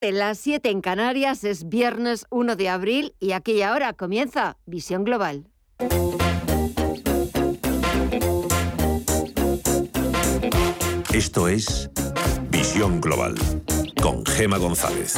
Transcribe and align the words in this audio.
las 0.00 0.38
7 0.38 0.70
en 0.70 0.80
Canarias 0.80 1.44
es 1.44 1.68
viernes 1.68 2.26
1 2.30 2.56
de 2.56 2.68
abril 2.70 3.14
y 3.20 3.32
aquella 3.32 3.74
hora 3.74 3.92
comienza 3.92 4.56
Visión 4.64 5.04
Global. 5.04 5.46
Esto 11.12 11.48
es 11.48 11.90
Visión 12.48 13.00
Global 13.02 13.34
con 14.02 14.24
Gema 14.24 14.56
González. 14.56 15.16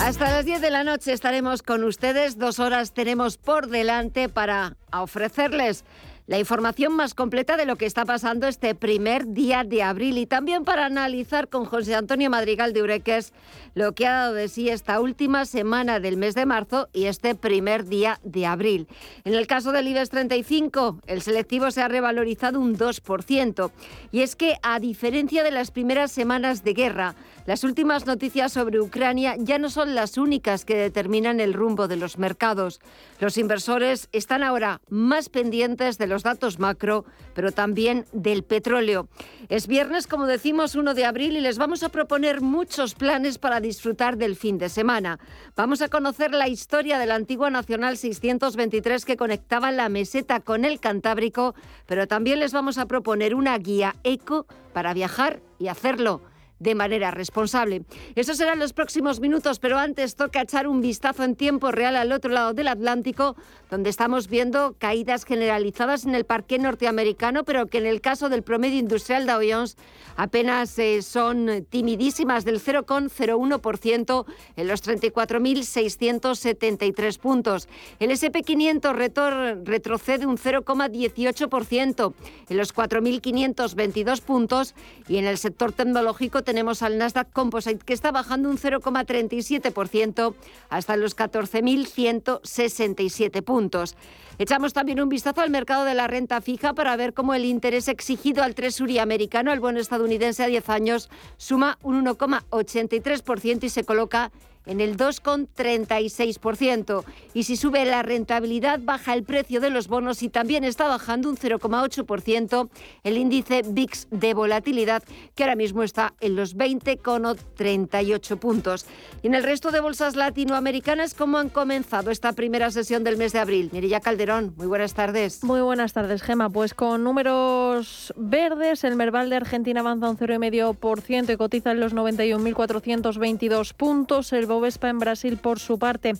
Hasta 0.00 0.30
las 0.30 0.44
10 0.44 0.60
de 0.60 0.70
la 0.70 0.84
noche 0.84 1.12
estaremos 1.12 1.62
con 1.62 1.82
ustedes. 1.82 2.38
Dos 2.38 2.60
horas 2.60 2.92
tenemos 2.92 3.38
por 3.38 3.66
delante 3.66 4.28
para 4.28 4.76
ofrecerles 4.92 5.84
la 6.26 6.38
información 6.38 6.92
más 6.92 7.14
completa 7.14 7.56
de 7.56 7.66
lo 7.66 7.76
que 7.76 7.86
está 7.86 8.04
pasando 8.04 8.48
este 8.48 8.74
primer 8.74 9.28
día 9.28 9.62
de 9.62 9.82
abril 9.82 10.18
y 10.18 10.26
también 10.26 10.64
para 10.64 10.86
analizar 10.86 11.48
con 11.48 11.64
José 11.64 11.94
Antonio 11.94 12.30
Madrigal 12.30 12.72
de 12.72 12.82
Ureques 12.82 13.32
lo 13.74 13.92
que 13.92 14.06
ha 14.06 14.12
dado 14.12 14.34
de 14.34 14.48
sí 14.48 14.68
esta 14.68 15.00
última 15.00 15.44
semana 15.44 16.00
del 16.00 16.16
mes 16.16 16.34
de 16.34 16.46
marzo 16.46 16.88
y 16.92 17.04
este 17.04 17.34
primer 17.34 17.84
día 17.84 18.18
de 18.24 18.46
abril. 18.46 18.88
En 19.24 19.34
el 19.34 19.46
caso 19.46 19.70
del 19.70 19.86
IBEX 19.86 20.10
35, 20.10 21.00
el 21.06 21.22
selectivo 21.22 21.70
se 21.70 21.82
ha 21.82 21.88
revalorizado 21.88 22.58
un 22.58 22.76
2%. 22.76 23.70
Y 24.10 24.22
es 24.22 24.34
que, 24.34 24.56
a 24.62 24.80
diferencia 24.80 25.44
de 25.44 25.50
las 25.50 25.70
primeras 25.70 26.10
semanas 26.10 26.64
de 26.64 26.72
guerra, 26.72 27.14
las 27.46 27.62
últimas 27.62 28.06
noticias 28.06 28.52
sobre 28.52 28.80
Ucrania 28.80 29.36
ya 29.38 29.60
no 29.60 29.70
son 29.70 29.94
las 29.94 30.18
únicas 30.18 30.64
que 30.64 30.76
determinan 30.76 31.38
el 31.38 31.54
rumbo 31.54 31.86
de 31.86 31.94
los 31.94 32.18
mercados. 32.18 32.80
Los 33.20 33.38
inversores 33.38 34.08
están 34.10 34.42
ahora 34.42 34.80
más 34.88 35.28
pendientes 35.28 35.96
de 35.96 36.08
los 36.08 36.24
datos 36.24 36.58
macro, 36.58 37.04
pero 37.34 37.52
también 37.52 38.04
del 38.12 38.42
petróleo. 38.42 39.08
Es 39.48 39.68
viernes, 39.68 40.08
como 40.08 40.26
decimos, 40.26 40.74
1 40.74 40.94
de 40.94 41.04
abril 41.04 41.36
y 41.36 41.40
les 41.40 41.56
vamos 41.56 41.84
a 41.84 41.88
proponer 41.88 42.40
muchos 42.40 42.94
planes 42.94 43.38
para 43.38 43.60
disfrutar 43.60 44.16
del 44.16 44.34
fin 44.34 44.58
de 44.58 44.68
semana. 44.68 45.20
Vamos 45.54 45.82
a 45.82 45.88
conocer 45.88 46.32
la 46.32 46.48
historia 46.48 46.98
de 46.98 47.06
la 47.06 47.14
antigua 47.14 47.48
Nacional 47.50 47.96
623 47.96 49.04
que 49.04 49.16
conectaba 49.16 49.70
la 49.70 49.88
meseta 49.88 50.40
con 50.40 50.64
el 50.64 50.80
Cantábrico, 50.80 51.54
pero 51.86 52.08
también 52.08 52.40
les 52.40 52.52
vamos 52.52 52.76
a 52.76 52.86
proponer 52.86 53.36
una 53.36 53.56
guía 53.58 53.94
eco 54.02 54.46
para 54.72 54.94
viajar 54.94 55.40
y 55.60 55.68
hacerlo 55.68 56.22
de 56.58 56.74
manera 56.74 57.10
responsable. 57.10 57.82
Eso 58.14 58.34
serán 58.34 58.58
los 58.58 58.72
próximos 58.72 59.20
minutos, 59.20 59.58
pero 59.58 59.78
antes 59.78 60.16
toca 60.16 60.40
echar 60.42 60.66
un 60.66 60.80
vistazo 60.80 61.22
en 61.24 61.36
tiempo 61.36 61.70
real 61.70 61.96
al 61.96 62.12
otro 62.12 62.30
lado 62.30 62.54
del 62.54 62.68
Atlántico, 62.68 63.36
donde 63.70 63.90
estamos 63.90 64.28
viendo 64.28 64.74
caídas 64.78 65.24
generalizadas 65.24 66.04
en 66.04 66.14
el 66.14 66.24
parque 66.24 66.58
norteamericano, 66.58 67.44
pero 67.44 67.66
que 67.66 67.78
en 67.78 67.86
el 67.86 68.00
caso 68.00 68.28
del 68.28 68.42
promedio 68.42 68.78
industrial 68.78 69.26
Dow 69.26 69.40
Jones 69.48 69.76
apenas 70.16 70.76
eh, 70.78 71.02
son 71.02 71.66
timidísimas 71.68 72.44
del 72.44 72.60
0,01% 72.60 74.24
en 74.56 74.68
los 74.68 74.82
34.673 74.82 77.18
puntos. 77.18 77.68
El 77.98 78.10
SP500 78.10 79.64
retrocede 79.64 80.26
un 80.26 80.38
0,18% 80.38 82.14
en 82.48 82.56
los 82.56 82.74
4.522 82.74 84.22
puntos 84.22 84.74
y 85.08 85.18
en 85.18 85.26
el 85.26 85.38
sector 85.38 85.72
tecnológico 85.72 86.42
tenemos 86.46 86.82
al 86.82 86.96
Nasdaq 86.96 87.30
Composite 87.32 87.84
que 87.84 87.92
está 87.92 88.12
bajando 88.12 88.48
un 88.48 88.56
0,37% 88.56 90.34
hasta 90.70 90.96
los 90.96 91.14
14.167 91.14 93.42
puntos. 93.42 93.94
Echamos 94.38 94.72
también 94.72 95.00
un 95.00 95.10
vistazo 95.10 95.42
al 95.42 95.50
mercado 95.50 95.84
de 95.84 95.94
la 95.94 96.06
renta 96.06 96.40
fija 96.40 96.72
para 96.72 96.96
ver 96.96 97.12
cómo 97.12 97.34
el 97.34 97.44
interés 97.44 97.88
exigido 97.88 98.42
al 98.42 98.54
Treasury 98.54 98.98
americano, 98.98 99.52
el 99.52 99.60
bono 99.60 99.80
estadounidense 99.80 100.44
a 100.44 100.46
10 100.46 100.70
años, 100.70 101.10
suma 101.36 101.76
un 101.82 102.06
1,83% 102.06 103.64
y 103.64 103.68
se 103.68 103.84
coloca 103.84 104.32
en 104.66 104.80
el 104.80 104.96
2,36%. 104.96 107.04
Y 107.34 107.44
si 107.44 107.56
sube 107.56 107.84
la 107.84 108.02
rentabilidad, 108.02 108.80
baja 108.82 109.14
el 109.14 109.22
precio 109.22 109.60
de 109.60 109.70
los 109.70 109.88
bonos 109.88 110.22
y 110.22 110.28
también 110.28 110.64
está 110.64 110.88
bajando 110.88 111.30
un 111.30 111.36
0,8% 111.36 112.68
el 113.04 113.16
índice 113.16 113.62
VIX 113.64 114.08
de 114.10 114.34
volatilidad, 114.34 115.02
que 115.34 115.44
ahora 115.44 115.56
mismo 115.56 115.82
está 115.82 116.14
en 116.20 116.36
los 116.36 116.56
20,38 116.56 118.38
puntos. 118.38 118.86
Y 119.22 119.28
en 119.28 119.34
el 119.34 119.42
resto 119.42 119.70
de 119.70 119.80
bolsas 119.80 120.16
latinoamericanas, 120.16 121.14
¿cómo 121.14 121.38
han 121.38 121.48
comenzado 121.48 122.10
esta 122.10 122.32
primera 122.32 122.70
sesión 122.70 123.04
del 123.04 123.16
mes 123.16 123.32
de 123.32 123.38
abril? 123.38 123.70
Mirilla 123.72 124.00
Calderón, 124.00 124.54
muy 124.56 124.66
buenas 124.66 124.94
tardes. 124.94 125.44
Muy 125.44 125.60
buenas 125.60 125.92
tardes, 125.92 126.22
Gema. 126.22 126.50
Pues 126.50 126.74
con 126.74 127.04
números 127.04 128.12
verdes, 128.16 128.84
el 128.84 128.96
Merval 128.96 129.30
de 129.30 129.36
Argentina 129.36 129.80
avanza 129.80 130.10
un 130.10 130.16
0,5% 130.16 131.32
y 131.32 131.36
cotiza 131.36 131.72
en 131.72 131.80
los 131.80 131.94
91.422 131.94 133.74
puntos. 133.74 134.32
El 134.32 134.46
Bovespa 134.56 134.88
en 134.88 134.98
Brasil, 134.98 135.36
por 135.36 135.58
su 135.58 135.78
parte, 135.78 136.14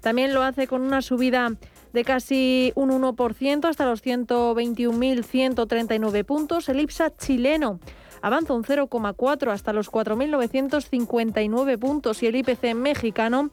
también 0.00 0.34
lo 0.34 0.42
hace 0.42 0.66
con 0.66 0.82
una 0.82 1.02
subida 1.02 1.52
de 1.92 2.04
casi 2.04 2.72
un 2.74 2.90
1% 2.90 3.64
hasta 3.64 3.86
los 3.86 4.04
121.139 4.04 6.24
puntos. 6.24 6.68
El 6.68 6.80
IPSA 6.80 7.16
chileno 7.16 7.78
avanza 8.22 8.54
un 8.54 8.64
0,4 8.64 9.52
hasta 9.52 9.72
los 9.72 9.88
4.959 9.90 11.78
puntos 11.78 12.22
y 12.22 12.26
el 12.26 12.36
IPC 12.36 12.74
mexicano 12.74 13.50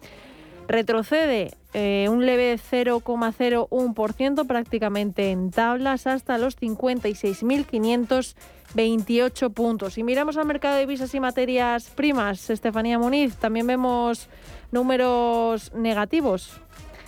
retrocede 0.68 1.52
eh, 1.74 2.08
un 2.10 2.26
leve 2.26 2.58
0,01% 2.58 4.48
prácticamente 4.48 5.32
en 5.32 5.52
tablas 5.52 6.08
hasta 6.08 6.38
los 6.38 6.58
56.528 6.60 9.54
puntos. 9.54 9.98
Y 9.98 10.04
miramos 10.04 10.36
al 10.38 10.46
mercado 10.46 10.76
de 10.76 10.82
divisas 10.82 11.16
y 11.16 11.20
materias 11.20 11.90
primas, 11.90 12.50
Estefanía 12.50 13.00
Muniz, 13.00 13.36
también 13.38 13.68
vemos 13.68 14.28
números 14.72 15.74
negativos. 15.74 16.60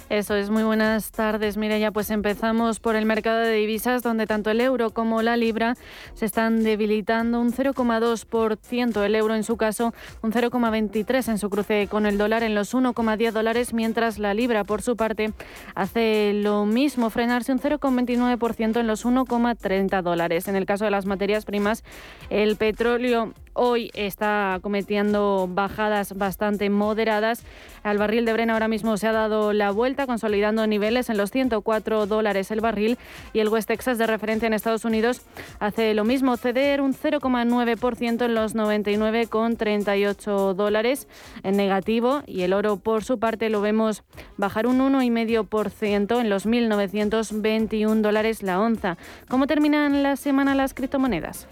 Eso 0.09 0.35
es, 0.35 0.51
muy 0.51 0.61
buenas 0.61 1.11
tardes, 1.11 1.55
ya 1.55 1.91
Pues 1.91 2.11
empezamos 2.11 2.79
por 2.79 2.95
el 2.95 3.07
mercado 3.07 3.39
de 3.39 3.55
divisas, 3.55 4.03
donde 4.03 4.27
tanto 4.27 4.51
el 4.51 4.61
euro 4.61 4.91
como 4.91 5.23
la 5.23 5.35
libra 5.35 5.73
se 6.13 6.27
están 6.27 6.63
debilitando 6.63 7.41
un 7.41 7.51
0,2%. 7.51 9.03
El 9.03 9.15
euro, 9.15 9.33
en 9.33 9.43
su 9.43 9.57
caso, 9.57 9.95
un 10.21 10.31
0,23% 10.31 11.31
en 11.31 11.39
su 11.39 11.49
cruce 11.49 11.87
con 11.89 12.05
el 12.05 12.19
dólar 12.19 12.43
en 12.43 12.53
los 12.53 12.75
1,10 12.75 13.31
dólares, 13.31 13.73
mientras 13.73 14.19
la 14.19 14.35
libra, 14.35 14.63
por 14.63 14.83
su 14.83 14.95
parte, 14.95 15.33
hace 15.73 16.33
lo 16.35 16.65
mismo, 16.65 17.09
frenarse 17.09 17.51
un 17.51 17.59
0,29% 17.59 18.79
en 18.79 18.85
los 18.85 19.05
1,30 19.05 20.03
dólares. 20.03 20.47
En 20.47 20.55
el 20.55 20.67
caso 20.67 20.85
de 20.85 20.91
las 20.91 21.07
materias 21.07 21.45
primas, 21.45 21.83
el 22.29 22.57
petróleo 22.57 23.33
hoy 23.55 23.89
está 23.95 24.59
cometiendo 24.61 25.47
bajadas 25.49 26.15
bastante 26.15 26.69
moderadas. 26.69 27.43
Al 27.83 27.97
barril 27.97 28.25
de 28.25 28.33
Brena 28.33 28.53
ahora 28.53 28.67
mismo 28.67 28.97
se 28.97 29.07
ha 29.07 29.11
dado 29.11 29.53
la 29.53 29.71
vuelta, 29.71 30.05
consolidando 30.05 30.67
niveles 30.67 31.09
en 31.09 31.17
los 31.17 31.31
104 31.31 32.05
dólares 32.05 32.51
el 32.51 32.61
barril 32.61 32.99
y 33.33 33.39
el 33.39 33.49
West 33.49 33.67
Texas 33.67 33.97
de 33.97 34.05
referencia 34.07 34.45
en 34.47 34.53
Estados 34.53 34.85
Unidos 34.85 35.21
hace 35.59 35.93
lo 35.93 36.03
mismo, 36.03 36.37
ceder 36.37 36.81
un 36.81 36.93
0,9% 36.93 38.25
en 38.25 38.35
los 38.35 38.55
99,38 38.55 40.53
dólares 40.53 41.07
en 41.43 41.57
negativo 41.57 42.21
y 42.27 42.41
el 42.43 42.53
oro 42.53 42.77
por 42.77 43.03
su 43.03 43.19
parte 43.19 43.49
lo 43.49 43.61
vemos 43.61 44.03
bajar 44.37 44.67
un 44.67 44.79
1,5% 44.79 46.19
en 46.19 46.29
los 46.29 46.45
1.921 46.45 48.01
dólares 48.01 48.43
la 48.43 48.59
onza. 48.59 48.97
¿Cómo 49.29 49.47
terminan 49.47 50.03
la 50.03 50.15
semana 50.15 50.55
las 50.55 50.73
criptomonedas? 50.73 51.47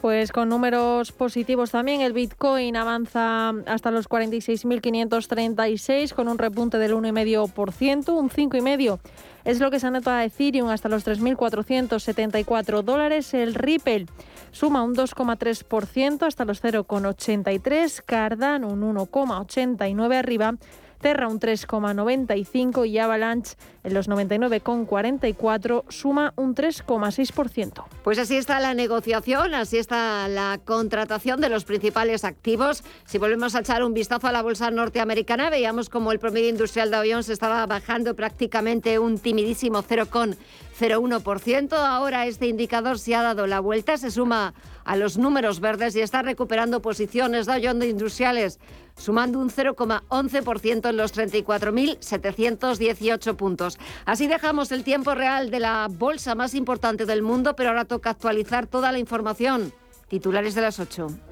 Pues 0.00 0.30
con 0.30 0.48
números 0.48 1.10
positivos 1.12 1.72
también, 1.72 2.00
el 2.00 2.12
Bitcoin 2.12 2.76
avanza 2.76 3.48
hasta 3.66 3.90
los 3.90 4.08
46.536 4.08 6.12
con 6.12 6.28
un 6.28 6.38
repunte 6.38 6.78
del 6.78 6.94
1,5%, 6.94 8.12
un 8.12 8.30
5,5% 8.30 9.00
es 9.46 9.60
lo 9.60 9.70
que 9.70 9.78
se 9.78 9.86
anota 9.86 10.18
a 10.18 10.24
Ethereum 10.24 10.70
hasta 10.70 10.88
los 10.88 11.06
3.474 11.06 12.82
dólares. 12.82 13.32
El 13.32 13.54
Ripple 13.54 14.06
suma 14.50 14.82
un 14.82 14.96
2,3% 14.96 16.26
hasta 16.26 16.44
los 16.44 16.64
0,83, 16.64 18.02
Cardano 18.04 18.66
un 18.66 18.82
1,89 18.82 20.16
arriba 20.16 20.56
Terra 21.00 21.28
un 21.28 21.40
3,95 21.40 22.86
y 22.86 22.98
Avalanche 22.98 23.56
en 23.84 23.94
los 23.94 24.08
99,44 24.08 25.84
suma 25.88 26.34
un 26.36 26.54
3,6%. 26.54 27.84
Pues 28.04 28.18
así 28.18 28.36
está 28.36 28.60
la 28.60 28.74
negociación, 28.74 29.54
así 29.54 29.78
está 29.78 30.28
la 30.28 30.60
contratación 30.64 31.40
de 31.40 31.48
los 31.48 31.64
principales 31.64 32.24
activos. 32.24 32.84
Si 33.06 33.16
volvemos 33.18 33.54
a 33.54 33.60
echar 33.60 33.82
un 33.82 33.94
vistazo 33.94 34.26
a 34.26 34.32
la 34.32 34.42
bolsa 34.42 34.70
norteamericana, 34.70 35.48
veíamos 35.50 35.88
como 35.88 36.12
el 36.12 36.18
promedio 36.18 36.48
industrial 36.48 36.90
de 36.90 36.96
se 37.22 37.32
estaba 37.32 37.64
bajando 37.66 38.16
prácticamente 38.16 38.98
un 38.98 39.18
timidísimo 39.18 39.82
0,01%. 39.82 41.72
Ahora 41.74 42.26
este 42.26 42.48
indicador 42.48 42.98
se 42.98 43.14
ha 43.14 43.22
dado 43.22 43.46
la 43.46 43.60
vuelta, 43.60 43.96
se 43.96 44.10
suma 44.10 44.54
a 44.86 44.96
los 44.96 45.18
números 45.18 45.60
verdes 45.60 45.94
y 45.96 46.00
está 46.00 46.22
recuperando 46.22 46.80
posiciones 46.80 47.44
Dow 47.44 47.60
Jones 47.62 47.90
Industriales 47.90 48.58
sumando 48.96 49.38
un 49.38 49.50
0,11% 49.50 50.88
en 50.88 50.96
los 50.96 51.14
34.718 51.14 53.36
puntos. 53.36 53.78
Así 54.06 54.26
dejamos 54.26 54.72
el 54.72 54.82
tiempo 54.84 55.14
real 55.14 55.50
de 55.50 55.60
la 55.60 55.88
bolsa 55.90 56.34
más 56.34 56.54
importante 56.54 57.04
del 57.04 57.20
mundo, 57.22 57.54
pero 57.56 57.68
ahora 57.70 57.84
toca 57.84 58.08
actualizar 58.10 58.66
toda 58.66 58.92
la 58.92 58.98
información. 58.98 59.74
Titulares 60.08 60.54
de 60.54 60.62
las 60.62 60.80
8. 60.80 61.25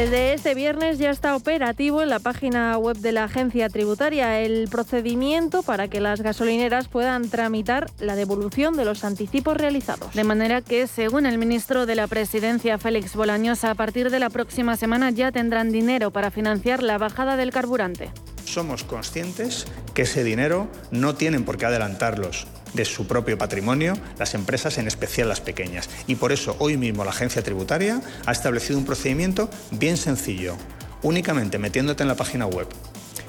Desde 0.00 0.32
este 0.32 0.54
viernes 0.54 0.98
ya 0.98 1.10
está 1.10 1.36
operativo 1.36 2.00
en 2.00 2.08
la 2.08 2.20
página 2.20 2.78
web 2.78 2.96
de 2.96 3.12
la 3.12 3.24
agencia 3.24 3.68
tributaria 3.68 4.40
el 4.40 4.66
procedimiento 4.70 5.62
para 5.62 5.88
que 5.88 6.00
las 6.00 6.22
gasolineras 6.22 6.88
puedan 6.88 7.28
tramitar 7.28 7.90
la 7.98 8.16
devolución 8.16 8.78
de 8.78 8.86
los 8.86 9.04
anticipos 9.04 9.58
realizados. 9.58 10.14
De 10.14 10.24
manera 10.24 10.62
que, 10.62 10.86
según 10.86 11.26
el 11.26 11.36
ministro 11.36 11.84
de 11.84 11.96
la 11.96 12.06
Presidencia, 12.06 12.78
Félix 12.78 13.14
Bolaños, 13.14 13.62
a 13.62 13.74
partir 13.74 14.08
de 14.08 14.20
la 14.20 14.30
próxima 14.30 14.78
semana 14.78 15.10
ya 15.10 15.32
tendrán 15.32 15.70
dinero 15.70 16.10
para 16.10 16.30
financiar 16.30 16.82
la 16.82 16.96
bajada 16.96 17.36
del 17.36 17.50
carburante. 17.50 18.10
Somos 18.44 18.84
conscientes 18.84 19.66
que 19.94 20.02
ese 20.02 20.24
dinero 20.24 20.68
no 20.90 21.14
tienen 21.14 21.44
por 21.44 21.58
qué 21.58 21.66
adelantarlos 21.66 22.46
de 22.74 22.84
su 22.84 23.06
propio 23.06 23.38
patrimonio 23.38 23.94
las 24.18 24.34
empresas, 24.34 24.78
en 24.78 24.86
especial 24.86 25.28
las 25.28 25.40
pequeñas. 25.40 25.88
Y 26.06 26.16
por 26.16 26.32
eso 26.32 26.56
hoy 26.58 26.76
mismo 26.76 27.04
la 27.04 27.10
agencia 27.10 27.42
tributaria 27.42 28.00
ha 28.26 28.32
establecido 28.32 28.78
un 28.78 28.86
procedimiento 28.86 29.50
bien 29.70 29.96
sencillo, 29.96 30.56
únicamente 31.02 31.58
metiéndote 31.58 32.02
en 32.02 32.08
la 32.08 32.16
página 32.16 32.46
web, 32.46 32.68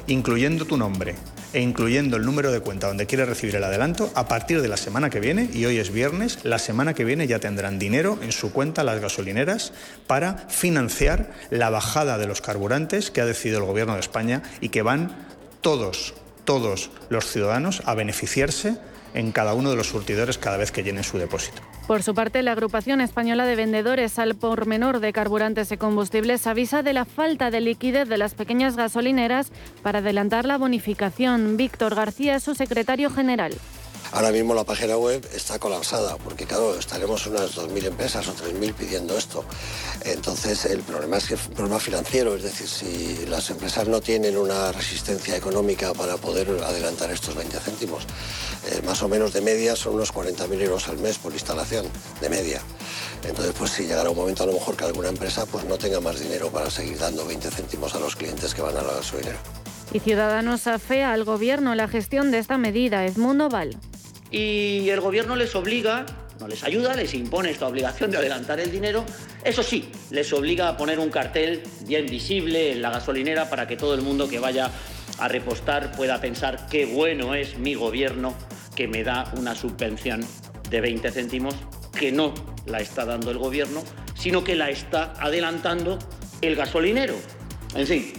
incluyendo 0.07 0.65
tu 0.65 0.77
nombre 0.77 1.15
e 1.53 1.62
incluyendo 1.62 2.18
el 2.18 2.25
número 2.25 2.51
de 2.51 2.59
cuenta 2.59 2.88
donde 2.88 3.07
quieres 3.07 3.27
recibir 3.27 3.56
el 3.56 3.63
adelanto, 3.63 4.12
a 4.15 4.27
partir 4.27 4.62
de 4.62 4.68
la 4.68 4.77
semana 4.77 5.09
que 5.09 5.19
viene, 5.19 5.50
y 5.53 5.65
hoy 5.65 5.77
es 5.77 5.92
viernes, 5.92 6.39
la 6.44 6.59
semana 6.59 6.94
que 6.94 7.06
viene 7.06 7.27
ya 7.27 7.39
tendrán 7.39 7.80
dinero 7.80 8.18
en 8.21 8.31
su 8.31 8.51
cuenta 8.51 8.83
las 8.83 9.01
gasolineras 9.01 9.74
para 10.07 10.38
financiar 10.50 11.31
la 11.50 11.69
bajada 11.69 12.18
de 12.18 12.27
los 12.27 12.42
carburantes 12.42 13.12
que 13.12 13.21
ha 13.21 13.25
decidido 13.25 13.59
el 13.59 13.65
Gobierno 13.65 13.94
de 13.94 14.00
España 14.00 14.44
y 14.62 14.69
que 14.69 14.81
van 14.81 15.15
todos, 15.62 16.13
todos 16.45 16.92
los 17.09 17.25
ciudadanos 17.25 17.81
a 17.86 17.95
beneficiarse 17.95 18.77
en 19.13 19.31
cada 19.31 19.54
uno 19.54 19.69
de 19.69 19.75
los 19.75 19.88
surtidores 19.88 20.38
cada 20.38 20.57
vez 20.57 20.71
que 20.71 20.83
llenen 20.83 21.04
su 21.04 21.18
depósito. 21.18 21.62
Por 21.91 22.03
su 22.03 22.15
parte, 22.15 22.41
la 22.41 22.53
agrupación 22.53 23.01
española 23.01 23.45
de 23.45 23.57
vendedores 23.57 24.17
al 24.17 24.35
por 24.35 24.65
menor 24.65 25.01
de 25.01 25.11
carburantes 25.11 25.73
y 25.73 25.77
combustibles 25.77 26.47
avisa 26.47 26.83
de 26.83 26.93
la 26.93 27.03
falta 27.03 27.51
de 27.51 27.59
liquidez 27.59 28.07
de 28.07 28.17
las 28.17 28.33
pequeñas 28.33 28.77
gasolineras 28.77 29.51
para 29.83 29.99
adelantar 29.99 30.45
la 30.45 30.57
bonificación. 30.57 31.57
Víctor 31.57 31.93
García 31.93 32.38
es 32.38 32.43
su 32.43 32.55
secretario 32.55 33.09
general. 33.09 33.51
Ahora 34.13 34.31
mismo 34.31 34.53
la 34.53 34.65
página 34.65 34.97
web 34.97 35.25
está 35.33 35.57
colapsada 35.57 36.17
porque, 36.17 36.45
claro, 36.45 36.77
estaremos 36.77 37.25
unas 37.27 37.55
2.000 37.55 37.85
empresas 37.85 38.27
o 38.27 38.33
3.000 38.33 38.73
pidiendo 38.73 39.17
esto. 39.17 39.45
Entonces, 40.03 40.65
el 40.65 40.81
problema 40.81 41.15
es 41.15 41.27
que 41.27 41.35
es 41.35 41.47
un 41.47 41.53
problema 41.53 41.79
financiero, 41.79 42.35
es 42.35 42.43
decir, 42.43 42.67
si 42.67 43.25
las 43.27 43.49
empresas 43.51 43.87
no 43.87 44.01
tienen 44.01 44.37
una 44.37 44.73
resistencia 44.73 45.37
económica 45.37 45.93
para 45.93 46.17
poder 46.17 46.49
adelantar 46.61 47.09
estos 47.09 47.35
20 47.35 47.57
céntimos, 47.59 48.03
eh, 48.69 48.81
más 48.85 49.01
o 49.01 49.07
menos 49.07 49.31
de 49.31 49.39
media 49.39 49.77
son 49.77 49.95
unos 49.95 50.13
40.000 50.13 50.61
euros 50.61 50.89
al 50.89 50.97
mes 50.97 51.17
por 51.17 51.31
instalación, 51.31 51.85
de 52.19 52.29
media. 52.29 52.61
Entonces, 53.25 53.53
pues 53.57 53.71
si 53.71 53.83
llegará 53.83 54.09
un 54.09 54.17
momento 54.17 54.43
a 54.43 54.47
lo 54.47 54.53
mejor 54.53 54.75
que 54.75 54.83
alguna 54.83 55.07
empresa 55.07 55.45
pues 55.45 55.63
no 55.63 55.77
tenga 55.77 56.01
más 56.01 56.19
dinero 56.19 56.49
para 56.49 56.69
seguir 56.69 56.97
dando 56.97 57.25
20 57.25 57.49
céntimos 57.49 57.95
a 57.95 57.99
los 57.99 58.17
clientes 58.17 58.53
que 58.53 58.61
van 58.61 58.75
a 58.75 58.81
la 58.81 58.93
gasolinera. 58.93 59.39
Y 59.93 59.99
Ciudadanos 59.99 60.67
afea 60.67 61.13
al 61.13 61.23
Gobierno 61.23 61.75
la 61.75 61.87
gestión 61.87 62.31
de 62.31 62.39
esta 62.39 62.57
medida. 62.57 63.05
Edmundo 63.05 63.47
Val 63.47 63.77
y 64.31 64.89
el 64.89 65.01
gobierno 65.01 65.36
les 65.36 65.54
obliga, 65.56 66.06
no 66.39 66.48
les 66.48 66.63
ayuda, 66.63 66.95
les 66.95 67.13
impone 67.13 67.51
esta 67.51 67.68
obligación 67.68 68.10
de 68.10 68.18
adelantar 68.18 68.60
el 68.60 68.72
dinero. 68.72 69.06
Eso 69.44 69.62
sí, 69.62 69.89
les 70.10 70.31
obliga 70.33 70.69
a 70.69 70.78
poner 70.78 71.00
un 71.00 71.10
cartel 71.10 71.62
bien 71.86 72.06
visible 72.06 72.72
en 72.72 72.81
la 72.81 72.89
gasolinera 72.89 73.50
para 73.50 73.68
que 73.68 73.75
todo 73.75 73.94
el 73.94 74.01
mundo 74.01 74.30
que 74.30 74.39
vaya 74.39 74.72
a 75.19 75.28
repostar 75.28 75.92
pueda 75.92 76.19
pensar 76.19 76.68
qué 76.69 76.86
bueno 76.86 77.36
es 77.36 77.57
mi 77.57 77.75
gobierno 77.75 78.33
que 78.75 78.88
me 78.88 79.04
da 79.04 79.31
una 79.38 79.54
subvención 79.54 80.25
de 80.69 80.81
20 80.81 81.12
céntimos 81.12 81.56
que 81.94 82.12
no 82.12 82.33
la 82.66 82.80
está 82.80 83.06
dando 83.06 83.30
el 83.31 83.38
gobierno, 83.38 83.83
sino 84.16 84.44
que 84.44 84.56
la 84.56 84.69
está 84.69 85.13
adelantando 85.19 86.00
el 86.42 86.56
gasolinero. 86.56 87.16
En 87.75 87.86
fin, 87.86 88.13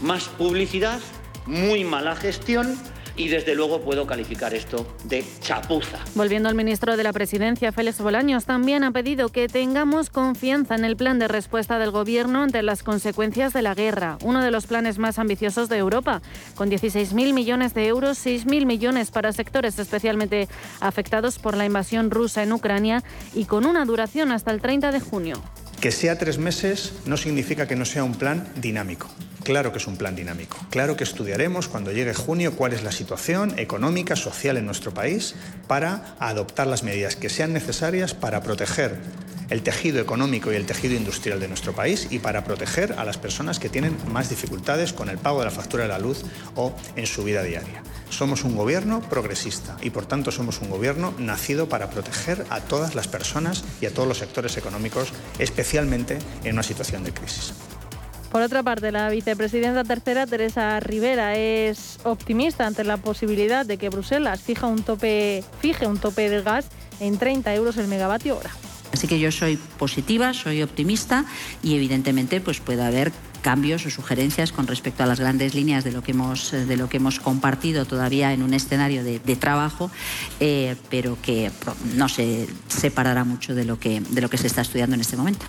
más 0.00 0.28
publicidad, 0.28 1.00
muy 1.46 1.84
mala 1.84 2.14
gestión 2.14 2.78
y 3.18 3.28
desde 3.28 3.54
luego 3.54 3.82
puedo 3.82 4.06
calificar 4.06 4.54
esto 4.54 4.86
de 5.04 5.24
chapuza. 5.40 5.98
Volviendo 6.14 6.48
al 6.48 6.54
ministro 6.54 6.96
de 6.96 7.02
la 7.02 7.12
Presidencia, 7.12 7.72
Félix 7.72 8.00
Bolaños, 8.00 8.46
también 8.46 8.84
ha 8.84 8.92
pedido 8.92 9.28
que 9.28 9.48
tengamos 9.48 10.08
confianza 10.08 10.76
en 10.76 10.84
el 10.84 10.96
plan 10.96 11.18
de 11.18 11.28
respuesta 11.28 11.78
del 11.78 11.90
Gobierno 11.90 12.44
ante 12.44 12.62
las 12.62 12.82
consecuencias 12.82 13.52
de 13.52 13.62
la 13.62 13.74
guerra, 13.74 14.16
uno 14.22 14.42
de 14.42 14.50
los 14.50 14.66
planes 14.66 14.98
más 14.98 15.18
ambiciosos 15.18 15.68
de 15.68 15.76
Europa, 15.76 16.22
con 16.54 16.70
16.000 16.70 17.34
millones 17.34 17.74
de 17.74 17.88
euros, 17.88 18.24
6.000 18.24 18.64
millones 18.64 19.10
para 19.10 19.32
sectores 19.32 19.78
especialmente 19.78 20.48
afectados 20.80 21.38
por 21.38 21.56
la 21.56 21.66
invasión 21.66 22.10
rusa 22.10 22.42
en 22.42 22.52
Ucrania 22.52 23.02
y 23.34 23.44
con 23.44 23.66
una 23.66 23.84
duración 23.84 24.30
hasta 24.30 24.52
el 24.52 24.60
30 24.60 24.92
de 24.92 25.00
junio. 25.00 25.42
Que 25.80 25.92
sea 25.92 26.18
tres 26.18 26.38
meses 26.38 26.92
no 27.06 27.16
significa 27.16 27.68
que 27.68 27.76
no 27.76 27.84
sea 27.84 28.04
un 28.04 28.14
plan 28.14 28.48
dinámico. 28.56 29.08
Claro 29.48 29.72
que 29.72 29.78
es 29.78 29.86
un 29.86 29.96
plan 29.96 30.14
dinámico. 30.14 30.58
Claro 30.68 30.94
que 30.94 31.04
estudiaremos 31.04 31.68
cuando 31.68 31.90
llegue 31.90 32.12
junio 32.12 32.54
cuál 32.54 32.74
es 32.74 32.82
la 32.82 32.92
situación 32.92 33.58
económica, 33.58 34.14
social 34.14 34.58
en 34.58 34.66
nuestro 34.66 34.92
país 34.92 35.36
para 35.66 36.14
adoptar 36.18 36.66
las 36.66 36.82
medidas 36.82 37.16
que 37.16 37.30
sean 37.30 37.54
necesarias 37.54 38.12
para 38.12 38.42
proteger 38.42 38.98
el 39.48 39.62
tejido 39.62 40.02
económico 40.02 40.52
y 40.52 40.56
el 40.56 40.66
tejido 40.66 40.96
industrial 40.96 41.40
de 41.40 41.48
nuestro 41.48 41.72
país 41.72 42.08
y 42.10 42.18
para 42.18 42.44
proteger 42.44 42.96
a 42.98 43.06
las 43.06 43.16
personas 43.16 43.58
que 43.58 43.70
tienen 43.70 43.96
más 44.12 44.28
dificultades 44.28 44.92
con 44.92 45.08
el 45.08 45.16
pago 45.16 45.38
de 45.38 45.46
la 45.46 45.50
factura 45.50 45.84
de 45.84 45.88
la 45.88 45.98
luz 45.98 46.24
o 46.54 46.74
en 46.94 47.06
su 47.06 47.24
vida 47.24 47.42
diaria. 47.42 47.82
Somos 48.10 48.44
un 48.44 48.54
gobierno 48.54 49.00
progresista 49.00 49.78
y 49.80 49.88
por 49.88 50.04
tanto 50.04 50.30
somos 50.30 50.60
un 50.60 50.68
gobierno 50.68 51.14
nacido 51.16 51.70
para 51.70 51.88
proteger 51.88 52.44
a 52.50 52.60
todas 52.60 52.94
las 52.94 53.08
personas 53.08 53.64
y 53.80 53.86
a 53.86 53.94
todos 53.94 54.08
los 54.08 54.18
sectores 54.18 54.58
económicos, 54.58 55.08
especialmente 55.38 56.18
en 56.44 56.52
una 56.52 56.62
situación 56.62 57.02
de 57.02 57.14
crisis. 57.14 57.54
Por 58.30 58.42
otra 58.42 58.62
parte, 58.62 58.92
la 58.92 59.08
vicepresidenta 59.08 59.84
tercera, 59.84 60.26
Teresa 60.26 60.78
Rivera, 60.80 61.36
es 61.36 61.98
optimista 62.04 62.66
ante 62.66 62.84
la 62.84 62.98
posibilidad 62.98 63.64
de 63.64 63.78
que 63.78 63.88
Bruselas 63.88 64.42
fija 64.42 64.66
un 64.66 64.82
tope, 64.82 65.42
fije 65.60 65.86
un 65.86 65.98
tope 65.98 66.28
del 66.28 66.42
gas 66.42 66.66
en 67.00 67.16
30 67.16 67.54
euros 67.54 67.78
el 67.78 67.88
megavatio 67.88 68.36
hora. 68.36 68.50
Así 68.92 69.06
que 69.06 69.18
yo 69.18 69.32
soy 69.32 69.56
positiva, 69.56 70.34
soy 70.34 70.62
optimista 70.62 71.24
y 71.62 71.76
evidentemente 71.76 72.40
pues 72.40 72.60
puede 72.60 72.82
haber 72.82 73.12
cambios 73.42 73.86
o 73.86 73.90
sugerencias 73.90 74.52
con 74.52 74.66
respecto 74.66 75.02
a 75.02 75.06
las 75.06 75.20
grandes 75.20 75.54
líneas 75.54 75.84
de 75.84 75.92
lo 75.92 76.02
que 76.02 76.12
hemos, 76.12 76.50
de 76.50 76.76
lo 76.76 76.88
que 76.88 76.96
hemos 76.96 77.20
compartido 77.20 77.84
todavía 77.84 78.32
en 78.32 78.42
un 78.42 78.52
escenario 78.52 79.04
de, 79.04 79.36
trabajo, 79.36 79.90
eh, 80.40 80.76
pero 80.90 81.16
que 81.22 81.50
no 81.94 82.08
se 82.08 82.48
separará 82.66 83.24
mucho 83.24 83.54
de 83.54 83.64
lo, 83.64 83.78
que, 83.78 84.00
de 84.00 84.20
lo 84.20 84.28
que 84.28 84.36
se 84.36 84.48
está 84.48 84.62
estudiando 84.62 84.94
en 84.94 85.00
este 85.00 85.16
momento 85.16 85.46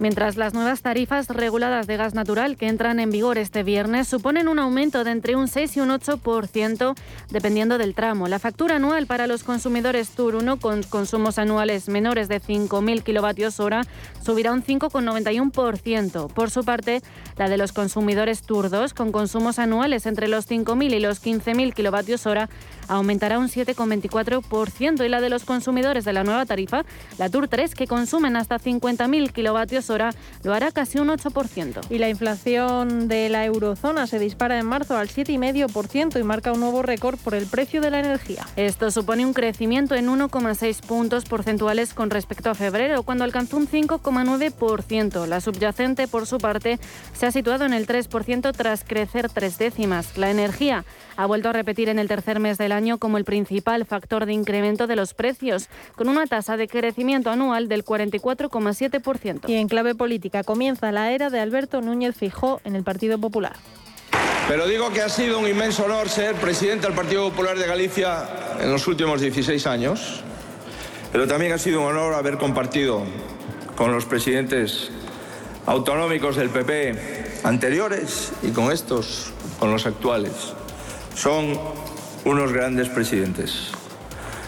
mientras 0.00 0.36
las 0.36 0.54
nuevas 0.54 0.82
tarifas 0.82 1.28
reguladas 1.28 1.86
de 1.86 1.96
gas 1.96 2.14
natural 2.14 2.56
que 2.56 2.66
entran 2.66 2.98
en 2.98 3.10
vigor 3.10 3.38
este 3.38 3.62
viernes 3.62 4.08
suponen 4.08 4.48
un 4.48 4.58
aumento 4.58 5.04
de 5.04 5.12
entre 5.12 5.36
un 5.36 5.46
6 5.46 5.76
y 5.76 5.80
un 5.80 5.90
8% 5.90 6.94
dependiendo 7.30 7.78
del 7.78 7.94
tramo. 7.94 8.26
La 8.26 8.40
factura 8.40 8.76
anual 8.76 9.06
para 9.06 9.28
los 9.28 9.44
consumidores 9.44 10.10
Tour 10.10 10.34
1 10.34 10.56
con 10.58 10.82
consumos 10.82 11.38
anuales 11.38 11.88
menores 11.88 12.28
de 12.28 12.40
5.000 12.40 13.02
kilovatios 13.02 13.60
hora 13.60 13.82
subirá 14.24 14.52
un 14.52 14.64
5,91%. 14.64 16.32
Por 16.32 16.50
su 16.50 16.64
parte, 16.64 17.02
la 17.36 17.48
de 17.48 17.58
los 17.58 17.72
consumidores 17.72 18.42
Tour 18.42 18.70
2 18.70 18.94
con 18.94 19.12
consumos 19.12 19.58
anuales 19.58 20.06
entre 20.06 20.28
los 20.28 20.48
5.000 20.50 20.94
y 20.94 21.00
los 21.00 21.22
15.000 21.22 21.74
kilovatios 21.74 22.26
hora 22.26 22.48
aumentará 22.90 23.38
un 23.38 23.48
7,24% 23.48 25.04
y 25.04 25.08
la 25.08 25.20
de 25.20 25.30
los 25.30 25.44
consumidores 25.44 26.04
de 26.04 26.12
la 26.12 26.24
nueva 26.24 26.44
tarifa, 26.44 26.84
la 27.18 27.30
Tour 27.30 27.48
3, 27.48 27.74
que 27.74 27.86
consumen 27.86 28.36
hasta 28.36 28.58
50.000 28.58 29.32
kilovatios 29.32 29.90
hora 29.90 30.10
lo 30.42 30.52
hará 30.52 30.72
casi 30.72 30.98
un 30.98 31.08
8%. 31.08 31.80
Y 31.88 31.98
la 31.98 32.08
inflación 32.08 33.06
de 33.08 33.28
la 33.28 33.44
eurozona 33.44 34.06
se 34.06 34.18
dispara 34.18 34.58
en 34.58 34.66
marzo 34.66 34.96
al 34.96 35.08
7,5% 35.08 36.18
y 36.18 36.22
marca 36.24 36.52
un 36.52 36.60
nuevo 36.60 36.82
récord 36.82 37.18
por 37.18 37.34
el 37.34 37.46
precio 37.46 37.80
de 37.80 37.90
la 37.90 38.00
energía. 38.00 38.46
Esto 38.56 38.90
supone 38.90 39.24
un 39.24 39.34
crecimiento 39.34 39.94
en 39.94 40.08
1,6 40.08 40.84
puntos 40.84 41.24
porcentuales 41.24 41.94
con 41.94 42.10
respecto 42.10 42.50
a 42.50 42.54
febrero, 42.54 43.04
cuando 43.04 43.24
alcanzó 43.24 43.56
un 43.56 43.68
5,9%. 43.68 45.26
La 45.26 45.40
subyacente, 45.40 46.08
por 46.08 46.26
su 46.26 46.38
parte, 46.38 46.80
se 47.12 47.26
ha 47.26 47.30
situado 47.30 47.64
en 47.64 47.72
el 47.72 47.86
3% 47.86 48.52
tras 48.52 48.84
crecer 48.84 49.30
tres 49.30 49.58
décimas. 49.58 50.18
La 50.18 50.30
energía 50.30 50.84
ha 51.16 51.26
vuelto 51.26 51.50
a 51.50 51.52
repetir 51.52 51.88
en 51.88 51.98
el 51.98 52.08
tercer 52.08 52.40
mes 52.40 52.58
del 52.58 52.72
año 52.72 52.79
como 52.98 53.18
el 53.18 53.24
principal 53.24 53.84
factor 53.84 54.24
de 54.24 54.32
incremento 54.32 54.86
de 54.86 54.96
los 54.96 55.12
precios, 55.12 55.68
con 55.96 56.08
una 56.08 56.26
tasa 56.26 56.56
de 56.56 56.66
crecimiento 56.66 57.30
anual 57.30 57.68
del 57.68 57.84
44,7%. 57.84 59.48
Y 59.48 59.54
en 59.54 59.68
clave 59.68 59.94
política 59.94 60.42
comienza 60.44 60.90
la 60.90 61.12
era 61.12 61.28
de 61.28 61.40
Alberto 61.40 61.82
Núñez 61.82 62.16
Fijó 62.16 62.60
en 62.64 62.76
el 62.76 62.82
Partido 62.82 63.18
Popular. 63.18 63.52
Pero 64.48 64.66
digo 64.66 64.90
que 64.90 65.02
ha 65.02 65.08
sido 65.08 65.38
un 65.38 65.46
inmenso 65.46 65.84
honor 65.84 66.08
ser 66.08 66.34
presidente 66.36 66.86
del 66.86 66.96
Partido 66.96 67.28
Popular 67.28 67.58
de 67.58 67.66
Galicia 67.66 68.28
en 68.60 68.72
los 68.72 68.86
últimos 68.88 69.20
16 69.20 69.66
años, 69.66 70.22
pero 71.12 71.28
también 71.28 71.52
ha 71.52 71.58
sido 71.58 71.80
un 71.80 71.86
honor 71.86 72.14
haber 72.14 72.38
compartido 72.38 73.02
con 73.76 73.92
los 73.92 74.06
presidentes 74.06 74.90
autonómicos 75.66 76.36
del 76.36 76.48
PP 76.48 77.40
anteriores 77.44 78.32
y 78.42 78.50
con 78.50 78.72
estos, 78.72 79.32
con 79.58 79.70
los 79.70 79.86
actuales. 79.86 80.32
Son 81.14 81.58
unos 82.30 82.52
grandes 82.52 82.88
presidentes. 82.88 83.72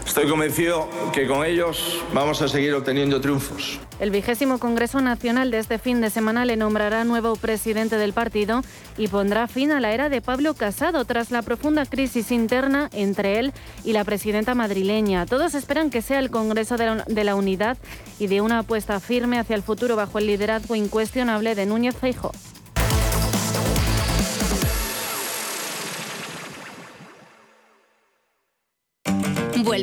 Estoy 0.06 0.28
convencido 0.28 0.88
que 1.12 1.26
con 1.26 1.44
ellos 1.44 2.00
vamos 2.14 2.40
a 2.42 2.46
seguir 2.46 2.74
obteniendo 2.74 3.20
triunfos. 3.20 3.80
El 3.98 4.12
vigésimo 4.12 4.58
Congreso 4.58 5.00
Nacional 5.00 5.50
de 5.50 5.58
este 5.58 5.78
fin 5.78 6.00
de 6.00 6.08
semana 6.08 6.44
le 6.44 6.56
nombrará 6.56 7.02
nuevo 7.02 7.34
presidente 7.34 7.96
del 7.96 8.12
partido 8.12 8.62
y 8.96 9.08
pondrá 9.08 9.48
fin 9.48 9.72
a 9.72 9.80
la 9.80 9.92
era 9.92 10.08
de 10.10 10.20
Pablo 10.20 10.54
Casado 10.54 11.04
tras 11.04 11.32
la 11.32 11.42
profunda 11.42 11.84
crisis 11.84 12.30
interna 12.30 12.88
entre 12.92 13.40
él 13.40 13.52
y 13.84 13.92
la 13.94 14.04
presidenta 14.04 14.54
madrileña. 14.54 15.26
Todos 15.26 15.54
esperan 15.54 15.90
que 15.90 16.02
sea 16.02 16.20
el 16.20 16.30
Congreso 16.30 16.76
de 16.76 17.24
la, 17.24 17.34
Unidad 17.34 17.78
y 18.20 18.28
de 18.28 18.42
una 18.42 18.60
apuesta 18.60 19.00
firme 19.00 19.40
hacia 19.40 19.56
el 19.56 19.62
futuro 19.62 19.96
bajo 19.96 20.18
el 20.18 20.26
liderazgo 20.26 20.76
incuestionable 20.76 21.56
de 21.56 21.66
Núñez 21.66 21.96
Feijóo. 21.96 22.32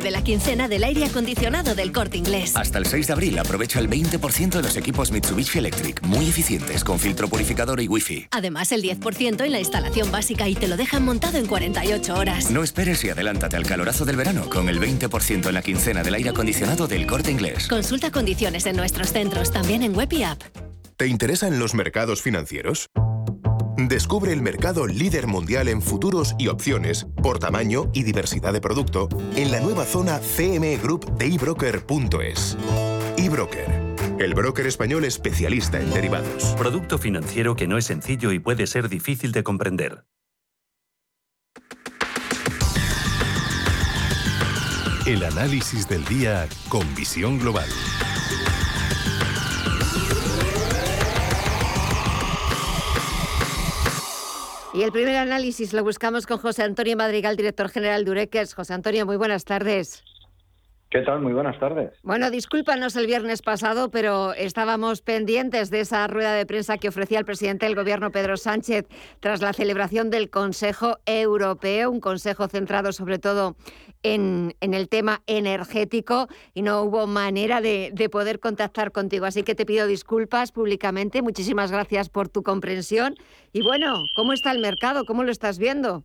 Vuelve 0.00 0.16
la 0.16 0.24
quincena 0.24 0.66
del 0.66 0.82
aire 0.84 1.04
acondicionado 1.04 1.74
del 1.74 1.92
corte 1.92 2.16
inglés. 2.16 2.56
Hasta 2.56 2.78
el 2.78 2.86
6 2.86 3.08
de 3.08 3.12
abril 3.12 3.38
aprovecha 3.38 3.80
el 3.80 3.90
20% 3.90 4.48
de 4.48 4.62
los 4.62 4.74
equipos 4.78 5.12
Mitsubishi 5.12 5.58
Electric, 5.58 6.00
muy 6.04 6.26
eficientes, 6.26 6.84
con 6.84 6.98
filtro 6.98 7.28
purificador 7.28 7.82
y 7.82 7.86
wifi. 7.86 8.26
Además, 8.30 8.72
el 8.72 8.82
10% 8.82 9.44
en 9.44 9.52
la 9.52 9.58
instalación 9.58 10.10
básica 10.10 10.48
y 10.48 10.54
te 10.54 10.68
lo 10.68 10.78
dejan 10.78 11.04
montado 11.04 11.36
en 11.36 11.44
48 11.44 12.14
horas. 12.14 12.50
No 12.50 12.62
esperes 12.62 13.04
y 13.04 13.10
adelántate 13.10 13.58
al 13.58 13.66
calorazo 13.66 14.06
del 14.06 14.16
verano 14.16 14.48
con 14.48 14.70
el 14.70 14.80
20% 14.80 15.46
en 15.46 15.54
la 15.54 15.60
quincena 15.60 16.02
del 16.02 16.14
aire 16.14 16.30
acondicionado 16.30 16.88
del 16.88 17.06
corte 17.06 17.30
inglés. 17.30 17.68
Consulta 17.68 18.10
condiciones 18.10 18.64
en 18.64 18.76
nuestros 18.76 19.12
centros, 19.12 19.52
también 19.52 19.82
en 19.82 19.94
web 19.94 20.10
y 20.14 20.22
app. 20.22 20.40
¿Te 20.96 21.08
interesan 21.08 21.58
los 21.58 21.74
mercados 21.74 22.22
financieros? 22.22 22.88
Descubre 23.90 24.32
el 24.32 24.40
mercado 24.40 24.86
líder 24.86 25.26
mundial 25.26 25.66
en 25.66 25.82
futuros 25.82 26.36
y 26.38 26.46
opciones 26.46 27.08
por 27.24 27.40
tamaño 27.40 27.90
y 27.92 28.04
diversidad 28.04 28.52
de 28.52 28.60
producto 28.60 29.08
en 29.34 29.50
la 29.50 29.58
nueva 29.58 29.84
zona 29.84 30.20
CME 30.20 30.76
Group 30.76 31.18
de 31.18 31.26
ebroker.es. 31.34 32.56
eBroker, 33.16 33.66
el 34.20 34.34
broker 34.34 34.68
español 34.68 35.04
especialista 35.04 35.80
en 35.80 35.90
derivados. 35.90 36.54
Producto 36.56 36.98
financiero 36.98 37.56
que 37.56 37.66
no 37.66 37.78
es 37.78 37.86
sencillo 37.86 38.30
y 38.30 38.38
puede 38.38 38.68
ser 38.68 38.88
difícil 38.88 39.32
de 39.32 39.42
comprender. 39.42 40.04
El 45.04 45.24
análisis 45.24 45.88
del 45.88 46.04
día 46.04 46.48
con 46.68 46.94
visión 46.94 47.40
global. 47.40 47.68
Y 54.72 54.82
el 54.82 54.92
primer 54.92 55.16
análisis 55.16 55.72
lo 55.72 55.82
buscamos 55.82 56.26
con 56.26 56.38
José 56.38 56.62
Antonio 56.62 56.96
Madrigal, 56.96 57.36
director 57.36 57.68
general 57.68 58.04
de 58.04 58.12
Ureques. 58.12 58.54
José 58.54 58.72
Antonio, 58.72 59.04
muy 59.04 59.16
buenas 59.16 59.44
tardes. 59.44 60.04
¿Qué 60.90 61.02
tal? 61.02 61.20
Muy 61.20 61.32
buenas 61.32 61.56
tardes. 61.60 61.92
Bueno, 62.02 62.32
discúlpanos 62.32 62.96
el 62.96 63.06
viernes 63.06 63.42
pasado, 63.42 63.92
pero 63.92 64.32
estábamos 64.32 65.02
pendientes 65.02 65.70
de 65.70 65.82
esa 65.82 66.08
rueda 66.08 66.34
de 66.34 66.46
prensa 66.46 66.78
que 66.78 66.88
ofrecía 66.88 67.20
el 67.20 67.24
presidente 67.24 67.66
del 67.66 67.76
Gobierno, 67.76 68.10
Pedro 68.10 68.36
Sánchez, 68.36 68.88
tras 69.20 69.40
la 69.40 69.52
celebración 69.52 70.10
del 70.10 70.30
Consejo 70.30 70.98
Europeo, 71.06 71.92
un 71.92 72.00
consejo 72.00 72.48
centrado 72.48 72.90
sobre 72.90 73.20
todo 73.20 73.54
en, 74.02 74.56
el 74.60 74.88
tema 74.88 75.20
energético 75.28 76.26
y 76.54 76.62
no 76.62 76.82
hubo 76.82 77.06
manera 77.06 77.60
de, 77.60 78.08
poder 78.10 78.40
contactar 78.40 78.90
contigo. 78.90 79.26
Así 79.26 79.44
que 79.44 79.54
te 79.54 79.64
pido 79.64 79.86
disculpas 79.86 80.50
públicamente. 80.50 81.22
Muchísimas 81.22 81.70
gracias 81.70 82.08
por 82.08 82.28
tu 82.28 82.42
comprensión. 82.42 83.14
Y 83.52 83.62
bueno, 83.62 84.02
¿cómo 84.16 84.32
está 84.32 84.50
el 84.50 84.58
mercado? 84.58 85.04
¿Cómo 85.04 85.22
lo 85.22 85.30
estás 85.30 85.60
viendo? 85.60 86.02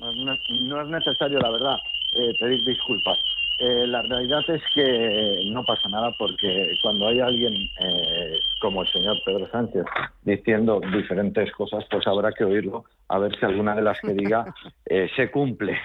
No, 0.00 0.82
es 0.82 0.88
necesario, 0.88 1.38
la 1.38 1.50
verdad, 1.50 1.76
eh, 2.14 2.32
pedir 2.40 2.64
disculpas. 2.66 3.18
Eh, 3.58 3.88
la 3.88 4.02
realidad 4.02 4.40
es 4.48 4.62
que 4.72 5.42
no 5.50 5.64
pasa 5.64 5.88
nada 5.88 6.12
porque 6.16 6.76
cuando 6.80 7.08
hay 7.08 7.18
alguien 7.18 7.54
eh, 7.54 8.38
como 8.60 8.82
el 8.82 8.88
señor 8.88 9.16
Pedro 9.24 9.48
Sánchez 9.50 9.84
diciendo 10.22 10.80
diferentes 10.92 11.50
cosas, 11.52 11.84
pues 11.90 12.06
habrá 12.06 12.30
que 12.30 12.44
oírlo 12.44 12.84
a 13.08 13.18
ver 13.18 13.36
si 13.36 13.44
alguna 13.44 13.74
de 13.74 13.82
las 13.82 14.00
que 14.00 14.14
diga 14.14 14.54
eh, 14.86 15.08
se 15.16 15.30
cumple. 15.30 15.76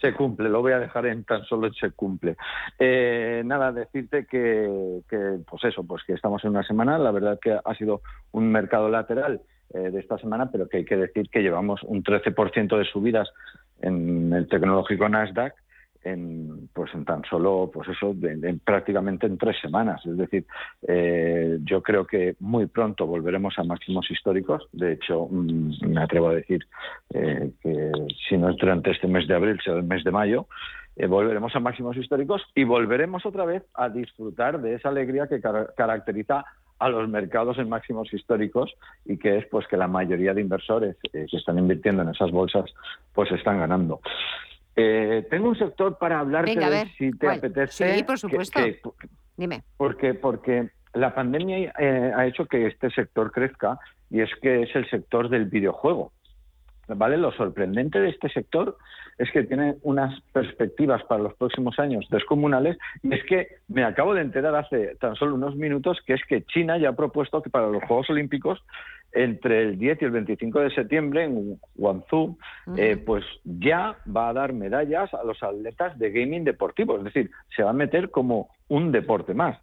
Se 0.00 0.14
cumple, 0.14 0.48
lo 0.48 0.62
voy 0.62 0.70
a 0.70 0.78
dejar 0.78 1.06
en 1.06 1.24
tan 1.24 1.44
solo 1.46 1.68
se 1.72 1.90
cumple. 1.90 2.36
nada, 2.78 3.72
decirte 3.72 4.24
que, 4.24 5.00
que, 5.10 5.38
pues 5.50 5.64
eso, 5.64 5.82
pues 5.82 6.04
que 6.04 6.12
estamos 6.12 6.44
en 6.44 6.50
una 6.50 6.62
semana, 6.62 6.96
la 6.96 7.10
verdad 7.10 7.40
que 7.42 7.58
ha 7.64 7.74
sido 7.74 8.00
un 8.30 8.52
mercado 8.52 8.88
lateral 8.88 9.40
de 9.70 9.98
esta 9.98 10.16
semana, 10.18 10.48
pero 10.52 10.68
que 10.68 10.76
hay 10.76 10.84
que 10.84 10.96
decir 10.96 11.28
que 11.28 11.42
llevamos 11.42 11.82
un 11.82 12.04
13% 12.04 12.78
de 12.78 12.84
subidas 12.84 13.28
en 13.80 14.32
el 14.32 14.46
tecnológico 14.46 15.08
Nasdaq 15.08 15.54
en 16.04 16.68
pues 16.72 16.94
en 16.94 17.04
tan 17.04 17.22
solo 17.24 17.70
pues 17.72 17.88
eso 17.88 18.14
prácticamente 18.64 19.26
en 19.26 19.38
tres 19.38 19.56
semanas 19.60 20.04
es 20.06 20.16
decir 20.16 20.46
eh, 20.86 21.58
yo 21.62 21.82
creo 21.82 22.06
que 22.06 22.36
muy 22.40 22.66
pronto 22.66 23.06
volveremos 23.06 23.58
a 23.58 23.64
máximos 23.64 24.10
históricos 24.10 24.68
de 24.72 24.92
hecho 24.92 25.26
mm, 25.30 25.86
me 25.88 26.02
atrevo 26.02 26.28
a 26.28 26.34
decir 26.34 26.66
eh, 27.12 27.50
que 27.62 27.92
si 28.28 28.36
no 28.36 28.50
es 28.50 28.56
durante 28.56 28.90
este 28.90 29.08
mes 29.08 29.26
de 29.26 29.34
abril 29.34 29.58
será 29.64 29.78
el 29.78 29.84
mes 29.84 30.04
de 30.04 30.10
mayo 30.10 30.46
eh, 30.96 31.06
volveremos 31.06 31.54
a 31.56 31.60
máximos 31.60 31.96
históricos 31.96 32.42
y 32.54 32.64
volveremos 32.64 33.24
otra 33.26 33.44
vez 33.44 33.64
a 33.74 33.88
disfrutar 33.88 34.60
de 34.60 34.74
esa 34.74 34.90
alegría 34.90 35.26
que 35.26 35.40
caracteriza 35.40 36.44
a 36.78 36.88
los 36.88 37.08
mercados 37.08 37.58
en 37.58 37.68
máximos 37.68 38.12
históricos 38.12 38.74
y 39.04 39.16
que 39.16 39.38
es 39.38 39.46
pues 39.46 39.66
que 39.68 39.76
la 39.76 39.88
mayoría 39.88 40.34
de 40.34 40.40
inversores 40.40 40.96
que 41.12 41.26
están 41.32 41.58
invirtiendo 41.58 42.02
en 42.02 42.10
esas 42.10 42.30
bolsas 42.30 42.72
pues 43.14 43.30
están 43.32 43.58
ganando. 43.58 44.00
Eh, 44.76 45.26
tengo 45.30 45.48
un 45.48 45.56
sector 45.56 45.98
para 45.98 46.18
hablar 46.18 46.48
si 46.96 47.12
te 47.12 47.28
apetece. 47.28 47.96
Sí, 47.96 48.02
por 48.02 48.18
supuesto. 48.18 48.60
Dime. 49.36 49.62
Porque, 49.76 50.14
porque 50.14 50.70
la 50.94 51.14
pandemia 51.14 51.72
eh, 51.78 52.12
ha 52.14 52.26
hecho 52.26 52.46
que 52.46 52.66
este 52.66 52.90
sector 52.90 53.32
crezca 53.32 53.78
y 54.10 54.20
es 54.20 54.30
que 54.40 54.62
es 54.62 54.74
el 54.74 54.88
sector 54.90 55.28
del 55.28 55.46
videojuego. 55.46 56.12
¿Vale? 56.88 57.16
Lo 57.16 57.32
sorprendente 57.32 58.00
de 58.00 58.10
este 58.10 58.28
sector 58.28 58.76
es 59.18 59.30
que 59.30 59.44
tiene 59.44 59.76
unas 59.82 60.20
perspectivas 60.32 61.02
para 61.04 61.22
los 61.22 61.34
próximos 61.34 61.78
años 61.78 62.06
descomunales 62.10 62.76
y 63.02 63.14
es 63.14 63.24
que 63.24 63.48
me 63.68 63.84
acabo 63.84 64.14
de 64.14 64.22
enterar 64.22 64.54
hace 64.56 64.96
tan 64.96 65.14
solo 65.14 65.34
unos 65.34 65.54
minutos 65.56 65.98
que 66.06 66.14
es 66.14 66.22
que 66.28 66.42
China 66.42 66.78
ya 66.78 66.90
ha 66.90 66.96
propuesto 66.96 67.42
que 67.42 67.50
para 67.50 67.68
los 67.68 67.82
Juegos 67.84 68.10
Olímpicos 68.10 68.62
entre 69.12 69.62
el 69.62 69.78
10 69.78 70.02
y 70.02 70.04
el 70.04 70.10
25 70.10 70.60
de 70.60 70.74
septiembre 70.74 71.24
en 71.24 71.60
Guangzhou, 71.76 72.36
eh, 72.76 72.96
pues 72.96 73.24
ya 73.44 73.96
va 74.14 74.28
a 74.28 74.32
dar 74.32 74.52
medallas 74.52 75.14
a 75.14 75.22
los 75.22 75.40
atletas 75.42 75.96
de 75.98 76.10
gaming 76.10 76.42
deportivo, 76.42 76.98
es 76.98 77.04
decir, 77.04 77.30
se 77.54 77.62
va 77.62 77.70
a 77.70 77.74
meter 77.74 78.10
como 78.10 78.48
un 78.68 78.90
deporte 78.90 79.32
más. 79.32 79.56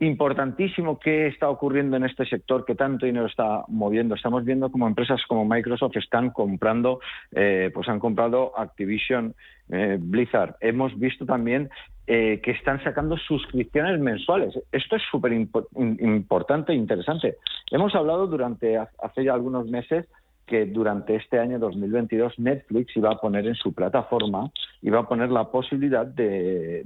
Importantísimo 0.00 1.00
qué 1.00 1.26
está 1.26 1.50
ocurriendo 1.50 1.96
en 1.96 2.04
este 2.04 2.24
sector 2.24 2.64
que 2.64 2.76
tanto 2.76 3.04
dinero 3.04 3.26
está 3.26 3.64
moviendo. 3.66 4.14
Estamos 4.14 4.44
viendo 4.44 4.70
como 4.70 4.86
empresas 4.86 5.20
como 5.26 5.44
Microsoft 5.44 5.96
están 5.96 6.30
comprando, 6.30 7.00
eh, 7.32 7.72
pues 7.74 7.88
han 7.88 7.98
comprado 7.98 8.56
Activision, 8.56 9.34
eh, 9.70 9.98
Blizzard. 10.00 10.54
Hemos 10.60 10.96
visto 11.00 11.26
también 11.26 11.68
eh, 12.06 12.40
que 12.44 12.52
están 12.52 12.82
sacando 12.84 13.16
suscripciones 13.16 13.98
mensuales. 13.98 14.54
Esto 14.70 14.94
es 14.94 15.02
súper 15.10 15.32
importante 15.32 16.72
e 16.72 16.76
interesante. 16.76 17.36
Hemos 17.72 17.92
hablado 17.96 18.28
durante 18.28 18.78
hace 18.78 19.24
ya 19.24 19.34
algunos 19.34 19.66
meses 19.66 20.06
que 20.48 20.66
durante 20.66 21.14
este 21.14 21.38
año 21.38 21.58
2022 21.58 22.38
Netflix 22.38 22.96
iba 22.96 23.12
a 23.12 23.20
poner 23.20 23.46
en 23.46 23.54
su 23.54 23.72
plataforma, 23.72 24.50
iba 24.82 24.98
a 24.98 25.06
poner 25.06 25.30
la 25.30 25.44
posibilidad 25.50 26.06
de, 26.06 26.84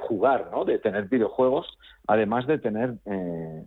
jugar, 0.00 0.48
¿no? 0.52 0.64
de 0.64 0.78
tener 0.78 1.08
videojuegos, 1.08 1.66
además 2.06 2.46
de 2.46 2.58
tener, 2.58 2.94
eh, 3.06 3.64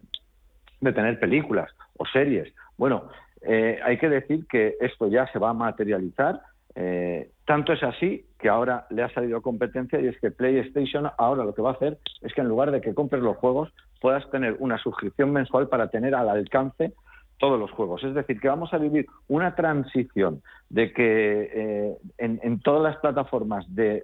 de 0.81 0.93
tener 0.93 1.19
películas 1.19 1.71
o 1.97 2.05
series. 2.05 2.53
Bueno, 2.77 3.09
eh, 3.41 3.79
hay 3.83 3.97
que 3.97 4.09
decir 4.09 4.45
que 4.47 4.75
esto 4.79 5.07
ya 5.07 5.25
se 5.31 5.39
va 5.39 5.49
a 5.49 5.53
materializar. 5.53 6.41
Eh, 6.75 7.31
tanto 7.45 7.73
es 7.73 7.81
así 7.81 8.25
que 8.37 8.49
ahora 8.49 8.85
le 8.91 9.01
ha 9.01 9.09
salido 9.09 9.41
competencia 9.41 9.99
y 9.99 10.07
es 10.07 10.19
que 10.19 10.29
PlayStation 10.29 11.09
ahora 11.17 11.43
lo 11.43 11.55
que 11.55 11.61
va 11.63 11.71
a 11.71 11.73
hacer 11.73 11.97
es 12.21 12.33
que 12.35 12.41
en 12.41 12.49
lugar 12.49 12.69
de 12.69 12.81
que 12.81 12.93
compres 12.93 13.23
los 13.23 13.37
juegos 13.37 13.73
puedas 13.99 14.29
tener 14.29 14.57
una 14.59 14.77
suscripción 14.77 15.31
mensual 15.31 15.69
para 15.69 15.87
tener 15.87 16.13
al 16.13 16.29
alcance 16.29 16.93
todos 17.37 17.59
los 17.59 17.71
juegos. 17.71 18.03
Es 18.03 18.13
decir, 18.13 18.39
que 18.39 18.47
vamos 18.47 18.73
a 18.73 18.77
vivir 18.77 19.07
una 19.27 19.55
transición 19.55 20.41
de 20.69 20.91
que 20.91 21.51
eh, 21.53 21.97
en, 22.17 22.59
todas 22.59 22.83
las 22.83 22.97
plataformas 22.97 23.65
de, 23.73 24.03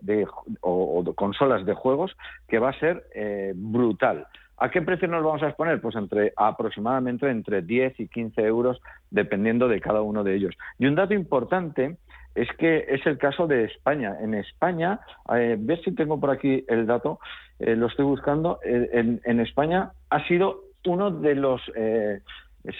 o, 0.61 1.03
consolas 1.15 1.65
de 1.65 1.73
juegos 1.73 2.15
que 2.47 2.59
va 2.59 2.69
a 2.69 2.79
ser 2.79 3.05
eh, 3.13 3.53
brutal. 3.55 4.27
¿A 4.57 4.69
qué 4.69 4.81
precio 4.81 5.07
nos 5.07 5.23
vamos 5.23 5.43
a 5.43 5.47
exponer? 5.47 5.81
Pues 5.81 5.95
entre 5.95 6.31
aproximadamente 6.37 7.29
entre 7.29 7.61
10 7.61 7.99
y 7.99 8.07
15 8.07 8.41
euros, 8.43 8.81
dependiendo 9.09 9.67
de 9.67 9.81
cada 9.81 10.01
uno 10.01 10.23
de 10.23 10.35
ellos. 10.35 10.55
Y 10.77 10.85
un 10.85 10.95
dato 10.95 11.13
importante 11.13 11.97
es 12.35 12.47
que 12.57 12.85
es 12.87 13.05
el 13.05 13.17
caso 13.17 13.47
de 13.47 13.65
España. 13.65 14.17
En 14.21 14.33
España, 14.33 14.99
eh, 15.35 15.57
si 15.83 15.93
tengo 15.93 16.19
por 16.19 16.31
aquí 16.31 16.63
el 16.67 16.85
dato, 16.87 17.19
eh, 17.59 17.75
lo 17.75 17.87
estoy 17.87 18.05
buscando, 18.05 18.59
eh, 18.63 19.19
en, 19.23 19.39
España 19.39 19.91
ha 20.09 20.27
sido 20.27 20.61
uno 20.85 21.11
de 21.11 21.35
los 21.35 21.61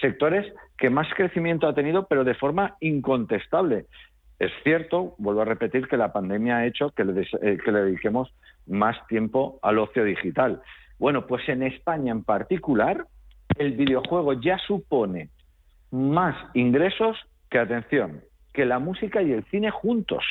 sectores 0.00 0.52
que 0.78 0.90
más 0.90 1.06
crecimiento 1.14 1.66
ha 1.66 1.74
tenido, 1.74 2.06
pero 2.06 2.24
de 2.24 2.34
forma 2.34 2.76
incontestable. 2.80 3.86
Es 4.38 4.50
cierto, 4.62 5.14
vuelvo 5.18 5.42
a 5.42 5.46
repetir, 5.46 5.86
que 5.86 5.96
la 5.96 6.12
pandemia 6.12 6.58
ha 6.58 6.66
hecho 6.66 6.90
que 6.90 7.04
le, 7.04 7.22
eh, 7.22 7.58
que 7.64 7.72
le 7.72 7.82
dediquemos 7.82 8.34
más 8.66 8.96
tiempo 9.06 9.58
al 9.62 9.78
ocio 9.78 10.04
digital. 10.04 10.62
Bueno, 10.98 11.26
pues 11.26 11.48
en 11.48 11.62
España 11.62 12.12
en 12.12 12.24
particular, 12.24 13.06
el 13.56 13.72
videojuego 13.72 14.32
ya 14.34 14.58
supone 14.58 15.28
más 15.90 16.36
ingresos 16.54 17.16
que, 17.50 17.58
atención, 17.58 18.22
que 18.52 18.64
la 18.64 18.78
música 18.78 19.22
y 19.22 19.32
el 19.32 19.44
cine 19.44 19.70
juntos. 19.70 20.24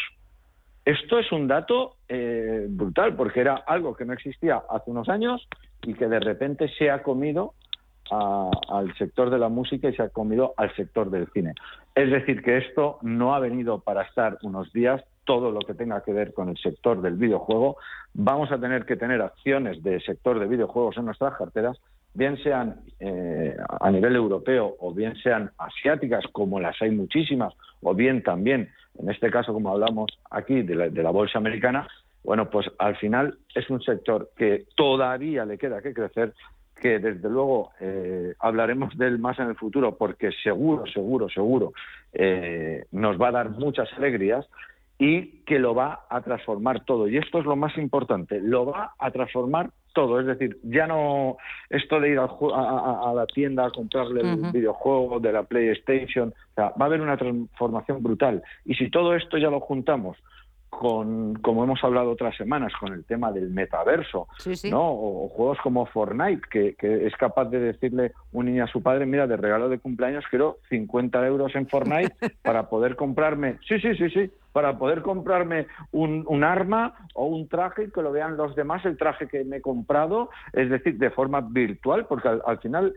Esto 0.85 1.19
es 1.19 1.31
un 1.31 1.47
dato 1.47 1.95
eh, 2.09 2.65
brutal, 2.69 3.15
porque 3.15 3.39
era 3.39 3.55
algo 3.55 3.95
que 3.95 4.03
no 4.03 4.11
existía 4.11 4.61
hace 4.69 4.91
unos 4.91 5.07
años 5.07 5.47
y 5.83 5.93
que 5.93 6.07
de 6.07 6.19
repente 6.19 6.67
se 6.77 6.91
ha 6.91 7.01
comido 7.01 7.53
al 8.11 8.93
sector 8.97 9.29
de 9.29 9.39
la 9.39 9.49
música 9.49 9.89
y 9.89 9.95
se 9.95 10.03
ha 10.03 10.09
comido 10.09 10.53
al 10.57 10.75
sector 10.75 11.09
del 11.09 11.27
cine. 11.31 11.53
Es 11.95 12.11
decir, 12.11 12.41
que 12.41 12.57
esto 12.57 12.99
no 13.01 13.33
ha 13.33 13.39
venido 13.39 13.79
para 13.79 14.03
estar 14.03 14.37
unos 14.43 14.71
días, 14.73 15.03
todo 15.25 15.51
lo 15.51 15.59
que 15.61 15.73
tenga 15.73 16.03
que 16.03 16.13
ver 16.13 16.33
con 16.33 16.49
el 16.49 16.57
sector 16.57 17.01
del 17.01 17.15
videojuego. 17.15 17.77
Vamos 18.13 18.51
a 18.51 18.59
tener 18.59 18.85
que 18.85 18.97
tener 18.97 19.21
acciones 19.21 19.81
del 19.81 20.01
sector 20.03 20.39
de 20.39 20.47
videojuegos 20.47 20.97
en 20.97 21.05
nuestras 21.05 21.37
carteras, 21.37 21.79
bien 22.13 22.37
sean 22.43 22.81
eh, 22.99 23.55
a 23.79 23.89
nivel 23.89 24.15
europeo 24.15 24.75
o 24.79 24.93
bien 24.93 25.15
sean 25.17 25.51
asiáticas, 25.57 26.25
como 26.31 26.59
las 26.59 26.79
hay 26.81 26.91
muchísimas, 26.91 27.53
o 27.81 27.93
bien 27.93 28.21
también, 28.21 28.69
en 28.99 29.09
este 29.09 29.31
caso, 29.31 29.53
como 29.53 29.71
hablamos 29.71 30.11
aquí, 30.29 30.61
de 30.61 30.75
la, 30.75 30.89
de 30.89 31.03
la 31.03 31.09
bolsa 31.09 31.37
americana, 31.37 31.87
bueno, 32.23 32.49
pues 32.49 32.67
al 32.79 32.95
final 32.97 33.37
es 33.53 33.69
un 33.69 33.81
sector 33.81 34.29
que 34.37 34.65
todavía 34.75 35.45
le 35.45 35.57
queda 35.57 35.81
que 35.81 35.93
crecer, 35.93 36.33
que 36.83 36.99
desde 36.99 37.29
luego 37.29 37.71
eh, 37.79 38.33
hablaremos 38.39 38.95
de 38.97 39.07
él 39.07 39.17
más 39.17 39.39
en 39.39 39.47
el 39.47 39.55
futuro 39.55 39.95
porque 39.97 40.31
seguro, 40.43 40.85
seguro, 40.85 41.29
seguro 41.29 41.71
eh, 42.11 42.83
nos 42.91 43.19
va 43.19 43.29
a 43.29 43.31
dar 43.31 43.49
muchas 43.51 43.87
alegrías 43.93 44.45
y 44.99 45.43
que 45.45 45.59
lo 45.59 45.73
va 45.73 46.01
a 46.09 46.21
transformar 46.21 46.83
todo. 46.83 47.07
Y 47.07 47.15
esto 47.15 47.39
es 47.39 47.45
lo 47.45 47.55
más 47.55 47.77
importante, 47.77 48.41
lo 48.41 48.65
va 48.65 48.95
a 48.99 49.11
transformar 49.11 49.69
todo. 49.93 50.19
Es 50.19 50.25
decir, 50.25 50.57
ya 50.63 50.85
no 50.85 51.37
esto 51.69 52.01
de 52.01 52.09
ir 52.09 52.19
a, 52.19 53.13
la 53.15 53.25
tienda 53.33 53.67
a 53.67 53.71
comprarle 53.71 54.21
el 54.21 54.51
videojuego 54.51 55.21
de 55.21 55.31
la 55.31 55.43
PlayStation, 55.43 56.33
va 56.59 56.73
a 56.77 56.85
haber 56.85 56.99
una 56.99 57.15
transformación 57.15 58.03
brutal. 58.03 58.43
Y 58.65 58.75
si 58.75 58.89
todo 58.89 59.15
esto 59.15 59.37
ya 59.37 59.49
lo 59.49 59.61
juntamos 59.61 60.17
con, 60.79 61.35
como 61.35 61.63
hemos 61.63 61.83
hablado 61.83 62.11
otras 62.11 62.35
semanas, 62.35 62.73
con 62.79 62.93
el 62.93 63.05
tema 63.05 63.31
del 63.31 63.49
metaverso, 63.49 64.27
¿no? 64.69 64.91
O, 64.91 65.29
juegos 65.29 65.57
como 65.63 65.85
Fortnite, 65.85 66.41
que, 66.49 66.75
es 66.79 67.15
capaz 67.15 67.45
de 67.45 67.59
decirle 67.59 68.13
un 68.31 68.45
niño 68.45 68.63
a 68.63 68.67
su 68.67 68.81
padre, 68.81 69.05
mira, 69.05 69.27
de 69.27 69.37
regalo 69.37 69.69
de 69.69 69.79
cumpleaños 69.79 70.25
quiero 70.29 70.57
50 70.69 71.25
euros 71.25 71.55
en 71.55 71.67
Fortnite 71.67 72.13
para 72.43 72.69
poder 72.69 72.95
comprarme, 72.95 73.57
sí, 73.67 73.79
sí, 73.79 73.95
sí, 73.95 74.09
sí, 74.09 74.31
para 74.51 74.77
poder 74.77 75.01
comprarme 75.01 75.67
un, 75.91 76.23
un 76.27 76.43
arma 76.43 76.95
o 77.13 77.25
un 77.25 77.47
traje 77.47 77.85
y 77.85 77.91
que 77.91 78.01
lo 78.01 78.11
vean 78.11 78.37
los 78.37 78.55
demás, 78.55 78.85
el 78.85 78.97
traje 78.97 79.27
que 79.27 79.43
me 79.43 79.57
he 79.57 79.61
comprado, 79.61 80.29
es 80.53 80.69
decir, 80.69 80.97
de 80.97 81.09
forma 81.11 81.41
virtual, 81.41 82.05
porque 82.07 82.27
al, 82.27 82.59
final 82.59 82.93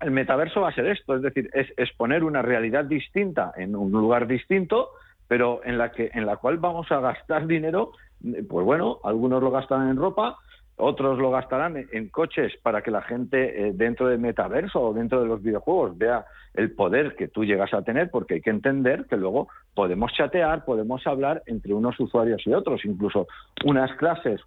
el 0.00 0.10
metaverso 0.10 0.60
va 0.60 0.68
a 0.68 0.74
ser 0.74 0.86
esto, 0.86 1.16
es 1.16 1.22
decir, 1.22 1.50
es 1.52 1.68
exponer 1.76 2.24
una 2.24 2.42
realidad 2.42 2.84
distinta 2.84 3.52
en 3.56 3.76
un 3.76 3.90
lugar 3.92 4.26
distinto 4.26 4.90
pero 5.28 5.60
en 5.64 5.78
la 5.78 5.92
que 5.92 6.10
en 6.14 6.26
la 6.26 6.36
cual 6.36 6.58
vamos 6.58 6.90
a 6.92 7.00
gastar 7.00 7.46
dinero, 7.46 7.92
pues 8.20 8.64
bueno, 8.64 9.00
algunos 9.04 9.42
lo 9.42 9.50
gastan 9.50 9.88
en 9.88 9.96
ropa, 9.96 10.38
otros 10.82 11.18
lo 11.18 11.30
gastarán 11.30 11.86
en 11.92 12.08
coches 12.08 12.52
para 12.62 12.82
que 12.82 12.90
la 12.90 13.02
gente 13.02 13.68
eh, 13.68 13.72
dentro 13.74 14.08
del 14.08 14.18
metaverso 14.18 14.80
o 14.80 14.92
dentro 14.92 15.20
de 15.20 15.26
los 15.26 15.42
videojuegos 15.42 15.96
vea 15.96 16.24
el 16.54 16.72
poder 16.72 17.16
que 17.16 17.28
tú 17.28 17.44
llegas 17.44 17.72
a 17.72 17.82
tener, 17.82 18.10
porque 18.10 18.34
hay 18.34 18.40
que 18.40 18.50
entender 18.50 19.06
que 19.06 19.16
luego 19.16 19.48
podemos 19.74 20.12
chatear, 20.12 20.64
podemos 20.64 21.06
hablar 21.06 21.42
entre 21.46 21.72
unos 21.72 21.98
usuarios 21.98 22.46
y 22.46 22.52
otros, 22.52 22.84
incluso 22.84 23.26
unas 23.64 23.90
clases, 23.96 24.40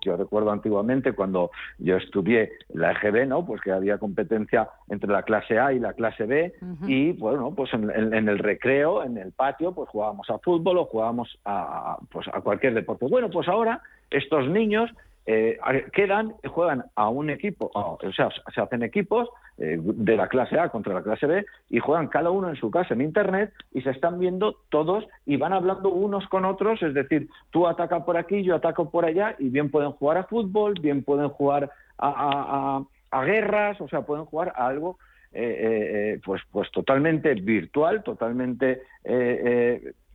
yo 0.00 0.16
recuerdo 0.16 0.50
antiguamente 0.50 1.12
cuando 1.12 1.50
yo 1.78 1.96
estudié 1.96 2.52
la 2.72 2.92
EGB, 2.92 3.26
¿no? 3.26 3.44
Pues 3.44 3.60
que 3.60 3.72
había 3.72 3.98
competencia 3.98 4.70
entre 4.88 5.10
la 5.10 5.24
clase 5.24 5.58
A 5.58 5.72
y 5.72 5.78
la 5.78 5.92
clase 5.92 6.24
B 6.24 6.54
y 6.86 7.12
bueno, 7.12 7.52
pues 7.54 7.72
en, 7.74 7.90
en, 7.90 8.28
el 8.28 8.38
recreo, 8.38 9.04
en 9.04 9.18
el 9.18 9.32
patio, 9.32 9.72
pues 9.72 9.90
jugábamos 9.90 10.30
a 10.30 10.38
fútbol 10.38 10.78
o 10.78 10.84
jugábamos 10.86 11.38
a, 11.44 11.98
pues 12.10 12.26
a 12.32 12.40
cualquier 12.40 12.74
deporte. 12.74 13.06
Bueno, 13.08 13.28
pues 13.28 13.48
ahora 13.48 13.82
estos 14.10 14.48
niños 14.48 14.90
eh, 15.24 15.58
quedan, 15.92 16.34
juegan 16.48 16.84
a 16.96 17.08
un 17.08 17.30
equipo, 17.30 17.70
o 17.74 17.98
sea, 18.14 18.28
se 18.52 18.60
hacen 18.60 18.82
equipos 18.82 19.28
eh, 19.56 19.78
de 19.80 20.16
la 20.16 20.26
clase 20.26 20.58
A 20.58 20.68
contra 20.68 20.94
la 20.94 21.02
clase 21.02 21.26
B 21.26 21.46
y 21.70 21.78
juegan 21.78 22.08
cada 22.08 22.30
uno 22.30 22.48
en 22.48 22.56
su 22.56 22.72
casa 22.72 22.94
en 22.94 23.02
Internet 23.02 23.52
y 23.72 23.82
se 23.82 23.90
están 23.90 24.18
viendo 24.18 24.56
todos 24.68 25.06
y 25.24 25.36
van 25.36 25.52
hablando 25.52 25.90
unos 25.90 26.26
con 26.26 26.44
otros, 26.44 26.82
es 26.82 26.94
decir, 26.94 27.28
tú 27.50 27.68
atacas 27.68 28.02
por 28.02 28.16
aquí, 28.16 28.42
yo 28.42 28.56
ataco 28.56 28.90
por 28.90 29.04
allá 29.04 29.36
y 29.38 29.48
bien 29.48 29.70
pueden 29.70 29.92
jugar 29.92 30.18
a 30.18 30.24
fútbol, 30.24 30.74
bien 30.80 31.04
pueden 31.04 31.28
jugar 31.28 31.70
a, 31.98 32.82
guerras, 33.24 33.80
o 33.80 33.88
sea, 33.88 34.02
pueden 34.02 34.24
jugar 34.24 34.52
a 34.56 34.66
algo 34.66 34.98
eh, 35.32 36.18
pues, 36.24 36.42
pues 36.50 36.68
totalmente 36.72 37.32
virtual, 37.34 38.02
totalmente 38.02 38.82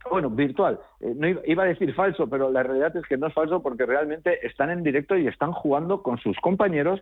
bueno, 0.10 0.30
virtual. 0.30 0.80
Eh, 1.00 1.14
no 1.16 1.28
iba, 1.28 1.64
a 1.64 1.68
decir 1.68 1.94
falso, 1.94 2.28
pero 2.28 2.52
la 2.52 2.64
realidad 2.64 2.96
es 2.96 3.06
que 3.06 3.18
no 3.18 3.28
es 3.28 3.34
falso 3.34 3.62
porque 3.62 3.86
realmente 3.86 4.46
están 4.46 4.70
en 4.70 4.84
directo 4.84 5.18
y 5.18 5.28
están 5.28 5.52
jugando 5.52 6.02
con 6.02 6.18
sus 6.18 6.38
compañeros 6.38 7.02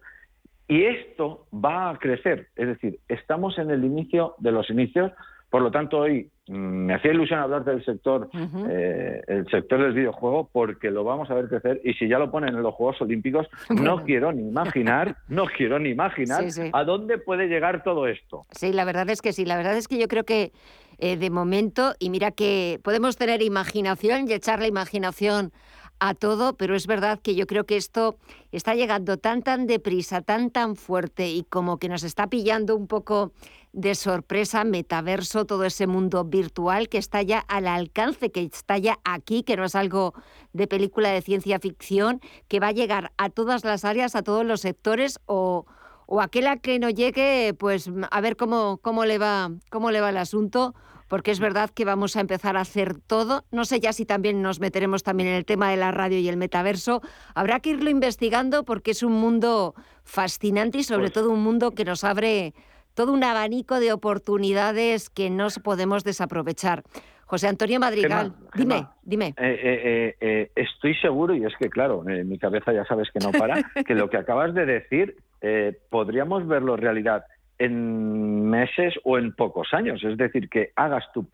y 0.67 0.83
esto 0.83 1.45
va 1.53 1.89
a 1.89 1.97
crecer. 1.97 2.47
Es 2.55 2.67
decir, 2.67 2.99
estamos 3.07 3.57
en 3.59 3.69
el 3.69 3.85
inicio 3.85 4.35
de 4.39 4.51
los 4.51 4.69
inicios. 4.69 5.11
Por 5.49 5.61
lo 5.61 5.71
tanto, 5.71 5.99
hoy 5.99 6.29
mm, 6.47 6.53
me 6.53 6.95
hacía 6.95 7.13
ilusión 7.13 7.39
hablar 7.39 7.63
del 7.63 7.85
sector, 7.85 8.29
eh, 8.67 9.21
el 9.27 9.47
sector 9.47 9.81
del 9.81 9.93
videojuego, 9.93 10.49
porque 10.51 10.89
lo 10.89 11.03
vamos 11.03 11.29
a 11.29 11.35
ver 11.35 11.47
crecer. 11.47 11.81
Y 11.83 11.93
si 11.93 12.09
ya 12.09 12.17
lo 12.17 12.31
ponen 12.31 12.55
en 12.55 12.63
los 12.63 12.73
Juegos 12.73 12.99
Olímpicos, 13.01 13.47
no 13.69 14.03
quiero 14.03 14.33
ni 14.33 14.41
imaginar, 14.41 15.17
no 15.29 15.45
quiero 15.45 15.77
ni 15.77 15.89
imaginar 15.89 16.43
a 16.73 16.83
dónde 16.83 17.19
puede 17.19 17.47
llegar 17.47 17.83
todo 17.83 18.07
esto. 18.07 18.41
Sí, 18.51 18.73
la 18.73 18.85
verdad 18.85 19.09
es 19.09 19.21
que 19.21 19.33
sí. 19.33 19.45
La 19.45 19.55
verdad 19.55 19.77
es 19.77 19.87
que 19.87 19.99
yo 19.99 20.07
creo 20.07 20.23
que 20.23 20.51
eh, 20.97 21.17
de 21.17 21.29
momento. 21.29 21.95
Y 21.99 22.09
mira 22.09 22.31
que 22.31 22.79
podemos 22.83 23.17
tener 23.17 23.41
imaginación 23.41 24.29
y 24.29 24.33
echar 24.33 24.59
la 24.59 24.67
imaginación 24.67 25.51
a 25.99 26.13
todo, 26.13 26.57
pero 26.57 26.75
es 26.75 26.87
verdad 26.87 27.19
que 27.21 27.35
yo 27.35 27.47
creo 27.47 27.65
que 27.65 27.77
esto 27.77 28.17
está 28.51 28.75
llegando 28.75 29.17
tan 29.17 29.43
tan 29.43 29.65
deprisa, 29.65 30.21
tan 30.21 30.51
tan 30.51 30.75
fuerte 30.75 31.29
y 31.29 31.43
como 31.43 31.77
que 31.77 31.89
nos 31.89 32.03
está 32.03 32.27
pillando 32.27 32.75
un 32.75 32.87
poco 32.87 33.31
de 33.71 33.93
sorpresa 33.95 34.63
metaverso, 34.63 35.45
todo 35.45 35.65
ese 35.65 35.85
mundo 35.85 36.23
virtual 36.23 36.87
que 36.87 36.97
está 36.97 37.21
ya 37.21 37.39
al 37.39 37.67
alcance, 37.67 38.31
que 38.31 38.41
está 38.41 38.77
ya 38.77 38.99
aquí, 39.03 39.43
que 39.43 39.57
no 39.57 39.65
es 39.65 39.75
algo 39.75 40.13
de 40.53 40.67
película 40.67 41.09
de 41.09 41.21
ciencia 41.21 41.59
ficción, 41.59 42.21
que 42.47 42.61
va 42.61 42.69
a 42.69 42.71
llegar 42.71 43.11
a 43.17 43.29
todas 43.29 43.65
las 43.65 43.83
áreas, 43.83 44.15
a 44.15 44.23
todos 44.23 44.45
los 44.45 44.61
sectores 44.61 45.19
o, 45.25 45.65
o 46.07 46.21
aquel 46.21 46.47
a 46.47 46.57
que 46.57 46.79
no 46.79 46.89
llegue, 46.89 47.53
pues 47.57 47.89
a 48.11 48.21
ver 48.21 48.35
cómo, 48.35 48.79
cómo, 48.81 49.05
le 49.05 49.17
va, 49.17 49.51
cómo 49.69 49.91
le 49.91 50.01
va 50.01 50.09
el 50.09 50.17
asunto, 50.17 50.73
porque 51.07 51.31
es 51.31 51.39
verdad 51.39 51.69
que 51.69 51.85
vamos 51.85 52.15
a 52.15 52.21
empezar 52.21 52.57
a 52.57 52.61
hacer 52.61 52.95
todo. 52.99 53.45
No 53.51 53.65
sé 53.65 53.79
ya 53.79 53.93
si 53.93 54.05
también 54.05 54.41
nos 54.41 54.59
meteremos 54.59 55.03
también 55.03 55.29
en 55.29 55.35
el 55.35 55.45
tema 55.45 55.69
de 55.69 55.77
la 55.77 55.91
radio 55.91 56.17
y 56.19 56.27
el 56.27 56.37
metaverso. 56.37 57.01
Habrá 57.35 57.59
que 57.59 57.71
irlo 57.71 57.89
investigando 57.89 58.65
porque 58.65 58.91
es 58.91 59.03
un 59.03 59.13
mundo 59.13 59.75
fascinante 60.03 60.79
y 60.79 60.83
sobre 60.83 61.03
pues 61.03 61.13
todo 61.13 61.31
un 61.31 61.43
mundo 61.43 61.71
que 61.71 61.85
nos 61.85 62.03
abre 62.03 62.53
todo 62.95 63.11
un 63.11 63.23
abanico 63.23 63.79
de 63.79 63.91
oportunidades 63.91 65.09
que 65.09 65.29
no 65.29 65.47
podemos 65.63 66.03
desaprovechar. 66.03 66.83
José 67.25 67.47
Antonio 67.47 67.79
Madrigal, 67.79 68.33
dime, 68.53 68.87
dime. 69.01 69.33
Eh, 69.37 69.59
eh, 69.63 70.15
eh, 70.21 70.51
estoy 70.55 70.95
seguro, 70.95 71.33
y 71.35 71.43
es 71.43 71.53
que 71.59 71.69
claro, 71.69 72.07
en 72.07 72.29
mi 72.29 72.37
cabeza 72.37 72.71
ya 72.71 72.85
sabes 72.85 73.09
que 73.11 73.19
no 73.19 73.31
para, 73.31 73.63
que 73.85 73.95
lo 73.95 74.09
que 74.09 74.17
acabas 74.17 74.53
de 74.53 74.65
decir 74.65 75.17
eh, 75.47 75.77
podríamos 75.91 76.47
verlo 76.47 76.75
realidad 76.75 77.23
en 77.59 78.49
meses 78.49 78.95
o 79.03 79.19
en 79.19 79.31
pocos 79.35 79.75
años. 79.75 80.03
Es 80.03 80.17
decir, 80.17 80.49
que 80.49 80.71
hagas 80.75 81.03
tu, 81.13 81.29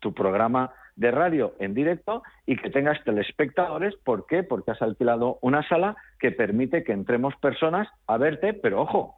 tu 0.00 0.14
programa 0.14 0.70
de 0.94 1.10
radio 1.10 1.54
en 1.58 1.74
directo 1.74 2.22
y 2.46 2.56
que 2.56 2.70
tengas 2.70 3.02
telespectadores. 3.02 3.96
¿Por 4.04 4.26
qué? 4.26 4.44
Porque 4.44 4.70
has 4.70 4.80
alquilado 4.80 5.38
una 5.42 5.66
sala 5.68 5.96
que 6.20 6.30
permite 6.30 6.84
que 6.84 6.92
entremos 6.92 7.34
personas 7.42 7.88
a 8.06 8.16
verte, 8.16 8.54
pero 8.54 8.82
ojo, 8.82 9.16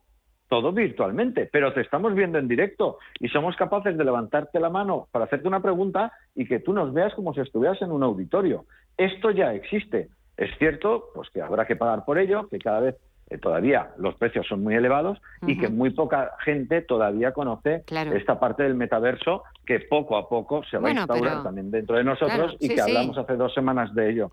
todo 0.49 0.73
virtualmente, 0.73 1.47
pero 1.53 1.75
te 1.75 1.83
estamos 1.83 2.15
viendo 2.15 2.39
en 2.39 2.49
directo 2.49 2.97
y 3.19 3.29
somos 3.29 3.57
capaces 3.57 3.99
de 3.99 4.05
levantarte 4.05 4.59
la 4.59 4.71
mano 4.71 5.07
para 5.13 5.27
hacerte 5.27 5.49
una 5.49 5.61
pregunta 5.61 6.13
y 6.35 6.47
que 6.47 6.61
tú 6.61 6.73
nos 6.73 6.95
veas 6.95 7.15
como 7.15 7.35
si 7.35 7.43
estuvieras 7.43 7.83
en 7.83 7.93
un 7.93 8.03
auditorio. 8.03 8.65
Esto 8.97 9.33
ya 9.33 9.53
existe. 9.53 10.09
Es 10.39 10.51
cierto, 10.57 11.11
pues 11.15 11.29
que 11.29 11.43
habrá 11.43 11.67
que 11.67 11.77
pagar 11.77 12.07
por 12.07 12.19
ello, 12.19 12.49
que 12.49 12.59
cada 12.59 12.81
vez 12.81 12.97
eh, 13.31 13.39
todavía 13.39 13.91
los 13.97 14.17
precios 14.17 14.45
son 14.49 14.65
muy 14.65 14.75
elevados 14.75 15.23
y 15.47 15.57
que 15.57 15.69
muy 15.69 15.91
poca 15.91 16.33
gente 16.45 16.83
todavía 16.83 17.33
conoce 17.33 17.85
esta 17.89 18.41
parte 18.41 18.65
del 18.65 18.75
metaverso 18.75 19.45
que 19.65 19.79
poco 19.79 20.17
a 20.17 20.29
poco 20.29 20.65
se 20.65 20.79
va 20.79 20.89
a 20.89 20.93
instaurar 20.93 21.45
también 21.45 21.71
dentro 21.71 21.97
de 21.97 22.03
nosotros 22.03 22.57
y 22.59 22.69
que 22.69 22.81
hablamos 22.81 23.17
hace 23.17 23.37
dos 23.37 23.55
semanas 23.55 23.95
de 23.95 24.11
ello. 24.11 24.33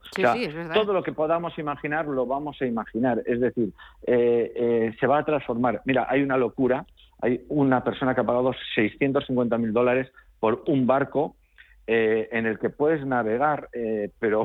todo 0.74 0.94
lo 0.94 1.04
que 1.04 1.12
podamos 1.12 1.56
imaginar 1.60 2.08
lo 2.08 2.26
vamos 2.26 2.60
a 2.60 2.66
imaginar. 2.66 3.22
Es 3.28 3.40
decir, 3.40 3.70
eh, 4.08 4.52
eh, 4.56 4.96
se 5.00 5.06
va 5.06 5.20
a 5.20 5.24
transformar. 5.24 5.82
Mira, 5.86 6.08
hay 6.10 6.24
una 6.24 6.38
locura. 6.38 6.86
Hay 7.22 7.46
una 7.50 7.84
persona 7.84 8.16
que 8.16 8.22
ha 8.22 8.26
pagado 8.26 8.52
650 8.76 9.58
mil 9.60 9.74
dólares 9.74 10.12
por 10.40 10.64
un 10.68 10.88
barco 10.88 11.36
en 11.86 12.46
el 12.46 12.60
que 12.60 12.70
puedes 12.70 13.06
navegar, 13.06 13.70
pero, 14.20 14.44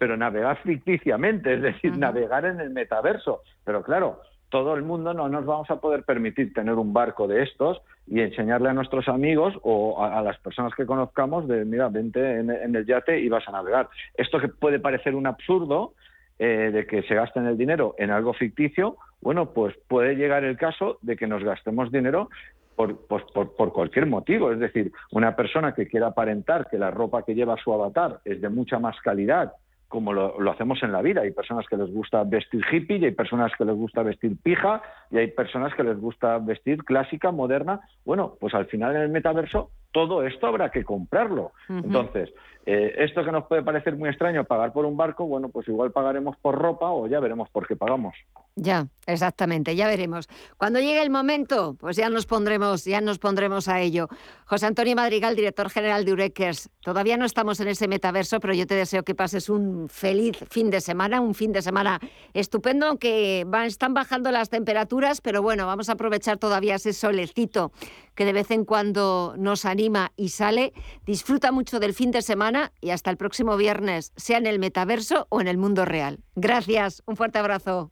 pero 0.00 0.16
navegar 0.16 0.56
ficticiamente, 0.62 1.52
es 1.52 1.60
decir, 1.60 1.98
navegar 1.98 2.46
en 2.46 2.58
el 2.58 2.70
metaverso. 2.70 3.42
Pero 3.64 3.82
claro, 3.82 4.22
todo 4.48 4.74
el 4.74 4.82
mundo 4.82 5.12
no 5.12 5.28
nos 5.28 5.44
vamos 5.44 5.70
a 5.70 5.78
poder 5.78 6.04
permitir 6.04 6.54
tener 6.54 6.72
un 6.76 6.94
barco 6.94 7.28
de 7.28 7.42
estos 7.42 7.82
y 8.06 8.22
enseñarle 8.22 8.70
a 8.70 8.72
nuestros 8.72 9.08
amigos 9.08 9.52
o 9.60 10.02
a, 10.02 10.22
las 10.22 10.38
personas 10.38 10.74
que 10.74 10.86
conozcamos 10.86 11.46
de, 11.46 11.66
mira, 11.66 11.90
vente 11.90 12.38
en, 12.40 12.50
el 12.50 12.86
yate 12.86 13.20
y 13.20 13.28
vas 13.28 13.46
a 13.46 13.52
navegar. 13.52 13.90
Esto 14.14 14.40
que 14.40 14.48
puede 14.48 14.80
parecer 14.80 15.14
un 15.14 15.26
absurdo 15.26 15.92
eh, 16.38 16.70
de 16.72 16.86
que 16.86 17.02
se 17.02 17.14
gasten 17.14 17.44
el 17.44 17.58
dinero 17.58 17.94
en 17.98 18.10
algo 18.10 18.32
ficticio, 18.32 18.96
bueno, 19.20 19.52
pues 19.52 19.76
puede 19.86 20.14
llegar 20.14 20.44
el 20.44 20.56
caso 20.56 20.96
de 21.02 21.14
que 21.14 21.26
nos 21.26 21.44
gastemos 21.44 21.92
dinero 21.92 22.30
por, 22.74 23.06
por, 23.06 23.54
por, 23.54 23.72
cualquier 23.74 24.06
motivo. 24.06 24.50
Es 24.50 24.60
decir, 24.60 24.92
una 25.10 25.36
persona 25.36 25.74
que 25.74 25.86
quiera 25.86 26.06
aparentar 26.06 26.68
que 26.70 26.78
la 26.78 26.90
ropa 26.90 27.22
que 27.22 27.34
lleva 27.34 27.58
su 27.62 27.70
avatar 27.70 28.20
es 28.24 28.40
de 28.40 28.48
mucha 28.48 28.78
más 28.78 28.98
calidad 29.02 29.52
como 29.90 30.12
lo, 30.12 30.50
hacemos 30.50 30.82
en 30.84 30.92
la 30.92 31.02
vida. 31.02 31.22
Hay 31.22 31.32
personas 31.32 31.66
que 31.68 31.76
les 31.76 31.90
gusta 31.92 32.22
vestir 32.22 32.62
hippie, 32.70 32.98
y 32.98 33.04
hay 33.06 33.10
personas 33.10 33.52
que 33.58 33.64
les 33.64 33.74
gusta 33.74 34.04
vestir 34.04 34.36
pija, 34.40 34.80
y 35.10 35.18
hay 35.18 35.26
personas 35.26 35.74
que 35.74 35.82
les 35.82 35.98
gusta 35.98 36.38
vestir 36.38 36.84
clásica, 36.84 37.32
moderna. 37.32 37.80
Bueno, 38.06 38.36
pues 38.40 38.54
al 38.54 38.66
final 38.66 38.94
en 38.94 39.02
el 39.02 39.08
metaverso 39.08 39.70
todo 39.92 40.24
esto 40.26 40.46
habrá 40.46 40.70
que 40.70 40.84
comprarlo. 40.84 41.52
Entonces, 41.68 42.30
eh, 42.66 42.94
esto 42.98 43.24
que 43.24 43.32
nos 43.32 43.46
puede 43.46 43.62
parecer 43.62 43.96
muy 43.96 44.10
extraño, 44.10 44.44
pagar 44.44 44.72
por 44.72 44.84
un 44.84 44.96
barco, 44.96 45.26
bueno, 45.26 45.48
pues 45.48 45.66
igual 45.68 45.92
pagaremos 45.92 46.36
por 46.36 46.56
ropa 46.56 46.90
o 46.90 47.06
ya 47.06 47.18
veremos 47.18 47.48
por 47.48 47.66
qué 47.66 47.74
pagamos. 47.74 48.14
Ya, 48.54 48.86
exactamente, 49.06 49.74
ya 49.74 49.86
veremos. 49.86 50.28
Cuando 50.58 50.78
llegue 50.78 51.00
el 51.00 51.08
momento, 51.08 51.76
pues 51.80 51.96
ya 51.96 52.10
nos 52.10 52.26
pondremos, 52.26 52.84
ya 52.84 53.00
nos 53.00 53.18
pondremos 53.18 53.68
a 53.68 53.80
ello. 53.80 54.08
José 54.44 54.66
Antonio 54.66 54.94
Madrigal, 54.94 55.36
director 55.36 55.70
general 55.70 56.04
de 56.04 56.12
Urequers. 56.12 56.68
Todavía 56.82 57.16
no 57.16 57.24
estamos 57.24 57.58
en 57.60 57.68
ese 57.68 57.88
metaverso, 57.88 58.40
pero 58.40 58.52
yo 58.52 58.66
te 58.66 58.74
deseo 58.74 59.04
que 59.04 59.14
pases 59.14 59.48
un 59.48 59.88
feliz 59.88 60.36
fin 60.50 60.68
de 60.68 60.80
semana, 60.80 61.20
un 61.20 61.34
fin 61.34 61.52
de 61.52 61.62
semana 61.62 61.98
estupendo, 62.34 62.86
aunque 62.86 63.44
van, 63.46 63.66
están 63.66 63.94
bajando 63.94 64.30
las 64.30 64.50
temperaturas, 64.50 65.22
pero 65.22 65.40
bueno, 65.40 65.66
vamos 65.66 65.88
a 65.88 65.92
aprovechar 65.92 66.36
todavía 66.36 66.74
ese 66.74 66.92
solecito 66.92 67.72
que 68.20 68.26
de 68.26 68.34
vez 68.34 68.50
en 68.50 68.66
cuando 68.66 69.32
nos 69.38 69.64
anima 69.64 70.12
y 70.14 70.28
sale. 70.28 70.74
Disfruta 71.06 71.52
mucho 71.52 71.80
del 71.80 71.94
fin 71.94 72.10
de 72.10 72.20
semana 72.20 72.70
y 72.82 72.90
hasta 72.90 73.10
el 73.10 73.16
próximo 73.16 73.56
viernes, 73.56 74.12
sea 74.14 74.36
en 74.36 74.44
el 74.44 74.58
metaverso 74.58 75.26
o 75.30 75.40
en 75.40 75.48
el 75.48 75.56
mundo 75.56 75.86
real. 75.86 76.18
Gracias, 76.34 77.02
un 77.06 77.16
fuerte 77.16 77.38
abrazo. 77.38 77.90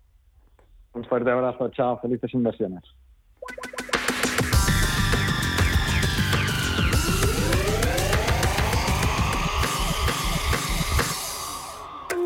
Un 0.93 1.03
fuerte 1.07 1.31
abrazo, 1.31 1.71
chao, 1.71 1.99
felices 2.03 2.35
inversiones. 2.35 2.85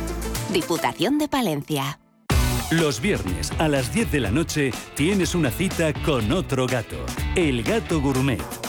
Diputación 0.53 1.17
de 1.17 1.27
Palencia. 1.27 1.97
Los 2.69 3.01
viernes 3.01 3.51
a 3.57 3.67
las 3.67 3.91
10 3.91 4.11
de 4.11 4.19
la 4.19 4.29
noche 4.29 4.69
tienes 4.93 5.33
una 5.33 5.49
cita 5.49 5.91
con 6.05 6.31
otro 6.31 6.67
gato, 6.67 7.03
el 7.35 7.63
gato 7.63 7.99
gourmet 7.99 8.68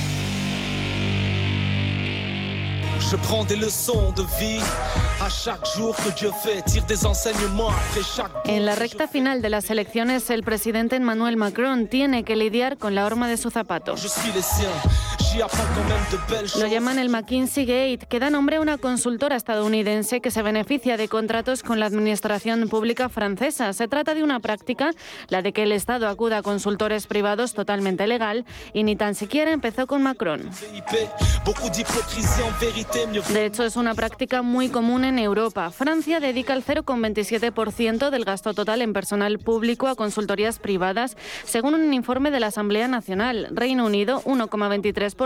En 8.45 8.65
la 8.65 8.75
recta 8.75 9.07
final 9.07 9.41
de 9.41 9.49
las 9.49 9.69
elecciones, 9.69 10.29
el 10.29 10.43
presidente 10.43 10.95
Emmanuel 10.95 11.35
Macron 11.35 11.87
tiene 11.87 12.23
que 12.23 12.35
lidiar 12.35 12.77
con 12.77 12.95
la 12.95 13.05
horma 13.05 13.27
de 13.27 13.37
su 13.37 13.49
zapato. 13.49 13.95
Lo 16.59 16.67
llaman 16.67 16.99
el 16.99 17.09
McKinsey 17.09 17.65
Gate, 17.65 18.05
que 18.09 18.19
da 18.19 18.29
nombre 18.29 18.57
a 18.57 18.61
una 18.61 18.77
consultora 18.77 19.37
estadounidense 19.37 20.19
que 20.19 20.29
se 20.29 20.41
beneficia 20.41 20.97
de 20.97 21.07
contratos 21.07 21.63
con 21.63 21.79
la 21.79 21.85
administración 21.85 22.67
pública 22.67 23.07
francesa. 23.07 23.71
Se 23.71 23.87
trata 23.87 24.13
de 24.13 24.23
una 24.23 24.41
práctica, 24.41 24.91
la 25.29 25.41
de 25.41 25.53
que 25.53 25.63
el 25.63 25.71
Estado 25.71 26.09
acuda 26.09 26.39
a 26.39 26.41
consultores 26.41 27.07
privados 27.07 27.53
totalmente 27.53 28.07
legal, 28.07 28.45
y 28.73 28.83
ni 28.83 28.97
tan 28.97 29.15
siquiera 29.15 29.51
empezó 29.51 29.87
con 29.87 30.03
Macron. 30.03 30.49
De 33.29 33.45
hecho, 33.45 33.63
es 33.63 33.75
una 33.77 33.95
práctica 33.95 34.41
muy 34.41 34.69
común 34.69 35.05
en 35.05 35.17
Europa. 35.17 35.71
Francia 35.71 36.19
dedica 36.19 36.53
el 36.53 36.65
0,27% 36.65 38.09
del 38.09 38.25
gasto 38.25 38.53
total 38.53 38.81
en 38.81 38.91
personal 38.91 39.39
público 39.39 39.87
a 39.87 39.95
consultorías 39.95 40.59
privadas, 40.59 41.15
según 41.45 41.75
un 41.75 41.93
informe 41.93 42.31
de 42.31 42.39
la 42.41 42.47
Asamblea 42.47 42.89
Nacional. 42.89 43.47
Reino 43.51 43.85
Unido, 43.85 44.21
1,23%. 44.23 45.20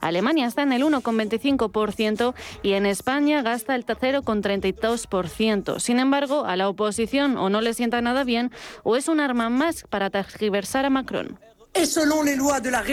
Alemania 0.00 0.46
está 0.46 0.62
en 0.62 0.72
el 0.72 0.82
1,25% 0.82 2.34
y 2.62 2.72
en 2.72 2.86
España 2.86 3.42
gasta 3.42 3.74
el 3.74 3.84
0,32%. 3.84 5.80
Sin 5.80 5.98
embargo, 5.98 6.44
a 6.44 6.56
la 6.56 6.68
oposición 6.68 7.36
o 7.36 7.50
no 7.50 7.60
le 7.60 7.74
sienta 7.74 8.00
nada 8.00 8.24
bien 8.24 8.50
o 8.82 8.96
es 8.96 9.08
un 9.08 9.20
arma 9.20 9.50
más 9.50 9.84
para 9.88 10.10
tergiversar 10.10 10.84
a 10.84 10.90
Macron. 10.90 11.38
de 11.74 12.70
la 12.70 12.84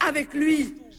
avec 0.00 0.34
lui 0.34 0.89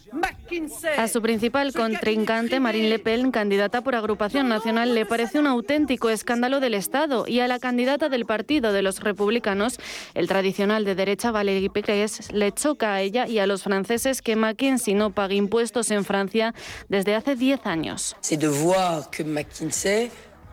a 0.98 1.08
su 1.08 1.22
principal 1.22 1.72
contrincante, 1.74 2.60
Marine 2.60 2.90
Le 2.90 3.00
Pen, 3.00 3.32
candidata 3.32 3.82
por 3.82 3.96
agrupación 3.96 4.50
nacional, 4.50 4.94
le 4.94 5.06
parece 5.06 5.40
un 5.40 5.48
auténtico 5.48 6.10
escándalo 6.10 6.60
del 6.60 6.74
Estado 6.74 7.26
y 7.28 7.40
a 7.40 7.48
la 7.48 7.60
candidata 7.60 8.10
del 8.10 8.26
Partido 8.26 8.74
de 8.74 8.82
los 8.82 9.00
Republicanos, 9.00 9.80
el 10.14 10.28
tradicional 10.28 10.84
de 10.84 10.96
derecha 10.96 11.32
Valérie 11.32 11.70
Pécresse, 11.70 12.32
le 12.34 12.52
choca 12.52 12.94
a 12.94 13.02
ella 13.02 13.28
y 13.28 13.40
a 13.40 13.48
los 13.48 13.64
franceses 13.64 14.22
que 14.22 14.36
McKinsey 14.36 14.94
no 14.94 15.12
pague 15.12 15.36
impuestos 15.36 15.92
en 15.92 16.04
Francia 16.04 16.54
desde 16.90 17.16
hace 17.16 17.36
10 17.36 17.66
años. 17.66 18.16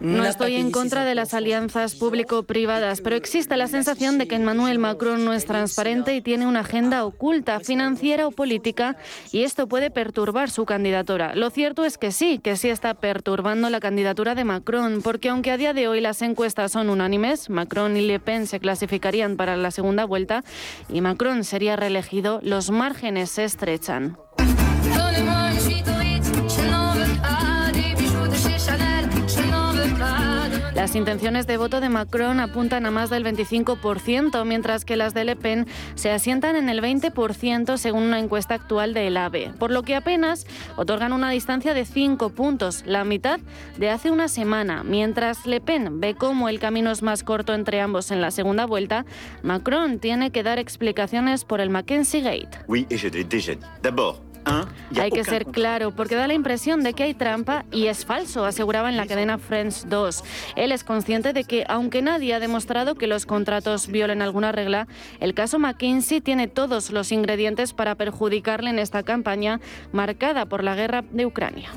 No 0.00 0.24
estoy 0.24 0.54
en 0.54 0.70
contra 0.70 1.04
de 1.04 1.14
las 1.14 1.34
alianzas 1.34 1.96
público-privadas, 1.96 3.00
pero 3.00 3.16
existe 3.16 3.56
la 3.56 3.66
sensación 3.66 4.16
de 4.18 4.28
que 4.28 4.36
Emmanuel 4.36 4.78
Macron 4.78 5.24
no 5.24 5.32
es 5.32 5.44
transparente 5.44 6.14
y 6.14 6.20
tiene 6.20 6.46
una 6.46 6.60
agenda 6.60 7.04
oculta, 7.04 7.58
financiera 7.60 8.26
o 8.26 8.30
política, 8.30 8.96
y 9.32 9.42
esto 9.42 9.66
puede 9.66 9.90
perturbar 9.90 10.50
su 10.50 10.64
candidatura. 10.66 11.34
Lo 11.34 11.50
cierto 11.50 11.84
es 11.84 11.98
que 11.98 12.12
sí, 12.12 12.38
que 12.38 12.56
sí 12.56 12.68
está 12.68 12.94
perturbando 12.94 13.70
la 13.70 13.80
candidatura 13.80 14.34
de 14.34 14.44
Macron, 14.44 15.02
porque 15.02 15.30
aunque 15.30 15.50
a 15.50 15.56
día 15.56 15.74
de 15.74 15.88
hoy 15.88 16.00
las 16.00 16.22
encuestas 16.22 16.72
son 16.72 16.90
unánimes, 16.90 17.50
Macron 17.50 17.96
y 17.96 18.02
Le 18.02 18.20
Pen 18.20 18.46
se 18.46 18.60
clasificarían 18.60 19.36
para 19.36 19.56
la 19.56 19.70
segunda 19.70 20.04
vuelta 20.04 20.44
y 20.88 21.00
Macron 21.00 21.42
sería 21.42 21.76
reelegido, 21.76 22.40
los 22.42 22.70
márgenes 22.70 23.30
se 23.30 23.44
estrechan. 23.44 24.16
Las 30.78 30.94
intenciones 30.94 31.48
de 31.48 31.56
voto 31.56 31.80
de 31.80 31.88
Macron 31.88 32.38
apuntan 32.38 32.86
a 32.86 32.92
más 32.92 33.10
del 33.10 33.24
25%, 33.24 34.44
mientras 34.44 34.84
que 34.84 34.94
las 34.94 35.12
de 35.12 35.24
Le 35.24 35.34
Pen 35.34 35.66
se 35.96 36.12
asientan 36.12 36.54
en 36.54 36.68
el 36.68 36.80
20% 36.80 37.76
según 37.76 38.04
una 38.04 38.20
encuesta 38.20 38.54
actual 38.54 38.94
de 38.94 39.08
El 39.08 39.16
AVE, 39.16 39.50
por 39.58 39.72
lo 39.72 39.82
que 39.82 39.96
apenas 39.96 40.46
otorgan 40.76 41.12
una 41.12 41.30
distancia 41.30 41.74
de 41.74 41.84
5 41.84 42.30
puntos, 42.30 42.84
la 42.86 43.02
mitad 43.02 43.40
de 43.76 43.90
hace 43.90 44.12
una 44.12 44.28
semana. 44.28 44.84
Mientras 44.84 45.46
Le 45.46 45.60
Pen 45.60 45.98
ve 45.98 46.14
cómo 46.14 46.48
el 46.48 46.60
camino 46.60 46.92
es 46.92 47.02
más 47.02 47.24
corto 47.24 47.54
entre 47.54 47.80
ambos 47.80 48.12
en 48.12 48.20
la 48.20 48.30
segunda 48.30 48.64
vuelta, 48.64 49.04
Macron 49.42 49.98
tiene 49.98 50.30
que 50.30 50.44
dar 50.44 50.60
explicaciones 50.60 51.44
por 51.44 51.60
el 51.60 51.70
Mackenzie 51.70 52.20
Gate. 52.20 52.56
Hay 54.98 55.10
que 55.10 55.24
ser 55.24 55.46
claro, 55.46 55.90
porque 55.92 56.14
da 56.14 56.26
la 56.26 56.34
impresión 56.34 56.82
de 56.82 56.94
que 56.94 57.02
hay 57.04 57.14
trampa 57.14 57.64
y 57.70 57.86
es 57.86 58.04
falso, 58.04 58.44
aseguraba 58.44 58.88
en 58.88 58.96
la 58.96 59.06
cadena 59.06 59.38
Friends 59.38 59.88
2. 59.88 60.24
Él 60.56 60.72
es 60.72 60.84
consciente 60.84 61.32
de 61.32 61.44
que, 61.44 61.64
aunque 61.68 62.02
nadie 62.02 62.34
ha 62.34 62.40
demostrado 62.40 62.94
que 62.94 63.06
los 63.06 63.26
contratos 63.26 63.88
violen 63.88 64.22
alguna 64.22 64.52
regla, 64.52 64.88
el 65.20 65.34
caso 65.34 65.58
McKinsey 65.58 66.20
tiene 66.20 66.48
todos 66.48 66.90
los 66.90 67.12
ingredientes 67.12 67.72
para 67.72 67.94
perjudicarle 67.94 68.70
en 68.70 68.78
esta 68.78 69.02
campaña 69.02 69.60
marcada 69.92 70.46
por 70.46 70.64
la 70.64 70.74
guerra 70.74 71.02
de 71.10 71.26
Ucrania. 71.26 71.68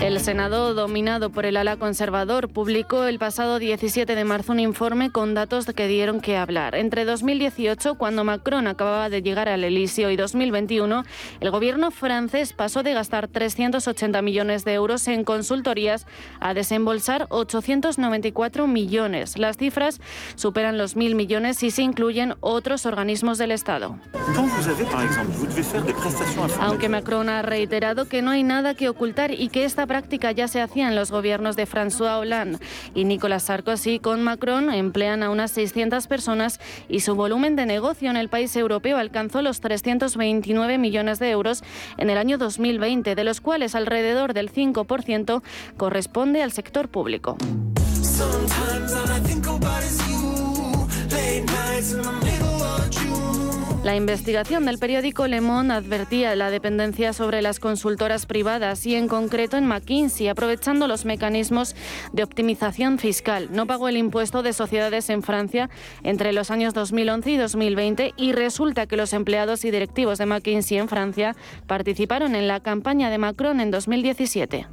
El 0.00 0.20
Senado, 0.20 0.74
dominado 0.74 1.30
por 1.30 1.46
el 1.46 1.56
ala 1.56 1.76
conservador, 1.76 2.50
publicó 2.50 3.04
el 3.04 3.18
pasado 3.18 3.58
17 3.58 4.14
de 4.14 4.24
marzo 4.24 4.52
un 4.52 4.60
informe 4.60 5.10
con 5.10 5.32
datos 5.32 5.64
que 5.64 5.88
dieron 5.88 6.20
que 6.20 6.36
hablar. 6.36 6.74
Entre 6.74 7.06
2018, 7.06 7.94
cuando 7.94 8.22
Macron 8.22 8.66
acababa 8.66 9.08
de 9.08 9.22
llegar 9.22 9.48
al 9.48 9.64
Elíseo, 9.64 10.10
y 10.10 10.16
2021, 10.16 11.02
el 11.40 11.50
gobierno 11.50 11.90
francés 11.90 12.52
pasó 12.52 12.82
de 12.82 12.92
gastar 12.92 13.26
380 13.26 14.20
millones 14.20 14.64
de 14.66 14.74
euros 14.74 15.08
en 15.08 15.24
consultorías 15.24 16.06
a 16.40 16.52
desembolsar 16.52 17.26
894 17.30 18.66
millones. 18.66 19.38
Las 19.38 19.56
cifras 19.56 20.00
superan 20.34 20.76
los 20.76 20.94
mil 20.94 21.14
millones 21.14 21.62
y 21.62 21.70
se 21.70 21.82
incluyen 21.82 22.34
otros 22.40 22.84
organismos 22.84 23.38
del 23.38 23.50
Estado. 23.50 23.98
Aunque 26.60 26.88
Macron 26.90 27.28
ha 27.30 27.42
reiterado 27.42 28.04
que 28.04 28.20
no 28.20 28.30
hay 28.30 28.42
nada 28.42 28.74
que 28.74 28.90
ocultar 28.90 29.32
y 29.32 29.48
que 29.48 29.64
esta 29.64 29.85
práctica 29.86 30.32
ya 30.32 30.48
se 30.48 30.60
hacía 30.60 30.88
en 30.88 30.96
los 30.96 31.10
gobiernos 31.10 31.56
de 31.56 31.66
François 31.66 32.18
Hollande 32.18 32.58
y 32.94 33.04
Nicolas 33.04 33.44
Sarkozy. 33.44 33.98
Con 33.98 34.22
Macron 34.22 34.72
emplean 34.72 35.22
a 35.22 35.30
unas 35.30 35.50
600 35.52 36.06
personas 36.06 36.60
y 36.88 37.00
su 37.00 37.14
volumen 37.14 37.56
de 37.56 37.66
negocio 37.66 38.10
en 38.10 38.16
el 38.16 38.28
país 38.28 38.54
europeo 38.56 38.98
alcanzó 38.98 39.42
los 39.42 39.60
329 39.60 40.78
millones 40.78 41.18
de 41.18 41.30
euros 41.30 41.62
en 41.98 42.10
el 42.10 42.18
año 42.18 42.38
2020, 42.38 43.14
de 43.14 43.24
los 43.24 43.40
cuales 43.40 43.74
alrededor 43.74 44.34
del 44.34 44.52
5% 44.52 45.42
corresponde 45.76 46.42
al 46.42 46.52
sector 46.52 46.88
público. 46.88 47.36
La 53.86 53.94
investigación 53.94 54.66
del 54.66 54.78
periódico 54.78 55.28
Le 55.28 55.40
Monde 55.40 55.72
advertía 55.72 56.34
la 56.34 56.50
dependencia 56.50 57.12
sobre 57.12 57.40
las 57.40 57.60
consultoras 57.60 58.26
privadas 58.26 58.84
y 58.84 58.96
en 58.96 59.06
concreto 59.06 59.56
en 59.56 59.64
McKinsey, 59.64 60.26
aprovechando 60.26 60.88
los 60.88 61.04
mecanismos 61.04 61.76
de 62.12 62.24
optimización 62.24 62.98
fiscal. 62.98 63.46
No 63.52 63.68
pagó 63.68 63.86
el 63.86 63.96
impuesto 63.96 64.42
de 64.42 64.54
sociedades 64.54 65.08
en 65.08 65.22
Francia 65.22 65.70
entre 66.02 66.32
los 66.32 66.50
años 66.50 66.74
2011 66.74 67.30
y 67.30 67.36
2020 67.36 68.14
y 68.16 68.32
resulta 68.32 68.88
que 68.88 68.96
los 68.96 69.12
empleados 69.12 69.64
y 69.64 69.70
directivos 69.70 70.18
de 70.18 70.26
McKinsey 70.26 70.78
en 70.78 70.88
Francia 70.88 71.36
participaron 71.68 72.34
en 72.34 72.48
la 72.48 72.58
campaña 72.58 73.08
de 73.08 73.18
Macron 73.18 73.60
en 73.60 73.70
2017. 73.70 74.66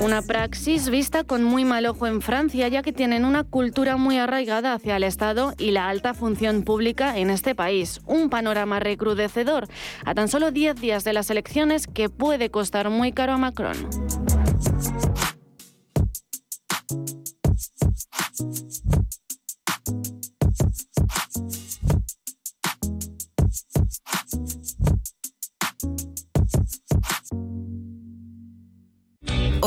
Una 0.00 0.22
praxis 0.22 0.88
vista 0.88 1.24
con 1.24 1.44
muy 1.44 1.66
mal 1.66 1.84
ojo 1.84 2.06
en 2.06 2.22
Francia, 2.22 2.68
ya 2.68 2.80
que 2.80 2.90
tienen 2.90 3.26
una 3.26 3.44
cultura 3.44 3.98
muy 3.98 4.16
arraigada 4.16 4.72
hacia 4.72 4.96
el 4.96 5.04
Estado 5.04 5.52
y 5.58 5.72
la 5.72 5.90
alta 5.90 6.14
función 6.14 6.62
pública 6.62 7.18
en 7.18 7.28
este 7.28 7.54
país. 7.54 8.00
Un 8.06 8.30
panorama 8.30 8.80
recrudecedor 8.80 9.68
a 10.06 10.14
tan 10.14 10.28
solo 10.28 10.52
10 10.52 10.80
días 10.80 11.04
de 11.04 11.12
las 11.12 11.28
elecciones 11.28 11.86
que 11.86 12.08
puede 12.08 12.50
costar 12.50 12.88
muy 12.88 13.12
caro 13.12 13.34
a 13.34 13.36
Macron. 13.38 13.76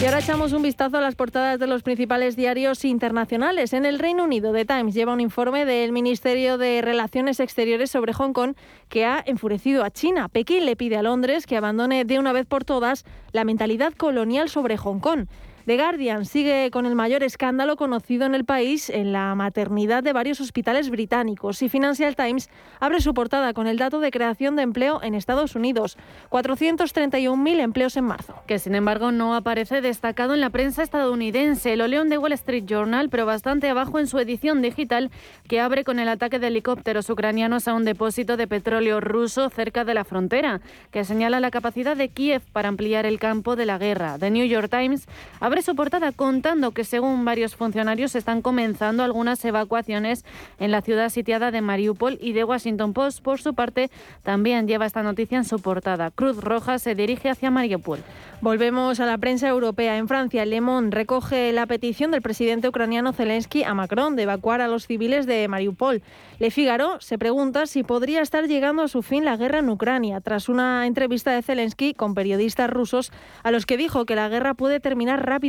Y 0.00 0.06
ahora 0.06 0.18
echamos 0.18 0.52
un 0.52 0.62
vistazo 0.62 0.98
a 0.98 1.00
las 1.00 1.14
portadas 1.14 1.58
de 1.58 1.66
los 1.66 1.82
principales 1.82 2.36
diarios 2.36 2.84
internacionales. 2.84 3.72
En 3.72 3.86
el 3.86 3.98
Reino 3.98 4.24
Unido, 4.24 4.52
The 4.52 4.64
Times 4.64 4.92
lleva 4.92 5.14
un 5.14 5.20
informe 5.20 5.64
del 5.64 5.92
Ministerio 5.92 6.58
de 6.58 6.82
Relaciones 6.82 7.40
Exteriores 7.40 7.90
sobre 7.90 8.12
Hong 8.12 8.32
Kong 8.32 8.54
que 8.88 9.06
ha 9.06 9.22
enfurecido 9.24 9.82
a 9.82 9.90
China. 9.90 10.28
Pekín 10.28 10.66
le 10.66 10.76
pide 10.76 10.96
a 10.96 11.02
Londres 11.02 11.46
que 11.46 11.56
abandone 11.56 12.04
de 12.04 12.18
una 12.18 12.32
vez 12.32 12.44
por 12.44 12.64
todas 12.64 13.04
la 13.32 13.44
mentalidad 13.44 13.94
colonial 13.94 14.50
sobre 14.50 14.76
Hong 14.76 14.98
Kong. 14.98 15.26
The 15.66 15.78
Guardian 15.78 16.26
sigue 16.26 16.70
con 16.70 16.84
el 16.84 16.94
mayor 16.94 17.22
escándalo 17.22 17.76
conocido 17.76 18.26
en 18.26 18.34
el 18.34 18.44
país 18.44 18.90
en 18.90 19.12
la 19.12 19.34
maternidad 19.34 20.02
de 20.02 20.12
varios 20.12 20.38
hospitales 20.42 20.90
británicos 20.90 21.62
y 21.62 21.70
Financial 21.70 22.14
Times 22.14 22.50
abre 22.80 23.00
su 23.00 23.14
portada 23.14 23.54
con 23.54 23.66
el 23.66 23.78
dato 23.78 23.98
de 24.00 24.10
creación 24.10 24.56
de 24.56 24.62
empleo 24.62 25.02
en 25.02 25.14
Estados 25.14 25.56
Unidos, 25.56 25.96
431.000 26.28 27.60
empleos 27.60 27.96
en 27.96 28.04
marzo. 28.04 28.34
Que 28.46 28.58
sin 28.58 28.74
embargo 28.74 29.10
no 29.10 29.34
aparece 29.34 29.80
destacado 29.80 30.34
en 30.34 30.42
la 30.42 30.50
prensa 30.50 30.82
estadounidense. 30.82 31.76
Lo 31.76 31.88
leo 31.88 32.04
de 32.04 32.18
Wall 32.18 32.32
Street 32.32 32.64
Journal, 32.66 33.08
pero 33.08 33.24
bastante 33.24 33.70
abajo 33.70 33.98
en 33.98 34.06
su 34.06 34.18
edición 34.18 34.60
digital 34.60 35.10
que 35.48 35.60
abre 35.60 35.82
con 35.82 35.98
el 35.98 36.10
ataque 36.10 36.38
de 36.38 36.48
helicópteros 36.48 37.08
ucranianos 37.08 37.68
a 37.68 37.72
un 37.72 37.86
depósito 37.86 38.36
de 38.36 38.46
petróleo 38.46 39.00
ruso 39.00 39.48
cerca 39.48 39.86
de 39.86 39.94
la 39.94 40.04
frontera, 40.04 40.60
que 40.90 41.04
señala 41.04 41.40
la 41.40 41.50
capacidad 41.50 41.96
de 41.96 42.10
Kiev 42.10 42.42
para 42.52 42.68
ampliar 42.68 43.06
el 43.06 43.18
campo 43.18 43.56
de 43.56 43.64
la 43.64 43.78
guerra. 43.78 44.18
The 44.18 44.30
New 44.30 44.44
York 44.44 44.68
Times 44.68 45.06
abre 45.40 45.53
abre 45.54 45.62
su 45.62 45.76
portada 45.76 46.10
contando 46.10 46.72
que 46.72 46.82
según 46.82 47.24
varios 47.24 47.54
funcionarios 47.54 48.16
están 48.16 48.42
comenzando 48.42 49.04
algunas 49.04 49.44
evacuaciones 49.44 50.24
en 50.58 50.72
la 50.72 50.82
ciudad 50.82 51.10
sitiada 51.10 51.52
de 51.52 51.60
Mariupol 51.60 52.18
y 52.20 52.32
de 52.32 52.42
Washington 52.42 52.92
Post, 52.92 53.22
por 53.22 53.40
su 53.40 53.54
parte, 53.54 53.88
también 54.24 54.66
lleva 54.66 54.84
esta 54.84 55.04
noticia 55.04 55.38
en 55.38 55.44
su 55.44 55.60
portada. 55.60 56.10
Cruz 56.10 56.38
Roja 56.38 56.80
se 56.80 56.96
dirige 56.96 57.30
hacia 57.30 57.52
Mariupol. 57.52 58.00
Volvemos 58.40 58.98
a 58.98 59.06
la 59.06 59.16
prensa 59.16 59.48
europea. 59.48 59.96
En 59.96 60.08
Francia, 60.08 60.44
Le 60.44 60.60
Monde 60.60 60.94
recoge 60.94 61.52
la 61.52 61.66
petición 61.66 62.10
del 62.10 62.20
presidente 62.20 62.68
ucraniano 62.68 63.12
Zelensky 63.12 63.62
a 63.62 63.74
Macron 63.74 64.16
de 64.16 64.24
evacuar 64.24 64.60
a 64.60 64.66
los 64.66 64.88
civiles 64.88 65.24
de 65.24 65.46
Mariupol. 65.46 66.02
Le 66.40 66.50
Figaro 66.50 67.00
se 67.00 67.16
pregunta 67.16 67.66
si 67.66 67.84
podría 67.84 68.22
estar 68.22 68.48
llegando 68.48 68.82
a 68.82 68.88
su 68.88 69.02
fin 69.02 69.24
la 69.24 69.36
guerra 69.36 69.60
en 69.60 69.70
Ucrania, 69.70 70.20
tras 70.20 70.48
una 70.48 70.84
entrevista 70.88 71.30
de 71.30 71.42
Zelensky 71.42 71.94
con 71.94 72.14
periodistas 72.14 72.68
rusos 72.68 73.12
a 73.44 73.52
los 73.52 73.66
que 73.66 73.76
dijo 73.76 74.04
que 74.04 74.16
la 74.16 74.28
guerra 74.28 74.54
puede 74.54 74.80
terminar 74.80 75.24
rápidamente. 75.24 75.43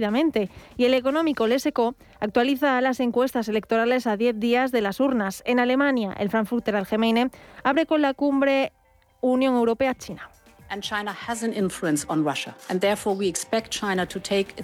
Y 0.78 0.86
el 0.86 0.94
económico 0.94 1.48
Leseco 1.48 1.96
actualiza 2.20 2.80
las 2.82 3.00
encuestas 3.00 3.48
electorales 3.48 4.08
a 4.08 4.18
10 4.18 4.40
días 4.40 4.72
de 4.72 4.82
las 4.82 5.00
urnas. 5.00 5.42
En 5.46 5.60
Alemania, 5.60 6.14
el 6.20 6.30
Frankfurter 6.30 6.76
Allgemeine 6.76 7.30
abre 7.64 7.86
con 7.86 8.02
la 8.02 8.14
cumbre 8.14 8.72
Unión 9.22 9.56
Europea-China. 9.56 10.30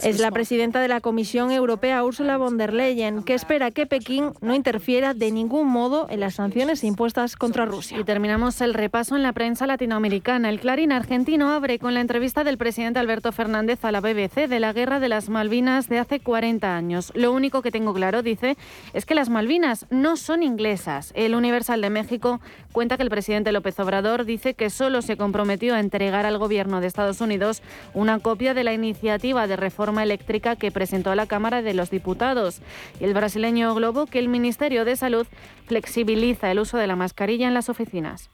Es 0.04 0.20
la 0.20 0.30
presidenta 0.32 0.82
de 0.82 0.88
la 0.88 1.00
Comisión 1.00 1.52
Europea, 1.52 2.04
Ursula 2.04 2.38
von 2.38 2.58
der 2.58 2.74
Leyen, 2.74 3.24
que 3.24 3.34
espera 3.34 3.72
que 3.72 3.86
Pekín 3.86 4.34
no 4.42 4.54
interfiera 4.54 5.14
de 5.14 5.32
ningún 5.32 5.68
modo 5.68 6.08
en 6.10 6.20
las 6.20 6.36
sanciones 6.36 6.84
impuestas 6.84 7.38
contra 7.38 7.66
Rusia. 7.66 7.98
Y 7.98 8.04
terminamos 8.04 8.60
el 8.60 8.74
repaso 8.74 9.16
en 9.16 9.24
la 9.24 9.32
prensa 9.32 9.68
latinoamericana. 9.68 10.50
El 10.50 10.60
Clarín 10.60 10.92
argentino 10.92 11.52
abre 11.52 11.80
con 11.80 11.94
la 11.94 12.02
entrevista 12.02 12.44
del 12.44 12.58
presidente 12.58 13.00
Alberto 13.00 13.32
Fernández 13.32 13.86
a 13.86 13.92
la 13.92 14.02
BBC 14.02 14.50
de 14.50 14.60
la 14.60 14.74
guerra 14.74 15.00
de 15.00 15.08
las 15.08 15.30
Malvinas 15.30 15.88
de 15.88 16.00
hace 16.00 16.20
40 16.20 16.76
años. 16.76 17.14
Lo 17.16 17.32
único 17.32 17.62
que 17.62 17.72
tengo 17.72 17.94
claro, 17.94 18.22
dice, 18.22 18.58
es 18.94 19.06
que 19.06 19.16
las 19.16 19.30
Malvinas 19.30 19.86
no 19.90 20.18
son 20.18 20.44
inglesas. 20.44 21.14
El 21.16 21.36
Universal 21.36 21.80
de 21.82 21.90
México 21.90 22.42
cuenta 22.74 22.98
que 22.98 23.04
el 23.04 23.10
presidente 23.10 23.54
López 23.54 23.80
Obrador 23.80 24.26
dice 24.26 24.56
que 24.56 24.70
solo 24.70 25.02
se 25.02 25.16
comprometió 25.16 25.74
a 25.74 25.80
entregar 25.80 26.01
al 26.10 26.38
gobierno 26.40 26.82
de 26.82 26.88
Estados 26.88 27.22
Unidos 27.22 27.62
una 27.94 28.20
copia 28.20 28.54
de 28.54 28.64
la 28.64 28.74
iniciativa 28.74 29.48
de 29.48 29.56
reforma 29.56 30.04
eléctrica 30.04 30.56
que 30.56 30.72
presentó 30.72 31.12
a 31.12 31.16
la 31.16 31.28
Cámara 31.28 31.62
de 31.62 31.74
los 31.74 31.92
Diputados. 31.92 32.62
Y 33.00 33.04
el 33.04 33.14
brasileño 33.14 33.74
Globo 33.76 34.08
que 34.08 34.20
el 34.20 34.28
Ministerio 34.28 34.84
de 34.84 34.96
Salud 34.96 35.28
flexibiliza 35.68 36.50
el 36.50 36.60
uso 36.60 36.78
de 36.78 36.88
la 36.88 36.96
mascarilla 36.96 37.48
en 37.48 37.54
las 37.54 37.70
oficinas. 37.70 38.30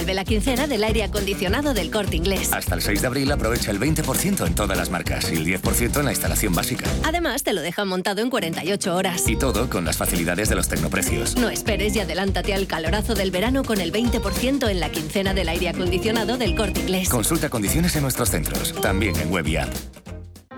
Vuelve 0.00 0.14
la 0.14 0.24
quincena 0.24 0.66
del 0.66 0.82
aire 0.82 1.02
acondicionado 1.02 1.74
del 1.74 1.90
corte 1.90 2.16
inglés. 2.16 2.54
Hasta 2.54 2.74
el 2.74 2.80
6 2.80 3.02
de 3.02 3.06
abril 3.06 3.30
aprovecha 3.32 3.70
el 3.70 3.78
20% 3.78 4.46
en 4.46 4.54
todas 4.54 4.78
las 4.78 4.88
marcas 4.88 5.30
y 5.30 5.36
el 5.36 5.44
10% 5.44 5.98
en 5.98 6.04
la 6.06 6.12
instalación 6.12 6.54
básica. 6.54 6.86
Además, 7.04 7.42
te 7.42 7.52
lo 7.52 7.60
dejan 7.60 7.86
montado 7.86 8.22
en 8.22 8.30
48 8.30 8.96
horas. 8.96 9.28
Y 9.28 9.36
todo 9.36 9.68
con 9.68 9.84
las 9.84 9.98
facilidades 9.98 10.48
de 10.48 10.54
los 10.54 10.68
tecnoprecios. 10.68 11.36
No 11.36 11.50
esperes 11.50 11.94
y 11.96 12.00
adelántate 12.00 12.54
al 12.54 12.66
calorazo 12.66 13.14
del 13.14 13.30
verano 13.30 13.62
con 13.62 13.78
el 13.78 13.92
20% 13.92 14.70
en 14.70 14.80
la 14.80 14.88
quincena 14.88 15.34
del 15.34 15.50
aire 15.50 15.68
acondicionado 15.68 16.38
del 16.38 16.56
corte 16.56 16.80
inglés. 16.80 17.10
Consulta 17.10 17.50
condiciones 17.50 17.94
en 17.94 18.00
nuestros 18.00 18.30
centros, 18.30 18.72
también 18.80 19.14
en 19.16 19.30
web 19.30 19.46
y 19.48 19.58
app. 19.58 19.70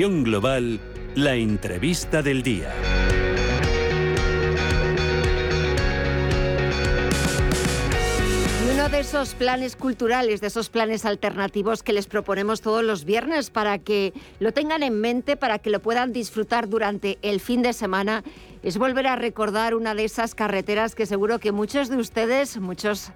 Global, 0.00 0.78
la 1.16 1.34
entrevista 1.34 2.22
del 2.22 2.44
día. 2.44 2.72
Y 8.64 8.70
uno 8.70 8.88
de 8.90 9.00
esos 9.00 9.34
planes 9.34 9.74
culturales, 9.74 10.40
de 10.40 10.46
esos 10.46 10.70
planes 10.70 11.04
alternativos 11.04 11.82
que 11.82 11.92
les 11.92 12.06
proponemos 12.06 12.60
todos 12.60 12.84
los 12.84 13.04
viernes 13.04 13.50
para 13.50 13.80
que 13.80 14.12
lo 14.38 14.52
tengan 14.52 14.84
en 14.84 15.00
mente, 15.00 15.36
para 15.36 15.58
que 15.58 15.70
lo 15.70 15.80
puedan 15.80 16.12
disfrutar 16.12 16.68
durante 16.68 17.18
el 17.22 17.40
fin 17.40 17.62
de 17.62 17.72
semana, 17.72 18.22
es 18.62 18.78
volver 18.78 19.08
a 19.08 19.16
recordar 19.16 19.74
una 19.74 19.96
de 19.96 20.04
esas 20.04 20.36
carreteras 20.36 20.94
que 20.94 21.06
seguro 21.06 21.40
que 21.40 21.50
muchos 21.50 21.88
de 21.88 21.96
ustedes, 21.96 22.58
muchos 22.58 23.10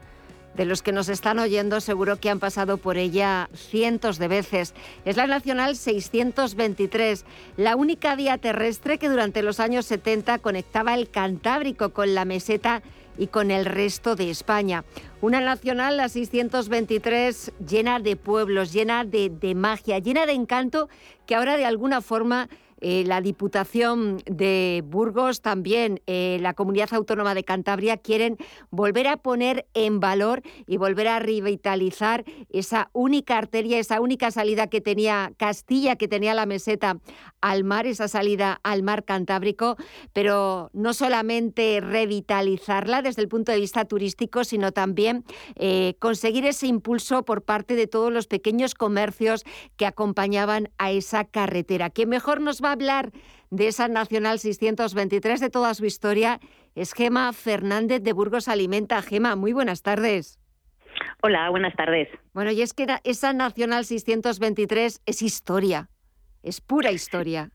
de 0.56 0.64
los 0.64 0.82
que 0.82 0.92
nos 0.92 1.08
están 1.08 1.38
oyendo 1.38 1.80
seguro 1.80 2.18
que 2.18 2.30
han 2.30 2.40
pasado 2.40 2.76
por 2.76 2.96
ella 2.96 3.48
cientos 3.54 4.18
de 4.18 4.28
veces. 4.28 4.74
Es 5.04 5.16
la 5.16 5.26
Nacional 5.26 5.76
623, 5.76 7.24
la 7.56 7.76
única 7.76 8.14
vía 8.16 8.38
terrestre 8.38 8.98
que 8.98 9.08
durante 9.08 9.42
los 9.42 9.60
años 9.60 9.86
70 9.86 10.38
conectaba 10.38 10.94
el 10.94 11.10
Cantábrico 11.10 11.90
con 11.90 12.14
la 12.14 12.24
meseta 12.24 12.82
y 13.18 13.26
con 13.26 13.50
el 13.50 13.66
resto 13.66 14.16
de 14.16 14.30
España. 14.30 14.84
Una 15.20 15.40
nacional, 15.40 15.96
la 15.96 16.08
623, 16.08 17.52
llena 17.66 18.00
de 18.00 18.16
pueblos, 18.16 18.72
llena 18.72 19.04
de, 19.04 19.28
de 19.28 19.54
magia, 19.54 19.98
llena 19.98 20.26
de 20.26 20.32
encanto, 20.32 20.88
que 21.26 21.34
ahora 21.34 21.56
de 21.56 21.66
alguna 21.66 22.00
forma 22.00 22.48
eh, 22.84 23.04
la 23.06 23.20
Diputación 23.20 24.18
de 24.26 24.82
Burgos, 24.84 25.40
también 25.40 26.00
eh, 26.08 26.38
la 26.40 26.52
Comunidad 26.52 26.92
Autónoma 26.92 27.32
de 27.32 27.44
Cantabria 27.44 27.96
quieren 27.96 28.38
volver 28.70 29.06
a 29.06 29.16
poner 29.16 29.66
en 29.72 30.00
valor 30.00 30.42
y 30.66 30.78
volver 30.78 31.06
a 31.06 31.20
revitalizar 31.20 32.24
esa 32.50 32.90
única 32.92 33.38
arteria, 33.38 33.78
esa 33.78 34.00
única 34.00 34.32
salida 34.32 34.66
que 34.66 34.80
tenía 34.80 35.32
Castilla, 35.36 35.94
que 35.94 36.08
tenía 36.08 36.34
la 36.34 36.44
meseta 36.44 36.98
al 37.40 37.62
mar, 37.62 37.86
esa 37.86 38.08
salida 38.08 38.58
al 38.64 38.82
mar 38.82 39.04
Cantábrico, 39.04 39.76
pero 40.12 40.70
no 40.72 40.92
solamente 40.92 41.80
revitalizarla 41.80 43.00
desde 43.02 43.22
el 43.22 43.28
punto 43.28 43.52
de 43.52 43.60
vista 43.60 43.84
turístico, 43.84 44.42
sino 44.42 44.72
también 44.72 45.24
eh, 45.54 45.94
conseguir 46.00 46.46
ese 46.46 46.66
impulso 46.66 47.24
por 47.24 47.42
parte 47.42 47.76
de 47.76 47.86
todos 47.86 48.12
los 48.12 48.26
pequeños 48.26 48.74
comercios 48.74 49.44
que 49.76 49.86
acompañaban 49.86 50.70
a 50.78 50.90
esa 50.90 51.24
carretera. 51.24 51.90
¿Quién 51.90 52.08
mejor 52.08 52.40
nos 52.40 52.60
va 52.60 52.71
a 52.72 52.74
hablar 52.74 53.10
de 53.50 53.68
esa 53.68 53.86
Nacional 53.86 54.38
623, 54.38 55.40
de 55.40 55.50
toda 55.50 55.74
su 55.74 55.84
historia, 55.84 56.40
es 56.74 56.94
Gema 56.94 57.32
Fernández 57.32 58.02
de 58.02 58.12
Burgos 58.12 58.48
Alimenta. 58.48 59.02
Gema, 59.02 59.36
muy 59.36 59.52
buenas 59.52 59.82
tardes. 59.82 60.38
Hola, 61.22 61.50
buenas 61.50 61.74
tardes. 61.76 62.08
Bueno, 62.32 62.50
y 62.50 62.62
es 62.62 62.72
que 62.72 62.86
esa 63.04 63.32
Nacional 63.32 63.84
623 63.84 65.02
es 65.04 65.22
historia, 65.22 65.88
es 66.42 66.60
pura 66.60 66.90
historia. 66.92 67.50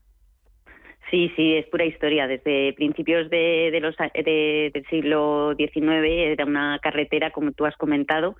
Sí, 1.10 1.32
sí, 1.36 1.54
es 1.54 1.66
pura 1.66 1.84
historia. 1.84 2.26
Desde 2.26 2.74
principios 2.74 3.28
de, 3.30 3.76
los, 3.80 3.96
del 3.96 4.86
siglo 4.88 5.54
XIX 5.56 6.04
era 6.04 6.44
una 6.44 6.78
carretera, 6.80 7.30
como 7.30 7.52
tú 7.52 7.66
has 7.66 7.76
comentado, 7.76 8.36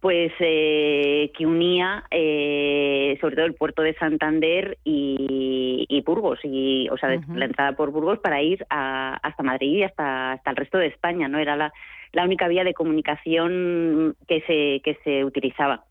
pues 0.00 0.32
eh, 0.40 1.30
que 1.36 1.46
unía 1.46 2.04
eh, 2.10 3.18
sobre 3.20 3.36
todo 3.36 3.44
el 3.44 3.54
puerto 3.54 3.82
de 3.82 3.94
Santander 3.94 4.78
y, 4.84 6.02
Burgos 6.06 6.40
y 6.42 6.88
o 6.88 6.96
sea 6.96 7.10
la 7.10 7.44
entrada 7.44 7.76
por 7.76 7.90
Burgos 7.90 8.18
para 8.18 8.42
ir 8.42 8.66
hasta 8.68 9.42
Madrid 9.44 9.76
y 9.76 9.82
hasta 9.84 10.32
hasta 10.32 10.50
el 10.50 10.56
resto 10.56 10.78
de 10.78 10.86
España 10.86 11.28
no 11.28 11.38
era 11.38 11.56
la, 11.56 11.72
la 12.12 12.24
única 12.24 12.48
vía 12.48 12.64
de 12.64 12.74
comunicación 12.74 14.16
que 14.26 14.40
se 14.40 14.80
que 14.82 14.98
se 15.04 15.24
utilizaba. 15.24 15.84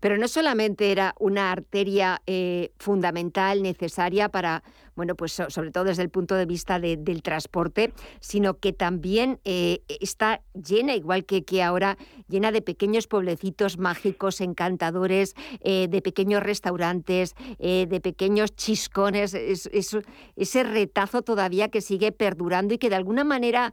Pero 0.00 0.16
no 0.18 0.28
solamente 0.28 0.92
era 0.92 1.14
una 1.18 1.50
arteria 1.50 2.20
eh, 2.26 2.70
fundamental, 2.78 3.62
necesaria 3.62 4.28
para, 4.28 4.62
bueno, 4.94 5.14
pues 5.14 5.32
sobre 5.32 5.70
todo 5.70 5.84
desde 5.84 6.02
el 6.02 6.10
punto 6.10 6.34
de 6.34 6.46
vista 6.46 6.78
del 6.78 7.22
transporte, 7.22 7.92
sino 8.20 8.58
que 8.58 8.72
también 8.72 9.40
eh, 9.44 9.82
está 10.00 10.42
llena, 10.54 10.94
igual 10.94 11.24
que, 11.24 11.44
que 11.44 11.62
ahora, 11.62 11.96
llena 12.28 12.52
de 12.52 12.62
pequeños 12.62 13.06
pueblecitos 13.06 13.78
mágicos, 13.78 14.40
encantadores, 14.40 15.34
eh, 15.60 15.88
de 15.88 16.02
pequeños 16.02 16.42
restaurantes, 16.42 17.34
de 17.58 18.00
pequeños 18.02 18.54
chiscones, 18.56 19.34
ese 19.34 20.62
retazo 20.62 21.22
todavía 21.22 21.68
que 21.68 21.80
sigue 21.80 22.12
perdurando 22.12 22.74
y 22.74 22.78
que 22.78 22.88
de 22.88 22.96
alguna 22.96 23.24
manera 23.24 23.72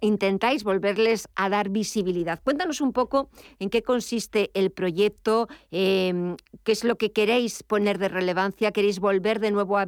intentáis 0.00 0.64
volverles 0.64 1.28
a 1.34 1.48
dar 1.48 1.68
visibilidad. 1.68 2.40
Cuéntanos 2.42 2.80
un 2.80 2.92
poco 2.92 3.30
en 3.58 3.70
qué 3.70 3.82
consiste 3.82 4.50
el 4.54 4.70
proyecto? 4.70 5.48
Em, 5.70 6.36
¿Qué 6.64 6.72
es 6.72 6.84
lo 6.84 6.96
que 6.96 7.12
queréis 7.12 7.62
poner 7.62 7.98
de 7.98 8.08
relevancia? 8.08 8.72
¿Queréis 8.72 9.00
volver 9.00 9.40
de 9.40 9.50
nuevo 9.50 9.78
a 9.78 9.86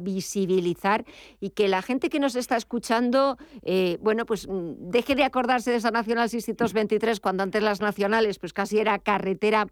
Y 1.39 1.49
que 1.51 1.67
la 1.67 1.81
gente 1.81 2.09
que 2.09 2.19
nos 2.19 2.35
está 2.35 2.57
escuchando, 2.57 3.37
eh, 3.63 3.97
bueno, 4.01 4.25
pues 4.25 4.47
mm, 4.47 4.89
deje 4.91 5.15
de 5.15 5.23
acordarse 5.23 5.71
de 5.71 5.77
esa 5.77 5.91
Nacional 5.91 6.29
623 6.29 7.19
cuando 7.19 7.43
antes 7.43 7.63
las 7.63 7.81
nacionales 7.81 8.39
pues 8.39 8.53
casi 8.53 8.79
era 8.79 8.99
carretera 8.99 9.67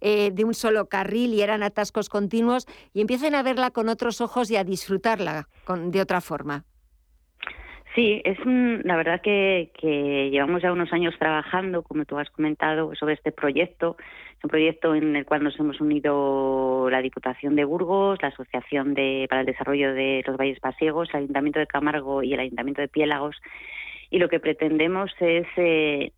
eh, 0.00 0.30
de 0.32 0.44
un 0.44 0.54
solo 0.54 0.86
carril 0.86 1.34
y 1.34 1.42
eran 1.42 1.62
atascos 1.62 2.08
continuos 2.08 2.66
y 2.92 3.00
empiecen 3.00 3.34
a 3.34 3.42
verla 3.42 3.70
con 3.70 3.88
otros 3.88 4.20
ojos 4.20 4.50
y 4.50 4.56
a 4.56 4.64
disfrutarla 4.64 5.48
con, 5.64 5.90
de 5.90 6.00
otra 6.00 6.20
forma. 6.20 6.64
Sí, 7.94 8.22
es 8.24 8.38
la 8.44 8.96
verdad 8.96 9.20
que, 9.20 9.72
llevamos 10.30 10.62
ya 10.62 10.72
unos 10.72 10.92
años 10.92 11.14
trabajando, 11.18 11.82
como 11.82 12.04
tú 12.04 12.16
has 12.16 12.30
comentado, 12.30 12.94
sobre 12.94 13.14
este 13.14 13.32
proyecto 13.32 13.96
Es 14.38 14.44
un 14.44 14.50
proyecto 14.50 14.94
en 14.94 15.16
el 15.16 15.24
cual 15.26 15.42
nos 15.42 15.58
hemos 15.58 15.80
unido 15.80 16.88
la 16.90 17.02
Diputación 17.02 17.56
de 17.56 17.64
Burgos, 17.64 18.20
la 18.22 18.28
Asociación 18.28 18.94
de, 18.94 19.26
para 19.28 19.40
el 19.40 19.46
Desarrollo 19.46 19.92
de 19.92 20.22
los 20.24 20.36
Valles 20.36 20.60
Pasiegos, 20.60 21.08
el 21.10 21.16
Ayuntamiento 21.16 21.58
de 21.58 21.66
Camargo 21.66 22.22
y 22.22 22.34
el 22.34 22.40
Ayuntamiento 22.40 22.80
de 22.80 22.88
Piélagos. 22.88 23.36
Y 24.10 24.18
lo 24.18 24.28
que 24.28 24.38
pretendemos 24.38 25.10
es 25.18 25.46
eh, 25.56 26.12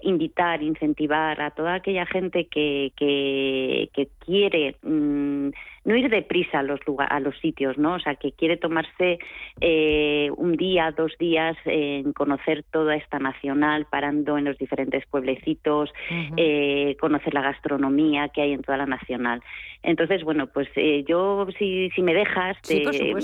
invitar, 0.00 0.62
incentivar 0.62 1.40
a 1.40 1.50
toda 1.50 1.74
aquella 1.74 2.06
gente 2.06 2.46
que, 2.46 2.92
que, 2.96 4.08
quiere 4.20 4.76
mm, 4.82 5.48
no 5.84 5.96
ir 5.96 6.10
deprisa 6.10 6.60
a 6.60 6.62
los, 6.62 6.80
a 6.98 7.20
los 7.20 7.38
sitios, 7.38 7.78
¿no? 7.78 7.94
O 7.94 7.98
sea, 8.00 8.14
que 8.14 8.32
quiere 8.32 8.56
tomarse 8.56 9.18
eh, 9.60 10.30
un 10.36 10.56
día, 10.56 10.92
dos 10.96 11.16
días 11.18 11.56
en 11.64 12.12
conocer 12.12 12.64
toda 12.70 12.96
esta 12.96 13.18
nacional, 13.18 13.86
parando 13.90 14.38
en 14.38 14.44
los 14.44 14.58
diferentes 14.58 15.06
pueblecitos, 15.06 15.90
eh, 16.36 16.96
conocer 17.00 17.34
la 17.34 17.42
gastronomía 17.42 18.28
que 18.28 18.42
hay 18.42 18.52
en 18.52 18.62
toda 18.62 18.78
la 18.78 18.86
nacional. 18.86 19.42
Entonces, 19.82 20.24
bueno, 20.24 20.48
pues 20.48 20.68
eh, 20.74 21.04
yo, 21.06 21.46
si, 21.58 21.90
si 21.90 22.02
me 22.02 22.12
dejas, 22.12 22.56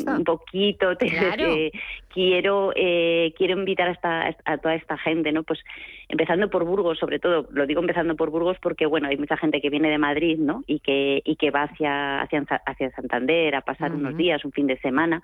un 0.06 0.24
poquito, 0.24 0.96
te, 0.96 1.10
quiero 2.12 2.72
quiero 2.74 3.58
invitar 3.58 3.88
a, 3.88 3.92
esta, 3.92 4.36
a 4.44 4.58
toda 4.58 4.74
esta 4.74 4.96
gente, 4.98 5.32
¿no? 5.32 5.42
Pues 5.42 5.58
empezando 6.08 6.48
por 6.48 6.64
Burgos, 6.64 6.98
sobre 6.98 7.18
todo, 7.18 7.48
lo 7.50 7.66
digo 7.66 7.80
empezando 7.80 8.14
por 8.14 8.30
Burgos 8.30 8.56
porque, 8.60 8.86
bueno, 8.86 9.08
hay 9.08 9.16
mucha 9.16 9.36
gente 9.36 9.60
que 9.60 9.70
viene 9.70 9.90
de 9.90 9.98
Madrid, 9.98 10.38
¿no? 10.38 10.62
Y 10.66 10.80
que, 10.80 11.22
y 11.24 11.36
que 11.36 11.50
va 11.50 11.64
hacia, 11.64 12.20
hacia 12.20 12.38
hacia 12.66 12.90
Santander 12.90 13.54
a 13.54 13.60
pasar 13.62 13.92
unos 13.92 14.16
días, 14.16 14.44
un 14.44 14.52
fin 14.52 14.66
de 14.66 14.78
semana 14.78 15.22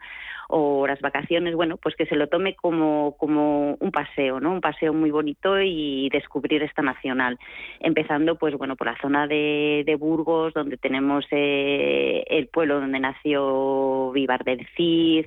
o 0.51 0.87
las 0.87 1.01
vacaciones, 1.01 1.55
bueno, 1.55 1.77
pues 1.77 1.95
que 1.95 2.07
se 2.07 2.17
lo 2.17 2.29
tome 2.29 2.55
como, 2.55 3.17
como 3.19 3.75
un 3.75 3.91
paseo, 3.93 4.41
¿no? 4.41 4.53
Un 4.53 4.61
paseo 4.61 4.93
muy 4.93 5.11
bonito 5.11 5.61
y 5.61 6.09
descubrir 6.11 6.63
esta 6.63 6.83
nacional. 6.83 7.39
Empezando, 7.79 8.37
pues 8.37 8.57
bueno, 8.57 8.77
por 8.77 8.89
la 8.89 8.99
zona 9.01 9.27
de, 9.27 9.97
Burgos, 9.99 10.55
donde 10.55 10.77
tenemos 10.77 11.27
eh, 11.31 12.25
el 12.29 12.47
pueblo 12.47 12.81
donde 12.81 13.01
nació 13.01 14.13
Vivar 14.13 14.45
del 14.45 14.67
Cid, 14.77 15.27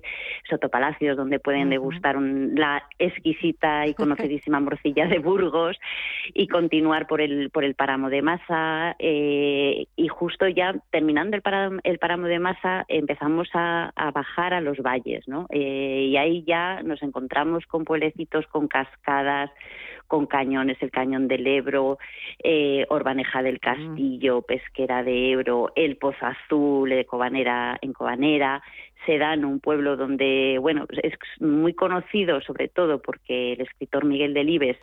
Sotopalacios, 0.49 1.15
donde 1.15 1.39
pueden 1.39 1.69
degustar 1.69 2.15
la 2.19 2.84
exquisita 2.97 3.86
y 3.88 3.93
conocidísima 3.93 4.59
morcilla 4.59 5.05
de 5.07 5.19
Burgos 5.19 5.78
y 6.34 6.47
continuar 6.47 7.07
por 7.07 7.21
el, 7.21 7.49
por 7.49 7.63
el 7.63 7.76
páramo 7.76 8.09
de 8.09 8.21
Masa 8.21 8.95
eh, 8.99 9.86
y 9.95 10.07
justo 10.07 10.47
ya 10.47 10.76
terminando 10.91 11.36
el 11.36 11.41
páramo, 11.41 11.80
el 11.84 11.99
páramo 11.99 12.28
de 12.28 12.39
Masa 12.39 12.86
empezamos 12.88 13.49
a, 13.53 13.91
a 13.95 14.11
bajar 14.11 14.53
a 14.53 14.61
los 14.61 14.78
valles 14.80 15.12
eh, 15.49 16.07
y 16.09 16.18
ahí 16.18 16.43
ya 16.45 16.82
nos 16.84 17.01
encontramos 17.01 17.66
con 17.66 17.84
pueblecitos, 17.84 18.47
con 18.47 18.68
cascadas, 18.68 19.51
con 20.07 20.26
cañones, 20.26 20.78
el 20.82 20.91
cañón 20.91 21.28
del 21.28 21.47
Ebro, 21.47 21.97
eh, 22.43 22.86
Orbaneja 22.89 23.41
del 23.41 23.59
Castillo, 23.59 24.41
Pesquera 24.41 25.03
de 25.03 25.32
Ebro, 25.32 25.72
el 25.76 25.97
Pozo 25.97 26.26
Azul 26.26 26.89
de 26.89 27.05
Cobanera, 27.05 27.78
en 27.82 27.93
Cobanera, 27.93 28.61
Sedano, 29.05 29.49
un 29.49 29.59
pueblo 29.59 29.97
donde, 29.97 30.57
bueno, 30.59 30.86
es 31.01 31.14
muy 31.39 31.74
conocido 31.74 32.41
sobre 32.41 32.68
todo 32.68 33.01
porque 33.01 33.53
el 33.53 33.61
escritor 33.61 34.05
Miguel 34.05 34.34
Delibes 34.34 34.78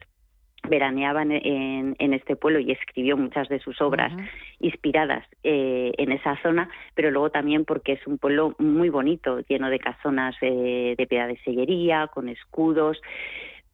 veraneaba 0.69 1.23
en, 1.23 1.95
este 1.99 2.37
pueblo 2.37 2.61
y 2.61 2.73
escribió 2.73 3.17
muchas 3.17 3.49
de 3.49 3.61
sus 3.61 3.81
obras 3.81 4.13
inspiradas 4.59 5.25
eh, 5.43 5.93
en 5.97 6.13
esa 6.13 6.41
zona, 6.43 6.69
pero 6.95 7.11
luego 7.11 7.31
también 7.31 7.65
porque 7.65 7.93
es 7.93 8.07
un 8.07 8.19
pueblo 8.19 8.55
muy 8.59 8.89
bonito, 8.89 9.41
lleno 9.49 9.71
de 9.71 9.79
casonas 9.79 10.35
eh, 10.43 10.95
de 10.97 11.07
piedra 11.07 11.27
de 11.27 11.39
sellería, 11.39 12.09
con 12.09 12.29
escudos. 12.29 13.01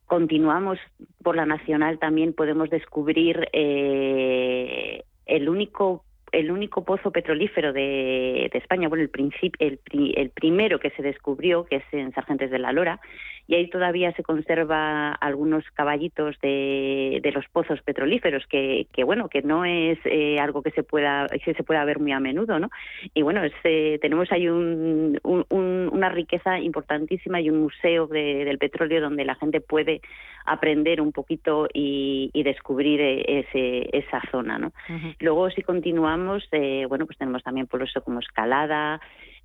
Continuamos 0.07 0.78
por 1.22 1.34
la 1.37 1.47
Nacional, 1.47 1.99
también 1.99 2.32
podemos 2.32 2.70
descubrir 2.70 3.49
eh, 3.53 5.03
el 5.26 5.49
único 5.49 6.05
el 6.32 6.51
único 6.51 6.84
pozo 6.84 7.12
petrolífero 7.12 7.72
de, 7.72 8.51
España, 8.53 8.89
bueno, 8.89 9.05
el, 9.05 9.11
el, 9.59 9.80
el, 10.16 10.30
primero 10.30 10.78
que 10.80 10.91
se 10.91 11.03
descubrió, 11.03 11.64
que 11.64 11.76
es 11.76 11.84
en 11.93 12.12
Sargentes 12.12 12.51
de 12.51 12.59
la 12.59 12.72
Lora, 12.72 13.01
y 13.49 13.55
ahí 13.55 13.68
todavía 13.68 14.12
se 14.12 14.22
conserva 14.22 15.12
algunos 15.12 15.64
caballitos 15.74 16.36
de, 16.42 17.20
de 17.22 17.32
los 17.32 17.47
pozos 17.49 17.80
petrolíferos, 17.82 18.44
que, 18.47 18.86
que, 18.92 19.05
bueno, 19.05 19.28
que 19.28 19.42
no 19.42 19.64
es 19.64 19.99
eh, 20.05 20.38
algo 20.40 20.62
que 20.62 20.70
se 20.72 20.82
pueda 20.82 21.26
que 21.26 21.55
se 21.55 21.62
pueda 21.62 21.84
ver 21.84 22.01
muy 22.01 22.12
a 22.12 22.20
menudo, 22.20 22.59
¿no? 22.59 22.70
Y 23.14 23.22
bueno, 23.22 23.42
eh, 23.64 23.99
tenemos 24.01 24.30
ahí 24.32 24.49
un, 24.49 25.18
una 25.22 26.09
riqueza 26.09 26.59
importantísima 26.59 27.40
y 27.40 27.51
un 27.51 27.61
museo 27.61 28.07
del 28.07 28.59
petróleo 28.59 29.01
donde 29.01 29.24
la 29.24 29.34
gente 29.36 29.61
puede 29.61 30.01
aprender 30.44 31.01
un 31.01 31.12
poquito 31.12 31.68
y, 31.72 32.30
descubrir 32.47 33.01
eh, 33.01 33.40
ese, 33.40 33.88
esa 33.92 34.22
zona, 34.30 34.57
¿no? 34.57 34.72
Luego, 35.18 35.51
si 35.51 35.62
continuamos, 35.62 36.49
bueno, 36.88 37.07
pues 37.07 37.18
tenemos 37.18 37.42
también 37.42 37.66
por 37.66 37.82
eso 37.82 38.01
como 38.03 38.20
escalada, 38.20 39.01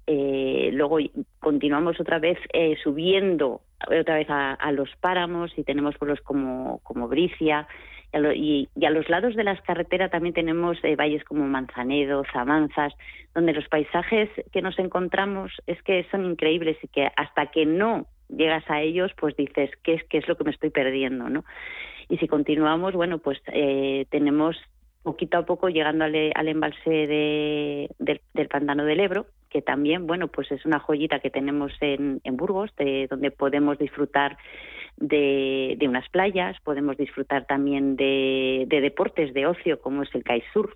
eh, 0.07 0.71
luego 0.73 0.97
continuamos 1.39 1.99
otra 1.99 2.19
vez 2.19 2.37
eh, 2.53 2.75
subiendo 2.83 3.61
otra 3.87 4.15
vez 4.15 4.27
a, 4.29 4.71
los 4.71 4.89
páramos 4.99 5.51
y 5.57 5.63
tenemos 5.63 5.97
pueblos 5.97 6.19
como, 6.21 6.79
como 6.83 7.07
Bricia 7.07 7.67
y 8.13 8.67
a, 8.85 8.89
los 8.89 9.09
lados 9.09 9.35
de 9.35 9.43
las 9.43 9.61
carreteras 9.61 10.11
también 10.11 10.33
tenemos 10.33 10.77
eh, 10.83 10.95
valles 10.95 11.23
como 11.23 11.47
Manzanedo, 11.47 12.23
Zamanzas, 12.33 12.93
donde 13.33 13.53
los 13.53 13.67
paisajes 13.69 14.29
que 14.51 14.61
nos 14.61 14.77
encontramos 14.79 15.53
es 15.65 15.81
que 15.83 16.05
son 16.11 16.25
increíbles 16.25 16.77
y 16.83 16.87
que 16.89 17.09
hasta 17.15 17.47
que 17.47 17.65
no 17.65 18.07
llegas 18.27 18.69
a 18.69 18.81
ellos, 18.81 19.11
pues 19.17 19.35
dices, 19.37 19.71
¿qué 19.83 19.93
es, 19.93 20.03
qué 20.09 20.17
es 20.17 20.27
lo 20.27 20.35
que 20.35 20.43
me 20.43 20.51
estoy 20.51 20.71
perdiendo? 20.71 21.29
¿no? 21.29 21.45
Y 22.09 22.17
si 22.17 22.27
continuamos, 22.27 22.93
bueno, 22.93 23.19
pues 23.19 23.41
tenemos 24.09 24.57
poquito 25.03 25.37
a 25.37 25.45
poco 25.45 25.69
llegando 25.69 26.05
al, 26.05 26.47
embalse 26.47 26.89
de, 26.89 27.89
del 27.99 28.47
pantano 28.47 28.85
del 28.85 28.99
Ebro, 28.99 29.25
que 29.49 29.61
también, 29.61 30.07
bueno, 30.07 30.27
pues 30.29 30.51
es 30.51 30.65
una 30.65 30.79
joyita 30.79 31.19
que 31.19 31.29
tenemos 31.29 31.73
en, 31.81 32.21
Burgos, 32.31 32.71
de, 32.77 33.07
donde 33.09 33.31
podemos 33.31 33.77
disfrutar 33.77 34.37
de, 34.97 35.77
unas 35.87 36.07
playas, 36.09 36.57
podemos 36.63 36.97
disfrutar 36.97 37.45
también 37.45 37.95
de, 37.95 38.65
deportes 38.69 39.33
de 39.33 39.47
ocio 39.47 39.81
como 39.81 40.03
es 40.03 40.15
el 40.15 40.23
kitesurf, 40.23 40.71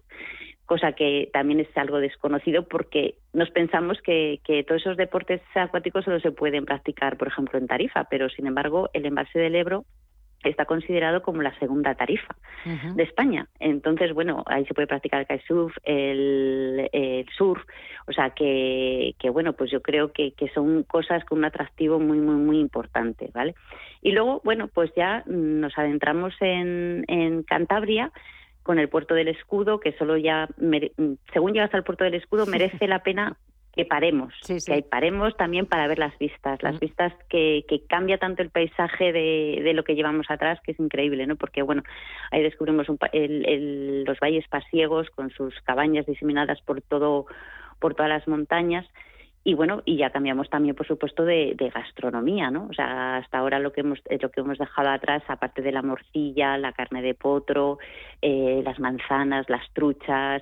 cosa 0.65 0.93
que 0.93 1.29
también 1.31 1.59
es 1.59 1.77
algo 1.77 1.99
desconocido 1.99 2.67
porque 2.67 3.15
nos 3.33 3.51
pensamos 3.51 4.01
que, 4.01 4.39
que, 4.43 4.63
todos 4.63 4.81
esos 4.81 4.97
deportes 4.97 5.41
acuáticos 5.53 6.03
solo 6.03 6.19
se 6.19 6.31
pueden 6.31 6.65
practicar, 6.65 7.17
por 7.17 7.27
ejemplo, 7.27 7.59
en 7.59 7.67
Tarifa, 7.67 8.05
pero 8.09 8.29
sin 8.29 8.47
embargo 8.47 8.89
el 8.93 9.05
embalse 9.05 9.39
del 9.39 9.55
Ebro 9.55 9.85
está 10.49 10.65
considerado 10.65 11.21
como 11.21 11.41
la 11.41 11.57
segunda 11.59 11.95
tarifa 11.95 12.35
de 12.65 13.03
España. 13.03 13.47
Entonces, 13.59 14.13
bueno, 14.13 14.43
ahí 14.47 14.65
se 14.65 14.73
puede 14.73 14.87
practicar 14.87 15.19
el 15.19 15.27
kitesurf, 15.27 15.75
el, 15.83 16.89
el 16.91 17.25
surf, 17.37 17.61
o 18.07 18.13
sea 18.13 18.31
que, 18.31 19.15
que, 19.19 19.29
bueno, 19.29 19.53
pues 19.53 19.71
yo 19.71 19.81
creo 19.81 20.11
que, 20.11 20.31
que, 20.31 20.49
son 20.49 20.83
cosas 20.83 21.23
con 21.25 21.39
un 21.39 21.45
atractivo 21.45 21.99
muy, 21.99 22.17
muy, 22.17 22.35
muy 22.35 22.59
importante, 22.59 23.29
¿vale? 23.33 23.55
Y 24.01 24.11
luego, 24.11 24.41
bueno, 24.43 24.67
pues 24.67 24.91
ya 24.95 25.23
nos 25.25 25.77
adentramos 25.77 26.33
en, 26.39 27.03
en 27.07 27.43
Cantabria 27.43 28.11
con 28.63 28.79
el 28.79 28.89
puerto 28.89 29.13
del 29.13 29.27
escudo, 29.27 29.79
que 29.79 29.93
solo 29.93 30.17
ya, 30.17 30.47
según 31.31 31.53
llegas 31.53 31.73
al 31.73 31.83
puerto 31.83 32.03
del 32.03 32.15
escudo, 32.15 32.47
merece 32.47 32.87
la 32.87 33.03
pena 33.03 33.37
que 33.75 33.85
paremos, 33.85 34.33
que 34.47 34.81
paremos 34.83 35.35
también 35.35 35.65
para 35.65 35.87
ver 35.87 35.99
las 35.99 36.17
vistas, 36.17 36.63
las 36.63 36.79
vistas 36.79 37.13
que, 37.29 37.65
que, 37.67 37.85
cambia 37.85 38.17
tanto 38.17 38.41
el 38.41 38.49
paisaje 38.49 39.11
de, 39.11 39.61
de, 39.63 39.73
lo 39.73 39.83
que 39.83 39.95
llevamos 39.95 40.27
atrás, 40.29 40.59
que 40.63 40.71
es 40.71 40.79
increíble, 40.79 41.27
¿no? 41.27 41.35
Porque, 41.35 41.61
bueno, 41.61 41.83
ahí 42.31 42.41
descubrimos 42.41 42.87
los 42.87 44.19
valles 44.19 44.47
pasiegos 44.47 45.09
con 45.09 45.29
sus 45.31 45.53
cabañas 45.61 46.05
diseminadas 46.05 46.61
por 46.61 46.81
todo 46.81 47.25
por 47.79 47.93
todas 47.93 48.09
las 48.09 48.27
montañas 48.27 48.85
y 49.43 49.53
bueno 49.53 49.83
y 49.85 49.97
ya 49.97 50.09
cambiamos 50.09 50.49
también 50.49 50.75
por 50.75 50.87
supuesto 50.87 51.23
de, 51.25 51.53
de, 51.55 51.69
gastronomía 51.69 52.49
no 52.49 52.67
o 52.69 52.73
sea 52.73 53.17
hasta 53.17 53.37
ahora 53.37 53.59
lo 53.59 53.73
que 53.73 53.81
hemos 53.81 53.99
lo 54.09 54.31
que 54.31 54.39
hemos 54.39 54.57
dejado 54.57 54.89
atrás 54.89 55.23
aparte 55.27 55.61
de 55.61 55.73
la 55.73 55.81
morcilla 55.81 56.57
la 56.57 56.71
carne 56.71 57.01
de 57.01 57.13
potro 57.13 57.77
eh, 58.21 58.61
las 58.63 58.79
manzanas 58.79 59.49
las 59.49 59.69
truchas 59.73 60.41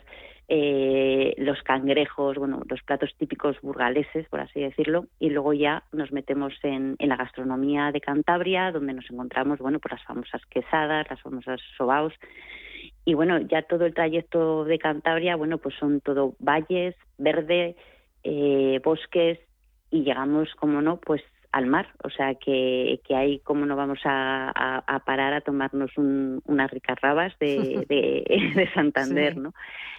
eh, 0.50 1.34
los 1.38 1.62
cangrejos, 1.64 2.38
bueno, 2.38 2.62
los 2.68 2.82
platos 2.84 3.16
típicos 3.18 3.60
burgaleses, 3.62 4.28
por 4.28 4.42
así 4.42 4.60
decirlo, 4.60 5.06
y 5.20 5.30
luego 5.30 5.54
ya 5.54 5.84
nos 5.92 6.12
metemos 6.12 6.54
en, 6.64 6.96
la 7.00 7.16
gastronomía 7.16 7.92
de 7.92 8.02
Cantabria, 8.02 8.72
donde 8.72 8.94
nos 8.94 9.10
encontramos, 9.10 9.60
bueno, 9.60 9.80
por 9.80 9.92
las 9.92 10.04
famosas 10.04 10.42
quesadas, 10.48 11.08
las 11.10 11.22
famosas 11.22 11.62
sobaos, 11.78 12.14
y 13.06 13.14
bueno, 13.14 13.40
ya 13.40 13.62
todo 13.62 13.86
el 13.86 13.94
trayecto 13.94 14.66
de 14.66 14.80
Cantabria, 14.80 15.36
bueno, 15.36 15.58
pues 15.58 15.76
son 15.76 16.02
todo 16.02 16.36
valles, 16.40 16.96
verde, 17.18 17.76
eh, 18.24 18.82
bosques, 18.84 19.40
y 19.92 20.04
llegamos, 20.04 20.54
como 20.56 20.82
no, 20.82 20.98
pues 20.98 21.22
al 21.54 21.68
mar, 21.68 21.88
o 22.04 22.10
sea 22.10 22.34
que, 22.34 23.00
que 23.08 23.16
ahí 23.16 23.40
cómo 23.44 23.68
no 23.68 23.76
vamos 23.76 24.00
a, 24.06 24.84
parar 25.06 25.34
a 25.34 25.42
tomarnos 25.42 25.92
unas 25.98 26.72
ricas 26.72 27.00
rabas 27.00 27.32
de, 27.40 27.86
de, 28.56 28.70
Santander, 28.74 29.38
¿no? 29.38 29.54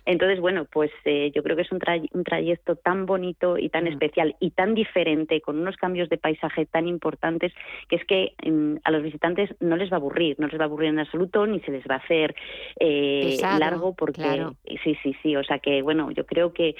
Entonces, 0.05 0.41
bueno, 0.41 0.67
pues 0.71 0.91
eh, 1.05 1.31
yo 1.35 1.43
creo 1.45 1.57
que 1.57 1.63
es 1.63 1.71
un, 1.71 1.81
un, 2.13 2.25
trayecto 2.25 2.75
tan 2.75 3.07
bonito 3.07 3.57
y 3.57 3.69
tan 3.69 3.85
mm. 3.85 3.89
especial 3.89 4.37
y 4.41 4.51
tan 4.51 4.75
diferente, 4.75 5.41
con 5.41 5.59
unos 5.59 5.77
cambios 5.77 6.09
de 6.09 6.19
paisaje 6.19 6.67
tan 6.67 6.89
importantes, 6.89 7.53
que 7.89 7.97
es 7.97 8.05
que 8.05 8.35
mm, 8.45 8.79
a 8.83 8.91
los 8.91 9.05
visitantes 9.05 9.55
no 9.61 9.77
les 9.77 9.91
va 9.91 9.95
a 9.95 10.01
aburrir, 10.01 10.35
no 10.41 10.49
les 10.49 10.59
va 10.59 10.65
a 10.65 10.67
aburrir 10.67 10.89
en 10.91 10.99
absoluto, 10.99 11.47
ni 11.47 11.61
se 11.61 11.71
les 11.71 11.85
va 11.89 11.95
a 11.95 11.99
hacer 11.99 12.35
eh, 12.81 13.39
largo, 13.61 13.95
porque 13.95 14.45
sí, 14.83 14.99
sí, 15.05 15.15
sí, 15.23 15.37
o 15.37 15.45
sea 15.45 15.61
que, 15.61 15.83
bueno, 15.83 16.11
yo 16.11 16.27
creo 16.27 16.53
que, 16.53 16.75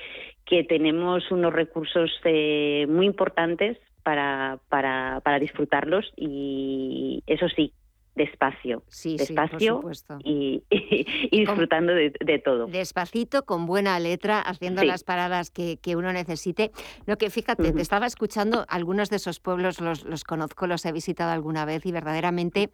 que 0.45 0.65
tenemos 0.65 1.31
unos 1.31 1.53
recursos 1.53 2.11
eh, 2.25 2.87
muy 2.89 3.07
importantes 3.07 3.79
para, 4.05 4.61
para, 4.69 5.21
para 5.25 5.41
disfrutarlos 5.41 6.13
y 6.17 7.25
eso 7.27 7.49
sí, 7.49 7.73
despacio, 8.15 8.85
sí, 8.89 9.17
despacio 9.17 9.83
y, 10.23 10.63
disfrutando 11.33 11.93
de, 11.93 12.43
todo. 12.45 12.67
Despacito, 12.67 13.45
con 13.45 13.67
buena 13.67 13.99
letra, 13.99 14.41
haciendo 14.41 14.85
las 14.85 15.03
paradas 15.03 15.51
que, 15.51 15.79
que, 15.79 15.97
uno 15.97 16.13
necesite. 16.13 16.71
No, 17.07 17.17
que 17.17 17.31
fíjate, 17.31 17.73
te 17.73 17.83
estaba 17.83 18.07
escuchando, 18.07 18.67
algunos 18.69 19.11
de 19.11 19.17
esos 19.17 19.41
pueblos 19.41 19.81
los, 19.81 20.05
los 20.05 20.23
conozco, 20.23 20.67
los 20.67 20.85
he 20.87 20.93
visitado 20.93 21.33
alguna 21.33 21.65
vez 21.65 21.85
y 21.87 21.93
verdaderamente 21.93 22.71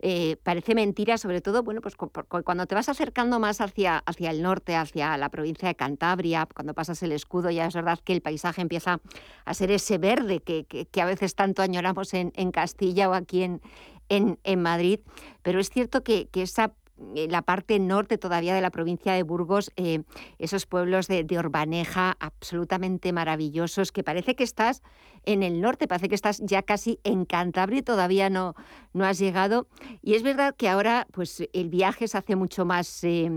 eh, 0.00 0.36
parece 0.42 0.74
mentira, 0.74 1.18
sobre 1.18 1.40
todo, 1.40 1.62
bueno, 1.62 1.80
pues 1.80 1.94
cuando 1.96 2.66
te 2.66 2.74
vas 2.74 2.88
acercando 2.88 3.38
más 3.38 3.60
hacia, 3.60 3.98
hacia 3.98 4.30
el 4.30 4.42
norte, 4.42 4.76
hacia 4.76 5.16
la 5.16 5.28
provincia 5.30 5.68
de 5.68 5.74
Cantabria, 5.74 6.46
cuando 6.54 6.74
pasas 6.74 7.02
el 7.02 7.12
escudo, 7.12 7.50
ya 7.50 7.66
es 7.66 7.74
verdad 7.74 7.98
que 8.04 8.12
el 8.12 8.20
paisaje 8.20 8.60
empieza 8.60 9.00
a 9.44 9.54
ser 9.54 9.70
ese 9.70 9.98
verde 9.98 10.40
que, 10.40 10.64
que, 10.64 11.00
a 11.00 11.06
veces 11.06 11.34
tanto 11.34 11.62
añoramos 11.62 12.12
en, 12.14 12.32
en 12.36 12.50
Castilla 12.50 13.08
o 13.08 13.14
aquí 13.14 13.42
en, 13.42 13.60
en, 14.08 14.38
en 14.44 14.62
Madrid, 14.62 15.00
pero 15.42 15.60
es 15.60 15.70
cierto 15.70 16.02
que, 16.02 16.28
que 16.28 16.42
esa 16.42 16.74
la 16.96 17.42
parte 17.42 17.78
norte 17.78 18.18
todavía 18.18 18.54
de 18.54 18.60
la 18.60 18.70
provincia 18.70 19.12
de 19.12 19.22
Burgos, 19.22 19.72
eh, 19.76 20.02
esos 20.38 20.66
pueblos 20.66 21.08
de, 21.08 21.24
de, 21.24 21.38
Orbaneja 21.38 22.16
absolutamente 22.20 23.12
maravillosos, 23.12 23.90
que 23.90 24.04
parece 24.04 24.36
que 24.36 24.44
estás 24.44 24.82
en 25.24 25.42
el 25.42 25.60
norte, 25.60 25.88
parece 25.88 26.08
que 26.08 26.14
estás 26.14 26.40
ya 26.44 26.62
casi 26.62 27.00
en 27.02 27.24
Cantabria 27.24 27.80
y 27.80 27.82
todavía 27.82 28.30
no, 28.30 28.54
no 28.92 29.04
has 29.04 29.18
llegado. 29.18 29.66
Y 30.02 30.14
es 30.14 30.22
verdad 30.22 30.54
que 30.56 30.68
ahora 30.68 31.06
pues, 31.12 31.42
el 31.52 31.68
viaje 31.68 32.06
se 32.06 32.18
hace 32.18 32.36
mucho 32.36 32.64
más, 32.64 33.02
eh, 33.02 33.30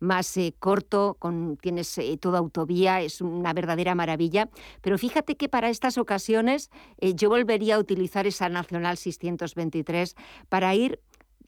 más 0.00 0.36
corto, 0.58 1.16
con, 1.18 1.56
tienes 1.58 2.00
toda 2.20 2.38
autovía, 2.38 3.02
es 3.02 3.20
una 3.20 3.52
verdadera 3.52 3.94
maravilla. 3.94 4.48
Pero 4.80 4.98
fíjate 4.98 5.36
que 5.36 5.48
para 5.48 5.68
estas 5.68 5.98
ocasiones 5.98 6.70
yo 7.00 7.28
volvería 7.28 7.76
a 7.76 7.78
utilizar 7.78 8.26
esa 8.26 8.48
Nacional 8.48 8.96
623 8.96 10.16
para 10.48 10.74
ir 10.74 11.00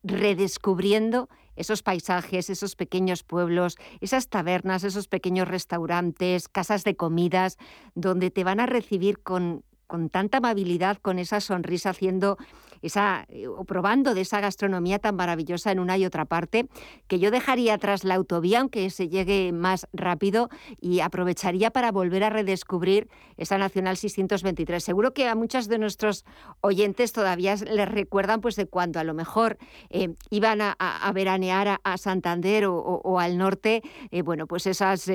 redescubriendo 0.02 1.28
esos 1.56 1.82
paisajes, 1.82 2.50
esos 2.50 2.76
pequeños 2.76 3.24
pueblos, 3.24 3.76
esas 4.00 4.28
tabernas, 4.28 4.84
esos 4.84 5.08
pequeños 5.08 5.48
restaurantes, 5.48 6.48
casas 6.48 6.84
de 6.84 6.96
comidas, 6.96 7.58
donde 7.94 8.30
te 8.30 8.44
van 8.44 8.60
a 8.60 8.66
recibir 8.66 9.18
con, 9.20 9.64
con 9.88 10.10
tanta 10.10 10.38
amabilidad, 10.38 10.98
con 10.98 11.18
esa 11.18 11.40
sonrisa, 11.40 11.90
haciendo 11.90 12.38
esa, 12.82 13.26
eh, 13.28 13.48
o 13.48 13.64
probando 13.64 14.14
de 14.14 14.20
esa 14.20 14.40
gastronomía 14.40 14.98
tan 14.98 15.16
maravillosa 15.16 15.72
en 15.72 15.80
una 15.80 15.98
y 15.98 16.04
otra 16.04 16.26
parte, 16.26 16.68
que 17.06 17.18
yo 17.18 17.30
dejaría 17.30 17.74
atrás 17.74 18.04
la 18.04 18.14
autovía, 18.14 18.60
aunque 18.60 18.88
se 18.90 19.08
llegue 19.08 19.50
más 19.52 19.88
rápido, 19.92 20.48
y 20.80 21.00
aprovecharía 21.00 21.70
para 21.70 21.90
volver 21.90 22.22
a 22.22 22.30
redescubrir 22.30 23.08
esa 23.36 23.58
Nacional 23.58 23.96
623. 23.96 24.84
Seguro 24.84 25.12
que 25.12 25.26
a 25.26 25.34
muchos 25.34 25.68
de 25.68 25.78
nuestros 25.78 26.24
oyentes 26.60 27.12
todavía 27.12 27.56
les 27.56 27.88
recuerdan 27.88 28.40
pues, 28.40 28.56
de 28.56 28.66
cuando 28.66 29.00
a 29.00 29.04
lo 29.04 29.14
mejor 29.14 29.58
eh, 29.90 30.14
iban 30.30 30.60
a, 30.60 30.76
veranear 31.14 31.80
a, 31.82 31.98
Santander 31.98 32.66
o, 32.66 33.18
al 33.18 33.38
norte, 33.38 33.82
eh, 34.10 34.22
bueno, 34.22 34.46
pues 34.46 34.66
esas 34.66 35.10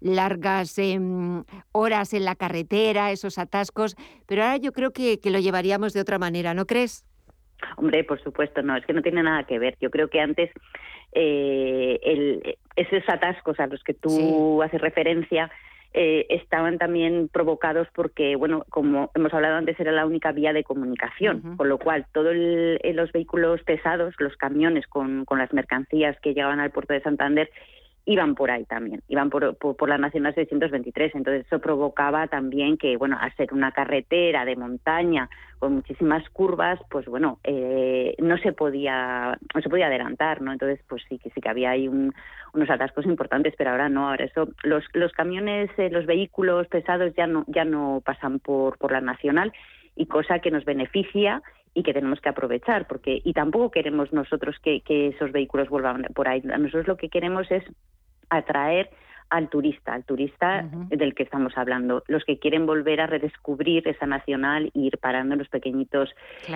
largas 0.00 0.78
em, 0.78 1.42
horas 1.72 2.12
en 2.12 2.24
la 2.24 2.36
carretera, 2.36 3.10
esos 3.10 3.38
atascos, 3.38 3.96
pero 4.26 4.42
ahora 4.42 4.56
yo 4.56 4.72
creo 4.72 4.92
que, 4.92 5.18
lo 5.24 5.38
llevaríamos 5.38 5.92
de 5.92 6.00
otra 6.00 6.18
manera, 6.18 6.54
¿no 6.54 6.66
crees? 6.66 7.04
Hombre, 7.76 8.04
por 8.04 8.22
supuesto, 8.22 8.62
no, 8.62 8.76
es 8.76 8.86
que 8.86 8.92
no 8.92 9.02
tiene 9.02 9.22
nada 9.22 9.44
que 9.44 9.58
ver. 9.58 9.76
Yo 9.80 9.90
creo 9.90 10.08
que 10.08 10.20
antes 10.20 10.50
eh, 11.12 11.98
el, 12.02 12.56
esos 12.76 13.08
atascos 13.08 13.58
a 13.58 13.66
los 13.66 13.82
que 13.82 13.94
tú 13.94 14.62
haces 14.62 14.80
referencia 14.80 15.50
eh, 15.94 16.26
estaban 16.28 16.78
también 16.78 17.28
provocados 17.32 17.88
porque, 17.94 18.36
bueno, 18.36 18.64
como 18.68 19.10
hemos 19.14 19.32
hablado 19.32 19.56
antes, 19.56 19.80
era 19.80 19.90
la 19.90 20.06
única 20.06 20.32
vía 20.32 20.52
de 20.52 20.62
comunicación, 20.62 21.56
con 21.56 21.68
lo 21.68 21.78
cual 21.78 22.06
todos 22.12 22.34
los 22.36 23.12
vehículos 23.12 23.62
pesados, 23.62 24.14
los 24.18 24.36
camiones 24.36 24.86
con, 24.86 25.24
con 25.24 25.38
las 25.38 25.52
mercancías 25.52 26.16
que 26.20 26.34
llegaban 26.34 26.60
al 26.60 26.70
puerto 26.70 26.92
de 26.92 27.00
Santander, 27.00 27.50
iban 28.08 28.34
por 28.34 28.50
ahí 28.50 28.64
también, 28.64 29.02
iban 29.08 29.28
por, 29.28 29.54
por, 29.56 29.88
la 29.88 29.98
Nacional 29.98 30.34
623. 30.34 31.14
Entonces 31.14 31.44
eso 31.44 31.60
provocaba 31.60 32.26
también 32.26 32.78
que, 32.78 32.96
bueno, 32.96 33.18
al 33.20 33.36
ser 33.36 33.52
una 33.52 33.70
carretera 33.72 34.46
de 34.46 34.56
montaña 34.56 35.28
con 35.58 35.74
muchísimas 35.74 36.26
curvas, 36.30 36.80
pues 36.90 37.04
bueno, 37.04 37.38
eh, 37.44 38.14
no 38.18 38.38
se 38.38 38.54
podía 38.54 39.38
no 39.54 39.60
se 39.60 39.68
podía 39.68 39.88
adelantar, 39.88 40.40
¿no? 40.40 40.52
Entonces, 40.52 40.80
pues 40.88 41.02
sí 41.06 41.18
que 41.18 41.28
sí 41.30 41.42
que 41.42 41.50
había 41.50 41.70
ahí 41.70 41.86
unos 41.86 42.70
atascos 42.70 43.04
importantes, 43.04 43.52
pero 43.58 43.70
ahora 43.70 43.90
no. 43.90 44.08
Ahora 44.08 44.24
eso, 44.24 44.48
los, 44.62 44.84
los 44.94 45.12
camiones, 45.12 45.68
eh, 45.76 45.90
los 45.90 46.06
vehículos 46.06 46.66
pesados 46.68 47.14
ya 47.14 47.26
no 47.26 47.44
ya 47.46 47.66
no 47.66 48.00
pasan 48.02 48.38
por 48.38 48.78
por 48.78 48.90
la 48.90 49.02
Nacional 49.02 49.52
y 49.96 50.06
cosa 50.06 50.38
que 50.38 50.50
nos 50.50 50.64
beneficia 50.64 51.42
y 51.74 51.82
que 51.82 51.92
tenemos 51.92 52.20
que 52.22 52.30
aprovechar 52.30 52.86
porque 52.86 53.20
y 53.22 53.34
tampoco 53.34 53.70
queremos 53.70 54.14
nosotros 54.14 54.56
que, 54.62 54.80
que 54.80 55.08
esos 55.08 55.30
vehículos 55.30 55.68
vuelvan 55.68 56.06
por 56.14 56.26
ahí. 56.26 56.40
Nosotros 56.40 56.86
lo 56.86 56.96
que 56.96 57.10
queremos 57.10 57.50
es 57.50 57.64
atraer 58.30 58.90
al 59.30 59.48
turista, 59.48 59.92
al 59.92 60.04
turista 60.04 60.64
del 60.88 61.14
que 61.14 61.22
estamos 61.22 61.52
hablando, 61.56 62.02
los 62.06 62.24
que 62.24 62.38
quieren 62.38 62.66
volver 62.66 63.00
a 63.00 63.06
redescubrir 63.06 63.86
esa 63.86 64.06
nacional 64.06 64.70
e 64.74 64.78
ir 64.78 64.98
parando 64.98 65.34
en 65.34 65.40
los 65.40 65.48
pequeñitos 65.48 66.10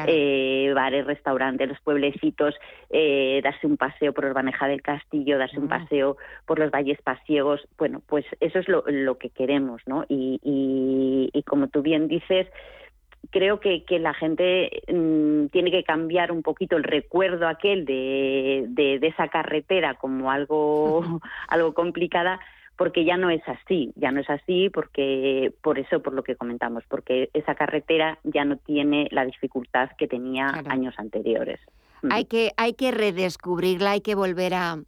eh, 0.07 0.73
bares, 0.75 1.05
restaurantes, 1.07 1.69
los 1.69 1.81
pueblecitos, 1.81 2.55
eh, 2.89 3.41
darse 3.45 3.67
un 3.67 3.77
paseo 3.77 4.13
por 4.15 4.25
Urbaneja 4.25 4.69
del 4.69 4.81
Castillo, 4.81 5.39
darse 5.39 5.59
un 5.59 5.69
paseo 5.69 6.17
por 6.47 6.59
los 6.59 6.71
valles 6.71 7.01
pasiegos, 7.03 7.61
bueno, 7.77 8.01
pues 8.07 8.25
eso 8.41 8.59
es 8.59 8.69
lo, 8.69 9.19
que 9.19 9.29
queremos, 9.29 9.83
¿no? 9.87 10.05
Y, 10.09 10.41
y 10.43 11.43
como 11.43 11.69
tú 11.69 11.83
bien 11.83 12.09
dices, 12.09 12.47
creo 13.31 13.61
que, 13.61 13.85
que 13.85 13.99
la 13.99 14.15
gente 14.15 14.83
mm, 14.93 15.47
tiene 15.47 15.71
que 15.71 15.85
cambiar 15.85 16.33
un 16.33 16.43
poquito 16.43 16.77
el 16.77 16.85
recuerdo 16.85 17.47
aquel 17.47 17.85
de, 17.85 18.67
de, 18.69 19.07
esa 19.07 19.29
carretera 19.29 19.95
como 19.95 20.31
algo, 20.31 21.21
algo 21.49 21.75
complicada 21.75 22.41
porque 22.77 23.05
ya 23.05 23.17
no 23.17 23.31
es 23.31 23.43
así, 23.47 23.93
ya 23.97 24.11
no 24.11 24.21
es 24.21 24.31
así 24.31 24.71
porque 24.71 25.53
por 25.63 25.79
eso, 25.79 26.03
por 26.03 26.15
lo 26.15 26.25
que 26.25 26.37
comentamos, 26.37 26.83
porque 26.89 27.31
esa 27.33 27.55
carretera 27.55 28.19
ya 28.25 28.45
no 28.45 28.57
tiene 28.57 29.09
la 29.13 29.25
dificultad 29.25 29.91
que 29.99 30.09
tenía 30.09 30.49
años 30.67 30.95
anteriores. 30.99 31.61
Hay 32.11 32.25
que, 32.25 32.51
hay 32.57 32.73
que 32.73 32.91
redescubrirla, 32.91 33.93
hay 33.93 34.01
que 34.01 34.17
volver 34.17 34.55
a, 34.55 34.79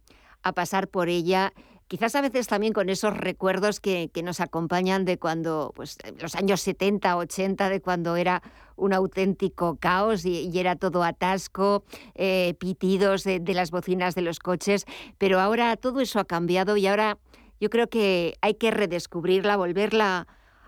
a 0.43 0.51
pasar 0.51 0.89
por 0.89 1.07
ella 1.07 1.53
quizás 1.87 2.15
a 2.15 2.21
veces 2.21 2.47
también 2.47 2.73
con 2.73 2.89
esos 2.89 3.15
recuerdos 3.15 3.79
que, 3.79 4.09
nos 4.23 4.39
acompañan 4.39 5.05
de 5.05 5.17
cuando, 5.17 5.71
pues 5.75 5.97
los 6.19 6.35
años 6.35 6.61
70, 6.61 7.15
80, 7.17 7.69
de 7.69 7.81
cuando 7.81 8.15
era 8.15 8.41
un 8.75 8.93
auténtico 8.93 9.77
caos 9.77 10.25
y, 10.25 10.51
era 10.57 10.75
todo 10.75 11.03
atasco, 11.03 11.83
eh, 12.15 12.55
pitidos 12.59 13.23
de, 13.23 13.41
las 13.53 13.71
bocinas 13.71 14.15
de 14.15 14.21
los 14.21 14.39
coches, 14.39 14.85
pero 15.17 15.39
ahora 15.39 15.75
todo 15.77 16.01
eso 16.01 16.19
ha 16.19 16.25
cambiado 16.25 16.75
y 16.77 16.87
ahora 16.87 17.17
yo 17.59 17.69
creo 17.69 17.87
que 17.87 18.35
hay 18.41 18.55
que 18.55 18.71
redescubrirla, 18.71 19.57
volverla 19.57 20.27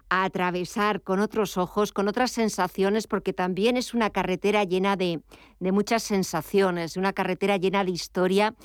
a 0.09 0.23
atravesar 0.23 1.01
con 1.01 1.19
otros 1.19 1.57
ojos, 1.57 1.91
con 1.91 2.07
otras 2.07 2.31
sensaciones, 2.31 3.07
porque 3.07 3.33
también 3.33 3.75
es 3.75 3.93
una 3.93 4.09
carretera 4.09 4.63
llena 4.63 4.95
de, 4.95 5.19
de 5.59 5.71
muchas 5.73 6.03
sensaciones, 6.03 6.95
una 6.95 7.11
carretera 7.11 7.57
llena 7.57 7.83
de 7.83 7.91
historia 7.91 8.55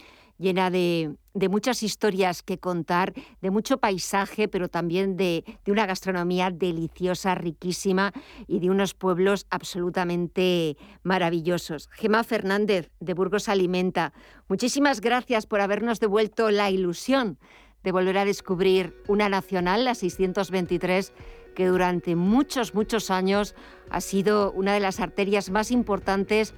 llena 0.42 0.70
de, 0.70 1.16
muchas 1.48 1.82
historias 1.82 2.42
que 2.42 2.58
contar, 2.58 3.14
de 3.40 3.50
mucho 3.50 3.78
paisaje, 3.78 4.48
pero 4.48 4.68
también 4.68 5.16
de, 5.16 5.44
una 5.66 5.86
gastronomía 5.86 6.50
deliciosa, 6.50 7.34
riquísima 7.34 8.12
y 8.46 8.60
de 8.60 8.68
unos 8.68 8.92
pueblos 8.92 9.46
absolutamente 9.48 10.76
maravillosos. 11.02 11.88
Gemma 11.92 12.24
Fernández, 12.24 12.90
de 13.00 13.14
Burgos 13.14 13.48
Alimenta, 13.48 14.12
muchísimas 14.48 15.00
gracias 15.00 15.46
por 15.46 15.62
habernos 15.62 16.00
devuelto 16.00 16.50
la 16.50 16.70
ilusión 16.70 17.38
de 17.82 17.92
volver 17.92 18.18
a 18.18 18.24
descubrir 18.24 18.94
una 19.08 19.28
nacional, 19.28 19.84
la 19.84 19.94
623, 19.94 21.12
que 21.54 21.66
durante 21.66 22.16
muchos, 22.16 22.74
muchos 22.74 23.10
años 23.10 23.54
ha 23.90 24.00
sido 24.00 24.52
una 24.52 24.74
de 24.74 24.80
las 24.80 25.00
arterias 25.00 25.50
más 25.50 25.70
importantes 25.70 26.54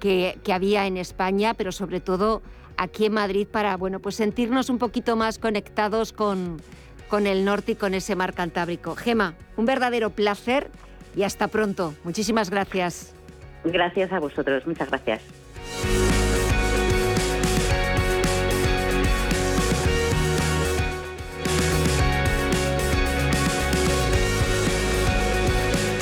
que, 0.00 0.38
que 0.44 0.52
había 0.52 0.86
en 0.86 0.96
España, 0.96 1.54
pero 1.54 1.72
sobre 1.72 2.00
todo 2.00 2.42
aquí 2.76 3.06
en 3.06 3.12
Madrid 3.12 3.46
para 3.46 3.76
bueno, 3.76 4.00
pues 4.00 4.16
sentirnos 4.16 4.70
un 4.70 4.78
poquito 4.78 5.16
más 5.16 5.38
conectados 5.38 6.12
con, 6.12 6.60
con 7.08 7.26
el 7.26 7.44
norte 7.44 7.72
y 7.72 7.74
con 7.76 7.94
ese 7.94 8.16
mar 8.16 8.34
Cantábrico. 8.34 8.94
Gema, 8.94 9.34
un 9.56 9.66
verdadero 9.66 10.10
placer 10.10 10.70
y 11.14 11.22
hasta 11.22 11.48
pronto. 11.48 11.94
Muchísimas 12.04 12.50
gracias. 12.50 13.14
Gracias 13.64 14.12
a 14.12 14.20
vosotros, 14.20 14.66
muchas 14.66 14.88
gracias. 14.88 15.22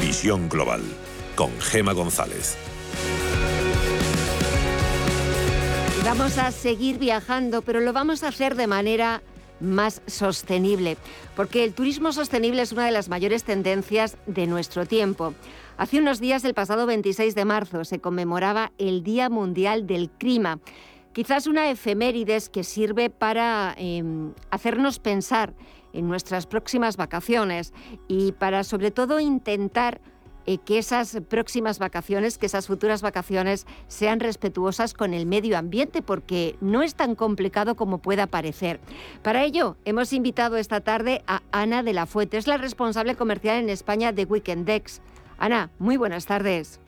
Visión 0.01 0.49
Global 0.49 0.83
con 1.35 1.51
Gema 1.61 1.93
González. 1.93 2.57
Vamos 6.05 6.37
a 6.37 6.51
seguir 6.51 6.99
viajando, 6.99 7.63
pero 7.63 7.81
lo 7.81 7.95
vamos 7.95 8.23
a 8.23 8.29
hacer 8.29 8.57
de 8.57 8.67
manera 8.67 9.23
más 9.59 10.03
sostenible, 10.07 10.99
porque 11.35 11.65
el 11.65 11.73
turismo 11.73 12.13
sostenible 12.13 12.61
es 12.61 12.73
una 12.73 12.85
de 12.85 12.93
las 12.93 13.09
mayores 13.09 13.43
tendencias 13.43 14.19
de 14.27 14.47
nuestro 14.47 14.85
tiempo. 14.85 15.33
Hace 15.79 15.99
unos 15.99 16.21
días, 16.21 16.45
el 16.45 16.53
pasado 16.53 16.85
26 16.85 17.35
de 17.35 17.45
marzo, 17.47 17.85
se 17.85 18.01
conmemoraba 18.01 18.71
el 18.77 19.03
Día 19.03 19.31
Mundial 19.31 19.87
del 19.87 20.11
Clima. 20.11 20.61
Quizás 21.15 21.47
una 21.47 21.71
efemérides 21.71 22.51
que 22.51 22.65
sirve 22.65 23.09
para 23.09 23.75
em, 23.79 24.35
hacernos 24.51 24.99
pensar 24.99 25.55
en 25.95 26.07
nuestras 26.07 26.47
próximas 26.47 26.99
vacaciones 26.99 27.73
y 28.09 28.33
para 28.33 28.63
sobre 28.63 28.91
todo 28.91 29.21
intentar 29.21 30.03
eh, 30.47 30.59
que 30.59 30.79
esas 30.79 31.21
próximas 31.29 31.79
vacaciones, 31.79 32.39
que 32.39 32.47
esas 32.47 32.67
futuras 32.67 33.03
vacaciones 33.03 33.67
sean 33.89 34.21
respetuosas 34.21 34.95
con 34.95 35.15
el 35.15 35.27
medio 35.27 35.57
ambiente, 35.59 36.03
porque 36.03 36.57
no 36.61 36.83
es 36.83 36.95
tan 36.95 37.15
complicado 37.15 37.75
como 37.77 37.99
pueda 37.99 38.27
parecer. 38.27 38.81
Para 39.23 39.45
ello, 39.45 39.77
hemos 39.85 40.13
invitado 40.13 40.57
esta 40.57 40.81
tarde 40.81 41.23
a 41.27 41.43
Ana 41.53 41.83
de 41.83 41.93
la 41.93 42.07
Fuente, 42.07 42.37
es 42.37 42.47
la 42.47 42.57
responsable 42.57 43.15
comercial 43.15 43.59
en 43.59 43.69
España 43.69 44.13
de 44.13 44.25
Weekendex. 44.25 45.01
Ana, 45.39 45.71
muy 45.79 45.97
buenas 45.97 46.27
tardes. 46.27 46.81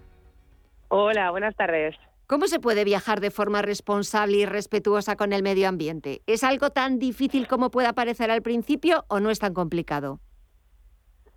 Hola, 0.88 1.30
buenas 1.30 1.56
tardes. 1.56 1.96
¿Cómo 2.26 2.48
se 2.48 2.58
puede 2.58 2.82
viajar 2.82 3.20
de 3.20 3.30
forma 3.30 3.62
responsable 3.62 4.38
y 4.38 4.46
respetuosa 4.46 5.14
con 5.14 5.32
el 5.32 5.44
medio 5.44 5.68
ambiente? 5.68 6.22
¿Es 6.26 6.42
algo 6.42 6.70
tan 6.70 6.98
difícil 6.98 7.46
como 7.46 7.70
pueda 7.70 7.92
parecer 7.92 8.32
al 8.32 8.42
principio 8.42 9.04
o 9.06 9.20
no 9.20 9.30
es 9.30 9.38
tan 9.38 9.54
complicado? 9.54 10.20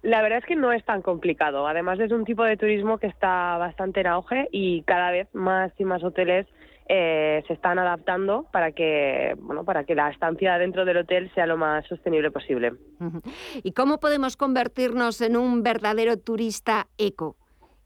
La 0.02 0.22
verdad 0.22 0.40
es 0.40 0.46
que 0.46 0.56
no 0.56 0.72
es 0.72 0.84
tan 0.86 1.02
complicado. 1.02 1.68
Además 1.68 2.00
es 2.00 2.12
un 2.12 2.24
tipo 2.24 2.44
de 2.44 2.56
turismo 2.56 3.00
que 3.00 3.08
está 3.08 3.58
bastante 3.58 4.00
en 4.02 4.08
auge 4.08 4.48
y 4.52 4.84
cada 4.84 5.12
vez 5.12 5.28
más 5.34 5.74
y 5.78 5.84
más 5.84 6.04
hoteles 6.04 6.48
eh, 6.88 7.44
se 7.48 7.54
están 7.54 7.78
adaptando 7.78 8.48
para 8.52 8.72
que 8.72 9.36
bueno 9.38 9.64
para 9.64 9.84
que 9.84 9.94
la 9.94 10.10
estancia 10.10 10.58
dentro 10.58 10.86
del 10.86 10.98
hotel 10.98 11.30
sea 11.36 11.46
lo 11.46 11.58
más 11.58 11.86
sostenible 11.88 12.32
posible. 12.32 12.74
¿Y 13.62 13.74
cómo 13.74 14.00
podemos 14.00 14.38
convertirnos 14.38 15.22
en 15.22 15.38
un 15.38 15.64
verdadero 15.64 16.18
turista 16.18 16.88
eco? 16.98 17.36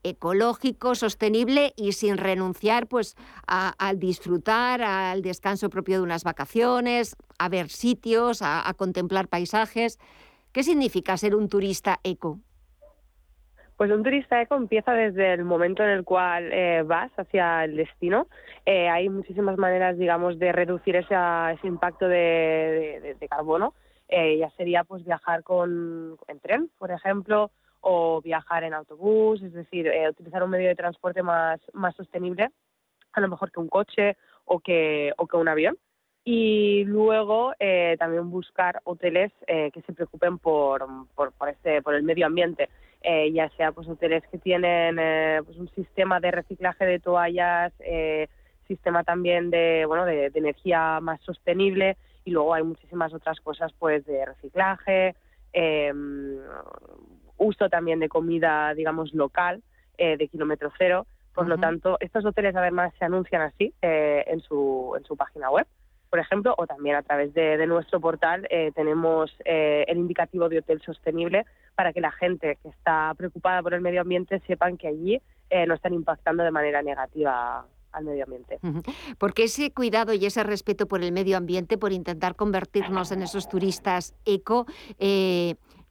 ecológico, 0.06 0.96
sostenible 0.96 1.72
y 1.78 1.94
sin 1.94 2.18
renunciar 2.18 2.88
pues 2.88 3.16
al 3.48 4.00
disfrutar, 4.00 4.82
al 4.82 5.22
descanso 5.22 5.70
propio 5.70 5.96
de 5.96 6.04
unas 6.04 6.26
vacaciones, 6.26 7.16
a 7.40 7.48
ver 7.48 7.70
sitios, 7.70 8.42
a 8.42 8.74
contemplar 8.76 9.30
paisajes. 9.30 9.98
¿Qué 10.54 10.62
significa 10.62 11.18
ser 11.18 11.34
un 11.34 11.50
turista 11.50 12.00
eco? 12.04 12.38
Pues 13.76 13.90
un 13.90 14.04
turista 14.04 14.40
eco 14.40 14.56
empieza 14.56 14.94
desde 14.94 15.34
el 15.34 15.46
momento 15.46 15.82
en 15.84 15.90
el 15.90 16.04
cual 16.04 16.54
eh, 16.54 16.84
vas 16.84 17.12
hacia 17.18 17.64
el 17.64 17.76
destino. 17.76 18.28
Eh, 18.64 18.88
hay 18.88 19.10
muchísimas 19.10 19.58
maneras, 19.58 19.98
digamos, 19.98 20.38
de 20.38 20.52
reducir 20.52 20.96
ese, 20.96 21.16
impacto 21.64 22.08
de, 22.08 23.18
carbono. 23.28 23.74
Eh, 24.08 24.38
ya 24.38 24.52
sería 24.52 24.84
pues 24.84 25.04
viajar 25.04 25.42
con, 25.42 26.18
en 26.28 26.40
tren, 26.40 26.70
por 26.78 26.92
ejemplo, 26.92 27.50
o 27.82 28.22
viajar 28.22 28.64
en 28.64 28.76
autobús, 28.76 29.42
es 29.42 29.54
decir, 29.54 29.92
utilizar 30.08 30.44
un 30.44 30.52
medio 30.52 30.68
de 30.68 30.76
transporte 30.76 31.24
más, 31.24 31.60
más 31.74 31.96
sostenible, 31.96 32.50
a 33.14 33.22
lo 33.22 33.28
mejor 33.28 33.52
que 33.52 33.60
un 33.60 33.70
coche 33.70 34.18
o 34.46 34.60
que, 34.60 35.14
o 35.18 35.26
que 35.26 35.38
un 35.38 35.48
avión 35.48 35.78
y 36.26 36.86
luego 36.86 37.54
eh, 37.60 37.98
también 38.00 38.30
buscar 38.30 38.80
hoteles 38.86 39.32
eh, 39.48 39.72
que 39.72 39.82
se 39.82 39.94
preocupen 39.94 40.38
por, 40.38 40.86
por, 41.16 41.34
por, 41.34 41.50
este, 41.50 41.82
por 41.82 41.96
el 41.96 42.04
medio 42.04 42.26
ambiente, 42.26 42.70
eh, 43.02 43.32
ya 43.34 43.50
sea 43.58 43.74
pues 43.74 43.88
hoteles 43.90 44.24
que 44.32 44.38
tienen 44.38 44.96
pues 45.44 45.58
un 45.58 45.70
sistema 45.76 46.20
de 46.22 46.32
reciclaje 46.32 46.86
de 46.86 47.00
toallas, 47.00 47.74
sistema 48.68 49.04
también 49.04 49.50
de, 49.50 49.84
bueno, 49.86 50.06
de, 50.06 50.32
energía 50.34 51.00
más 51.02 51.20
sostenible 51.22 51.98
y 52.24 52.32
luego 52.32 52.54
hay 52.54 52.64
muchísimas 52.64 53.14
otras 53.14 53.42
cosas 53.42 53.74
pues 53.78 54.06
de 54.06 54.26
reciclaje, 54.26 55.16
em, 55.52 56.38
uso 57.38 57.68
también 57.68 58.00
de 58.00 58.08
comida, 58.08 58.74
digamos, 58.74 59.14
local, 59.14 59.62
de 59.98 60.28
kilómetro 60.30 60.72
cero. 60.78 61.06
Por 61.36 61.48
lo 61.48 61.58
tanto, 61.58 61.98
estos 62.00 62.24
hoteles 62.26 62.56
además 62.56 62.94
se 62.98 63.06
anuncian 63.06 63.42
así 63.42 63.74
en, 63.82 64.40
su, 64.40 64.94
en 64.98 65.04
su 65.04 65.18
página 65.18 65.50
web 65.50 65.68
por 66.14 66.20
ejemplo, 66.20 66.54
o 66.60 66.68
también 66.68 66.96
a 66.96 67.02
través 67.02 67.34
de, 67.34 67.66
nuestro 67.66 68.00
portal 68.00 68.46
eh, 68.52 68.72
tenemos 68.76 69.36
eh, 69.46 69.84
el 69.88 69.98
indicativo 69.98 70.48
de 70.48 70.60
hotel 70.60 70.80
sostenible 70.86 71.44
para 71.74 71.92
que 71.92 72.02
la 72.02 72.12
gente 72.12 72.60
que 72.62 72.70
está 72.70 73.12
preocupada 73.18 73.64
por 73.64 73.74
el 73.74 73.82
medio 73.82 74.02
ambiente 74.02 74.40
sepan 74.46 74.78
que 74.78 74.90
allí 74.90 75.20
eh, 75.50 75.66
no 75.66 75.74
están 75.74 75.96
impactando 75.96 76.44
de 76.44 76.52
manera 76.52 76.84
negativa 76.84 77.66
al 77.92 78.06
medio 78.06 78.26
ambiente. 78.26 78.60
Porque 79.18 79.46
ese 79.46 79.74
cuidado 79.74 80.14
y 80.14 80.24
ese 80.24 80.44
respeto 80.44 80.88
por 80.88 81.02
el 81.02 81.12
medio 81.12 81.36
ambiente, 81.36 81.80
por 81.80 81.92
intentar 81.92 82.36
convertirnos 82.36 83.12
en 83.12 83.24
esos 83.24 83.50
turistas 83.50 84.14
eco, 84.24 84.68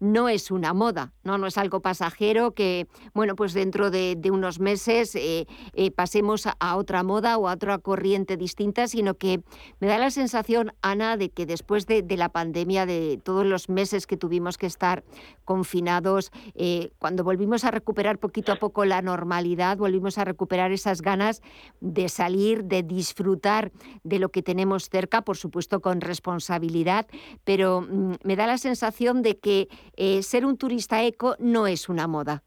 no 0.02 0.28
es 0.28 0.50
una 0.50 0.74
moda, 0.74 1.12
¿no? 1.22 1.38
no 1.38 1.46
es 1.46 1.56
algo 1.56 1.80
pasajero 1.80 2.54
que, 2.54 2.88
bueno, 3.14 3.36
pues 3.36 3.52
dentro 3.52 3.88
de, 3.88 4.18
unos 4.32 4.58
meses 4.58 5.14
eh, 5.14 5.46
eh, 5.74 5.92
pasemos 5.92 6.48
a, 6.58 6.76
otra 6.76 7.04
moda 7.04 7.38
o 7.38 7.48
a 7.48 7.52
otra 7.52 7.78
corriente 7.78 8.36
distinta, 8.36 8.88
sino 8.88 9.14
que 9.14 9.44
me 9.78 9.86
da 9.86 9.98
la 9.98 10.10
sensación, 10.10 10.72
Ana, 10.82 11.16
de 11.16 11.30
que 11.30 11.46
después 11.46 11.86
de, 11.86 12.04
la 12.16 12.30
pandemia, 12.30 12.84
de 12.84 13.20
todos 13.22 13.46
los 13.46 13.68
meses 13.68 14.08
que 14.08 14.16
tuvimos 14.16 14.58
que 14.58 14.66
estar 14.66 15.04
confinados, 15.44 16.32
eh, 16.56 16.90
cuando 16.98 17.22
volvimos 17.22 17.62
a 17.62 17.70
recuperar 17.70 18.18
poquito 18.18 18.50
a 18.50 18.56
poco 18.56 18.84
la 18.84 19.02
normalidad, 19.02 19.76
volvimos 19.76 20.18
a 20.18 20.24
recuperar 20.24 20.72
esas 20.72 21.00
ganas 21.00 21.42
de 21.80 22.08
salir, 22.08 22.64
de 22.64 22.82
disfrutar 22.82 23.70
de 24.02 24.18
lo 24.18 24.30
que 24.30 24.42
tenemos 24.42 24.88
cerca, 24.88 25.22
por 25.22 25.36
supuesto 25.36 25.80
con 25.80 26.00
responsabilidad, 26.00 27.06
pero 27.44 27.82
mm, 27.82 28.14
me 28.24 28.34
da 28.34 28.48
la 28.48 28.58
sensación 28.58 29.22
de 29.22 29.38
que 29.38 29.68
eh, 29.96 30.22
ser 30.22 30.46
un 30.46 30.56
turista 30.56 31.02
eco 31.02 31.36
no 31.38 31.66
es 31.66 31.88
una 31.88 32.06
moda. 32.06 32.42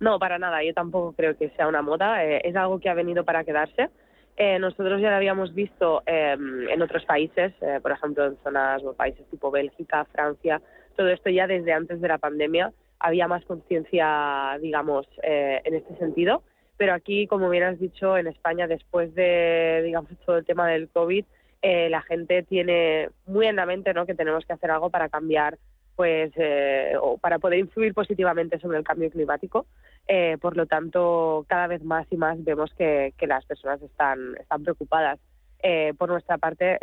No, 0.00 0.18
para 0.18 0.38
nada. 0.38 0.64
Yo 0.64 0.72
tampoco 0.74 1.12
creo 1.12 1.36
que 1.36 1.50
sea 1.50 1.68
una 1.68 1.82
moda. 1.82 2.24
Eh, 2.24 2.40
es 2.44 2.56
algo 2.56 2.80
que 2.80 2.88
ha 2.88 2.94
venido 2.94 3.24
para 3.24 3.44
quedarse. 3.44 3.90
Eh, 4.36 4.58
nosotros 4.58 5.00
ya 5.00 5.10
lo 5.10 5.16
habíamos 5.16 5.54
visto 5.54 6.02
em, 6.06 6.68
en 6.68 6.80
otros 6.80 7.04
países, 7.04 7.52
por 7.82 7.92
ejemplo, 7.92 8.24
en 8.24 8.38
zonas 8.42 8.82
o 8.84 8.94
países 8.94 9.28
tipo 9.30 9.50
Bélgica, 9.50 10.06
Francia. 10.06 10.62
Todo 10.96 11.08
esto 11.08 11.28
ya 11.28 11.46
desde 11.46 11.72
antes 11.72 12.00
de 12.00 12.08
la 12.08 12.16
pandemia 12.16 12.72
había 12.98 13.28
más 13.28 13.44
conciencia, 13.44 14.58
digamos, 14.60 15.06
en 15.22 15.74
este 15.74 15.94
sentido. 15.96 16.42
Pero 16.78 16.94
aquí, 16.94 17.26
como 17.26 17.50
bien 17.50 17.64
has 17.64 17.78
dicho, 17.78 18.16
en 18.16 18.28
España, 18.28 18.66
después 18.66 19.14
de, 19.14 19.82
digamos, 19.84 20.10
todo 20.24 20.38
el 20.38 20.46
tema 20.46 20.68
del 20.68 20.88
COVID, 20.88 21.24
la 21.62 22.02
gente 22.02 22.42
tiene 22.42 23.10
muy 23.26 23.46
en 23.46 23.56
la 23.56 23.66
mente 23.66 23.92
¿no? 23.92 24.06
que 24.06 24.14
tenemos 24.14 24.46
que 24.46 24.54
hacer 24.54 24.70
algo 24.70 24.88
para 24.88 25.10
cambiar 25.10 25.58
pues 26.00 26.32
eh, 26.36 26.94
o 26.98 27.18
para 27.18 27.38
poder 27.38 27.58
influir 27.58 27.92
positivamente 27.92 28.58
sobre 28.58 28.78
el 28.78 28.84
cambio 28.84 29.10
climático. 29.10 29.66
Eh, 30.08 30.38
por 30.40 30.56
lo 30.56 30.64
tanto, 30.64 31.44
cada 31.46 31.66
vez 31.66 31.84
más 31.84 32.06
y 32.10 32.16
más 32.16 32.42
vemos 32.42 32.72
que, 32.72 33.12
las 33.28 33.44
personas 33.44 33.82
están, 33.82 34.34
están 34.40 34.62
preocupadas. 34.62 35.20
Eh, 35.62 35.92
por 35.98 36.08
nuestra 36.08 36.38
parte, 36.38 36.78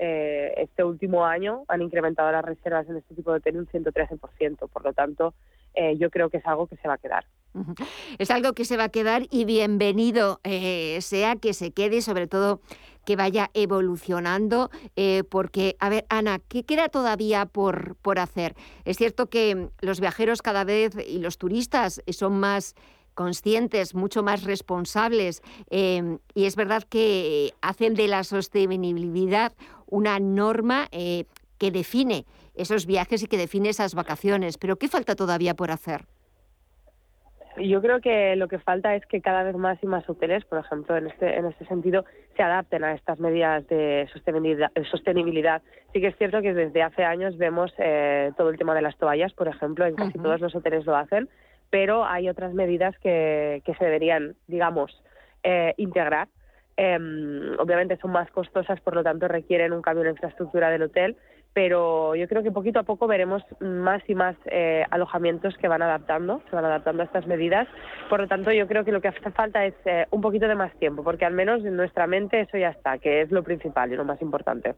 este 0.61 0.83
último 0.83 1.25
año 1.25 1.63
han 1.67 1.81
incrementado 1.81 2.31
las 2.31 2.45
reservas 2.45 2.87
en 2.89 2.97
este 2.97 3.15
tipo 3.15 3.31
de 3.31 3.37
hotel 3.37 3.57
un 3.57 3.65
113%. 3.65 4.69
Por 4.69 4.85
lo 4.85 4.93
tanto, 4.93 5.33
yo 5.95 6.11
creo 6.11 6.29
que 6.29 6.37
es 6.37 6.45
algo 6.45 6.67
que 6.67 6.77
se 6.77 6.87
va 6.87 6.93
a 6.93 6.99
quedar. 6.99 7.25
Es 8.19 8.29
algo 8.29 8.53
que 8.53 8.65
se 8.65 8.77
va 8.77 8.83
a 8.83 8.89
quedar 8.89 9.23
y 9.31 9.45
bienvenido 9.45 10.41
sea 10.99 11.37
que 11.37 11.55
se 11.55 11.71
quede, 11.71 12.01
sobre 12.01 12.27
todo 12.27 12.61
que 13.07 13.15
vaya 13.15 13.49
evolucionando, 13.53 14.69
eh, 14.97 15.23
porque, 15.29 15.77
a 15.79 15.87
ver, 15.87 16.05
Ana, 16.09 16.39
¿qué 16.39 16.65
queda 16.65 16.89
todavía 16.89 17.45
por, 17.45 17.95
por 18.01 18.19
hacer? 18.19 18.53
Es 18.83 18.97
cierto 18.97 19.29
que 19.29 19.69
los 19.79 20.01
viajeros 20.01 20.41
cada 20.41 20.65
vez 20.65 20.91
y 21.07 21.19
los 21.19 21.37
turistas 21.37 22.01
son 22.09 22.37
más 22.37 22.75
conscientes, 23.13 23.95
mucho 23.95 24.23
más 24.23 24.43
responsables, 24.43 25.41
em, 25.69 26.19
y 26.35 26.47
es 26.47 26.57
verdad 26.57 26.83
que 26.83 27.53
hacen 27.61 27.93
de 27.93 28.09
la 28.09 28.25
sostenibilidad 28.25 29.53
una 29.85 30.19
norma 30.19 30.89
eh, 30.91 31.23
que 31.57 31.71
define 31.71 32.25
esos 32.55 32.85
viajes 32.85 33.23
y 33.23 33.27
que 33.27 33.37
define 33.37 33.69
esas 33.69 33.95
vacaciones. 33.95 34.57
Pero 34.57 34.75
¿qué 34.75 34.89
falta 34.89 35.15
todavía 35.15 35.55
por 35.55 35.71
hacer? 35.71 36.07
Yo 37.59 37.81
creo 37.81 38.01
que 38.01 38.35
lo 38.35 38.47
que 38.47 38.59
falta 38.59 38.95
es 38.95 39.05
que 39.05 39.21
cada 39.21 39.43
vez 39.43 39.55
más 39.55 39.81
y 39.81 39.87
más 39.87 40.09
hoteles, 40.09 40.45
por 40.45 40.59
ejemplo, 40.59 40.97
en 40.97 41.07
este, 41.07 41.37
en 41.37 41.45
este 41.45 41.65
sentido, 41.65 42.05
se 42.35 42.43
adapten 42.43 42.83
a 42.83 42.93
estas 42.93 43.19
medidas 43.19 43.67
de 43.67 44.07
sostenibilidad. 44.11 45.61
Sí 45.93 46.01
que 46.01 46.07
es 46.07 46.17
cierto 46.17 46.41
que 46.41 46.53
desde 46.53 46.83
hace 46.83 47.03
años 47.03 47.37
vemos 47.37 47.73
eh, 47.77 48.31
todo 48.37 48.49
el 48.49 48.57
tema 48.57 48.75
de 48.75 48.81
las 48.81 48.97
toallas, 48.97 49.33
por 49.33 49.47
ejemplo, 49.47 49.85
en 49.85 49.95
casi 49.95 50.19
todos 50.19 50.41
los 50.41 50.55
hoteles 50.55 50.85
lo 50.85 50.95
hacen, 50.95 51.29
pero 51.69 52.05
hay 52.05 52.29
otras 52.29 52.53
medidas 52.53 52.97
que, 52.99 53.61
que 53.65 53.73
se 53.75 53.85
deberían, 53.85 54.35
digamos, 54.47 55.03
eh, 55.43 55.73
integrar. 55.77 56.27
Em, 56.79 57.57
obviamente 57.57 57.97
son 57.97 58.11
más 58.11 58.29
costosas, 58.29 58.79
por 58.81 58.93
lo 58.93 59.03
tanto 59.03 59.27
requieren 59.27 59.73
un 59.73 59.81
cambio 59.81 60.01
en 60.01 60.07
la 60.07 60.11
infraestructura 60.11 60.69
del 60.69 60.83
hotel, 60.83 61.17
pero 61.53 62.15
yo 62.15 62.27
creo 62.27 62.43
que 62.43 62.51
poquito 62.51 62.79
a 62.79 62.83
poco 62.83 63.07
veremos 63.07 63.43
más 63.59 64.01
y 64.07 64.13
más 64.13 64.35
eh, 64.45 64.85
alojamientos 64.91 65.55
que 65.57 65.67
van 65.67 65.81
adaptando, 65.81 66.41
se 66.49 66.55
van 66.55 66.65
adaptando 66.65 67.01
a 67.01 67.05
estas 67.05 67.25
medidas. 67.25 67.67
Por 68.09 68.19
lo 68.19 68.27
tanto, 68.27 68.51
yo 68.51 68.67
creo 68.67 68.85
que 68.85 68.91
lo 68.91 69.01
que 69.01 69.07
hace 69.07 69.31
falta 69.31 69.65
es 69.65 69.73
eh, 69.85 70.05
un 70.11 70.21
poquito 70.21 70.47
de 70.47 70.55
más 70.55 70.71
tiempo, 70.79 71.03
porque 71.03 71.25
al 71.25 71.33
menos 71.33 71.65
en 71.65 71.75
nuestra 71.75 72.05
mente 72.05 72.41
eso 72.41 72.57
ya 72.57 72.69
está, 72.69 72.99
que 72.99 73.21
es 73.21 73.31
lo 73.31 73.43
principal 73.43 73.91
y 73.91 73.95
lo 73.95 74.05
más 74.05 74.21
importante. 74.21 74.75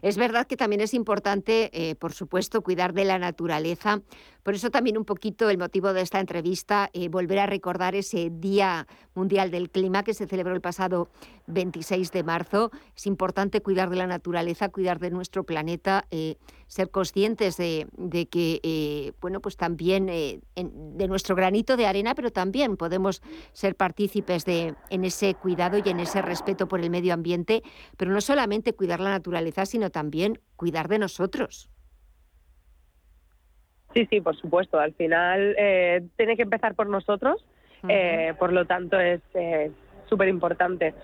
Es 0.00 0.16
verdad 0.16 0.46
que 0.46 0.56
también 0.56 0.80
es 0.80 0.94
importante, 0.94 1.70
eh, 1.72 1.94
por 1.96 2.12
supuesto, 2.12 2.62
cuidar 2.62 2.94
de 2.94 3.04
la 3.04 3.18
naturaleza. 3.18 4.00
Por 4.42 4.54
eso 4.54 4.70
también 4.70 4.96
un 4.96 5.04
poquito 5.04 5.50
el 5.50 5.58
motivo 5.58 5.92
de 5.92 6.02
esta 6.02 6.20
entrevista, 6.20 6.88
volver 7.10 7.40
a 7.40 7.46
recordar 7.46 7.96
ese 7.96 8.30
Día 8.30 8.86
Mundial 9.14 9.50
del 9.50 9.70
Clima 9.70 10.04
que 10.04 10.14
se 10.14 10.26
celebró 10.26 10.54
el 10.54 10.60
pasado 10.60 11.08
26 11.48 12.12
de 12.12 12.22
marzo. 12.22 12.70
Es 12.96 13.06
importante 13.06 13.60
cuidar 13.60 13.90
de 13.90 13.96
la 13.96 14.06
naturaleza, 14.06 14.68
cuidar 14.68 15.00
de 15.00 15.10
nuestro 15.10 15.44
planeta 15.44 16.05
eh, 16.10 16.36
ser 16.66 16.90
conscientes 16.90 17.56
de, 17.56 17.86
que, 18.30 18.60
eh, 18.62 19.12
bueno, 19.20 19.40
pues 19.40 19.56
también 19.56 20.08
eh, 20.08 20.40
de 20.56 21.08
nuestro 21.08 21.36
granito 21.36 21.76
de 21.76 21.86
arena, 21.86 22.14
pero 22.14 22.30
también 22.30 22.76
podemos 22.76 23.22
ser 23.52 23.76
partícipes 23.76 24.44
de, 24.44 24.74
en 24.90 25.04
ese 25.04 25.34
cuidado 25.34 25.78
y 25.78 25.88
en 25.88 26.00
ese 26.00 26.22
respeto 26.22 26.66
por 26.66 26.80
el 26.80 26.90
medio 26.90 27.14
ambiente, 27.14 27.62
pero 27.96 28.10
no 28.10 28.20
solamente 28.20 28.72
cuidar 28.72 28.98
la 28.98 29.10
naturaleza, 29.10 29.64
sino 29.64 29.90
también 29.90 30.40
cuidar 30.56 30.88
de 30.88 30.98
nosotros. 30.98 31.70
Sí, 33.94 34.06
sí, 34.10 34.20
por 34.20 34.36
supuesto. 34.36 34.78
Al 34.78 34.92
final 34.94 35.54
tiene 36.16 36.36
que 36.36 36.42
empezar 36.42 36.74
por 36.74 36.88
nosotros. 36.88 37.44
por 38.38 38.52
lo 38.52 38.66
tanto, 38.66 38.98
es 38.98 39.22
súper 40.08 40.28
importante. 40.28 40.94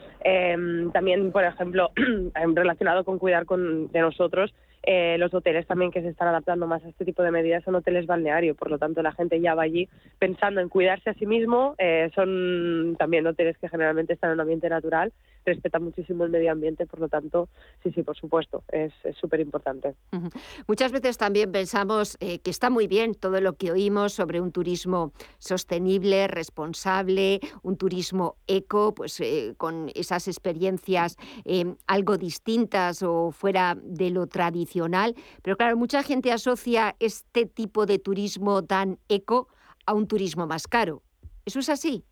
también, 0.92 1.30
por 1.32 1.44
ejemplo, 1.44 1.92
relacionado 2.54 3.04
con 3.04 3.18
cuidar 3.18 3.46
con, 3.46 3.90
de 3.92 4.00
nosotros, 4.00 4.52
eh, 4.82 5.16
los 5.18 5.32
hoteles 5.32 5.66
también 5.66 5.90
que 5.90 6.02
se 6.02 6.08
están 6.08 6.28
adaptando 6.28 6.66
más 6.66 6.84
a 6.84 6.88
este 6.88 7.04
tipo 7.04 7.22
de 7.22 7.30
medidas 7.30 7.62
son 7.64 7.76
hoteles 7.76 8.06
balneario, 8.06 8.54
por 8.54 8.70
lo 8.70 8.78
tanto 8.78 9.02
la 9.02 9.12
gente 9.12 9.40
ya 9.40 9.54
va 9.54 9.62
allí 9.62 9.88
pensando 10.18 10.60
en 10.60 10.68
cuidarse 10.68 11.10
a 11.10 11.14
sí 11.14 11.26
mismo. 11.26 11.74
Eh, 11.78 12.10
son 12.14 12.96
también 12.98 13.26
hoteles 13.26 13.56
que 13.58 13.68
generalmente 13.68 14.12
están 14.12 14.30
en 14.30 14.34
un 14.34 14.40
ambiente 14.40 14.68
natural, 14.68 15.12
respetan 15.44 15.84
muchísimo 15.84 16.24
el 16.24 16.30
medio 16.30 16.52
ambiente, 16.52 16.86
por 16.86 17.00
lo 17.00 17.08
tanto, 17.08 17.48
sí, 17.82 17.90
sí, 17.92 18.02
por 18.02 18.16
supuesto, 18.16 18.62
es 18.68 18.92
súper 19.20 19.40
importante. 19.40 19.94
Muchas 20.66 20.92
veces 20.92 21.18
también 21.18 21.50
pensamos 21.52 22.16
eh, 22.20 22.38
que 22.40 22.50
está 22.50 22.70
muy 22.70 22.86
bien 22.86 23.14
todo 23.14 23.40
lo 23.40 23.54
que 23.54 23.72
oímos 23.72 24.12
sobre 24.12 24.40
un 24.40 24.52
turismo 24.52 25.12
sostenible, 25.38 26.28
responsable, 26.28 27.40
un 27.62 27.76
turismo 27.76 28.36
eco, 28.46 28.94
pues 28.94 29.22
con 29.56 29.90
esas 29.94 30.28
experiencias 30.28 31.16
algo 31.86 32.18
distintas 32.18 33.02
o 33.02 33.30
fuera 33.30 33.76
de 33.80 34.10
lo 34.10 34.26
tradicional 34.26 35.14
pero 35.42 35.56
claro, 35.56 35.76
mucha 35.76 36.02
gente 36.02 36.32
asocia 36.32 36.96
este 36.98 37.46
tipo 37.46 37.86
de 37.86 37.98
turismo 37.98 38.64
tan 38.64 38.98
eco 39.08 39.48
a 39.86 39.94
un 39.94 40.06
turismo 40.06 40.46
más 40.46 40.68
caro. 40.68 41.02
¿Eso 41.44 41.58
es 41.58 41.68
así? 41.68 42.04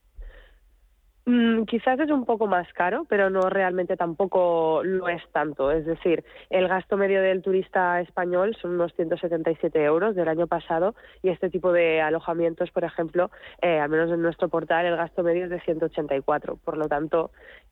Mm, 1.31 1.63
quizás 1.63 2.01
es 2.01 2.11
un 2.11 2.25
poco 2.25 2.49
más 2.49 2.67
caro, 2.73 3.07
pero 3.09 3.31
no 3.31 3.43
realmente 3.43 3.97
tampoco 3.97 4.83
lo 4.83 5.09
es 5.09 5.23
tanto. 5.31 5.71
Es 5.71 5.87
decir, 5.87 6.25
el 6.49 6.67
gasto 6.67 6.97
medio 6.97 7.23
del 7.23 7.41
turista 7.41 8.01
español 8.01 8.57
son 8.61 8.73
unos 8.73 8.93
177 8.97 9.81
euros 9.85 10.17
del 10.17 10.27
año 10.27 10.49
pasado 10.49 10.97
y 11.23 11.29
este 11.29 11.49
tipo 11.49 11.71
de 11.71 12.01
alojamientos, 12.01 12.73
por 12.73 12.83
ejemplo, 12.83 13.31
eh, 13.63 13.79
al 13.79 13.89
menos 13.91 14.11
en 14.11 14.23
nuestro 14.23 14.49
portal, 14.49 14.87
el 14.87 14.97
gasto 14.97 15.23
medio 15.23 15.45
es 15.45 15.51
de 15.51 15.61
184. 15.61 16.57
Por 16.65 16.77
lo 16.77 16.89
tanto, 16.89 17.31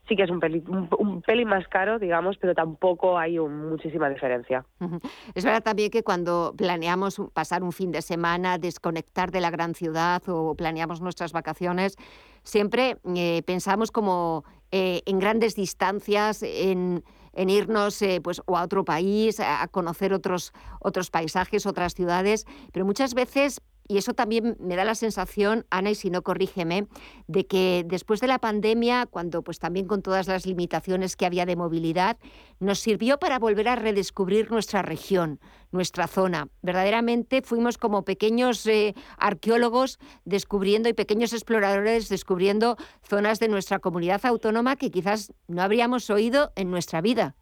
sí 0.08 0.14
que 0.14 0.22
es 0.22 0.30
un 0.30 0.38
pelín, 0.38 0.64
un, 0.68 1.22
más 1.48 1.66
caro, 1.66 1.98
digamos, 1.98 2.36
pero 2.38 2.54
tampoco 2.54 3.18
hay 3.18 3.40
muchísima 3.40 4.08
diferencia. 4.08 4.64
Es 5.34 5.44
verdad 5.44 5.64
también 5.64 5.90
que 5.90 6.04
cuando 6.04 6.54
planeamos 6.56 7.20
pasar 7.34 7.64
un 7.64 7.72
fin 7.72 7.90
de 7.90 8.02
semana, 8.02 8.58
desconectar 8.58 9.32
de 9.32 9.40
la 9.40 9.50
gran 9.50 9.74
ciudad 9.74 10.22
o 10.28 10.54
planeamos 10.54 11.00
nuestras 11.00 11.32
vacaciones, 11.32 11.96
siempre 12.48 12.96
eh, 13.14 13.42
pensamos 13.44 13.92
como 13.92 14.44
eh, 14.72 15.02
en 15.04 15.18
grandes 15.18 15.54
distancias, 15.54 16.42
en, 16.42 17.04
irnos 17.36 18.02
eh, 18.02 18.20
pues, 18.20 18.42
o 18.46 18.56
a 18.56 18.62
otro 18.62 18.84
país, 18.84 19.38
a 19.38 19.68
conocer 19.68 20.12
otros, 20.12 20.52
otros 20.80 21.10
paisajes, 21.10 21.66
otras 21.66 21.94
ciudades, 21.94 22.46
pero 22.72 22.84
muchas 22.84 23.14
veces 23.14 23.60
y 23.88 23.96
eso 23.96 24.12
también 24.12 24.56
me 24.60 24.76
da 24.76 24.84
la 24.84 24.94
sensación, 24.94 25.66
Ana, 25.70 25.90
y 25.90 25.94
si 25.94 26.10
no 26.10 26.22
corrígeme, 26.22 26.86
de 27.26 27.46
que 27.46 27.84
después 27.86 28.20
de 28.20 28.26
la 28.26 28.38
pandemia, 28.38 29.06
cuando 29.06 29.42
pues 29.42 29.58
también 29.58 29.86
con 29.86 30.02
todas 30.02 30.28
las 30.28 30.44
limitaciones 30.44 31.16
que 31.16 31.24
había 31.24 31.46
de 31.46 31.56
movilidad, 31.56 32.18
nos 32.60 32.80
sirvió 32.80 33.18
para 33.18 33.38
volver 33.38 33.66
a 33.68 33.76
redescubrir 33.76 34.50
nuestra 34.50 34.82
región, 34.82 35.40
nuestra 35.72 36.06
zona. 36.06 36.48
Verdaderamente 36.60 37.40
fuimos 37.40 37.78
como 37.78 38.04
pequeños 38.04 38.66
eh, 38.66 38.94
arqueólogos 39.16 39.98
descubriendo 40.26 40.90
y 40.90 40.92
pequeños 40.92 41.32
exploradores 41.32 42.10
descubriendo 42.10 42.76
zonas 43.02 43.40
de 43.40 43.48
nuestra 43.48 43.78
comunidad 43.78 44.24
autónoma 44.26 44.76
que 44.76 44.90
quizás 44.90 45.32
no 45.46 45.62
habríamos 45.62 46.10
oído 46.10 46.52
en 46.56 46.70
nuestra 46.70 47.00
vida. 47.00 47.36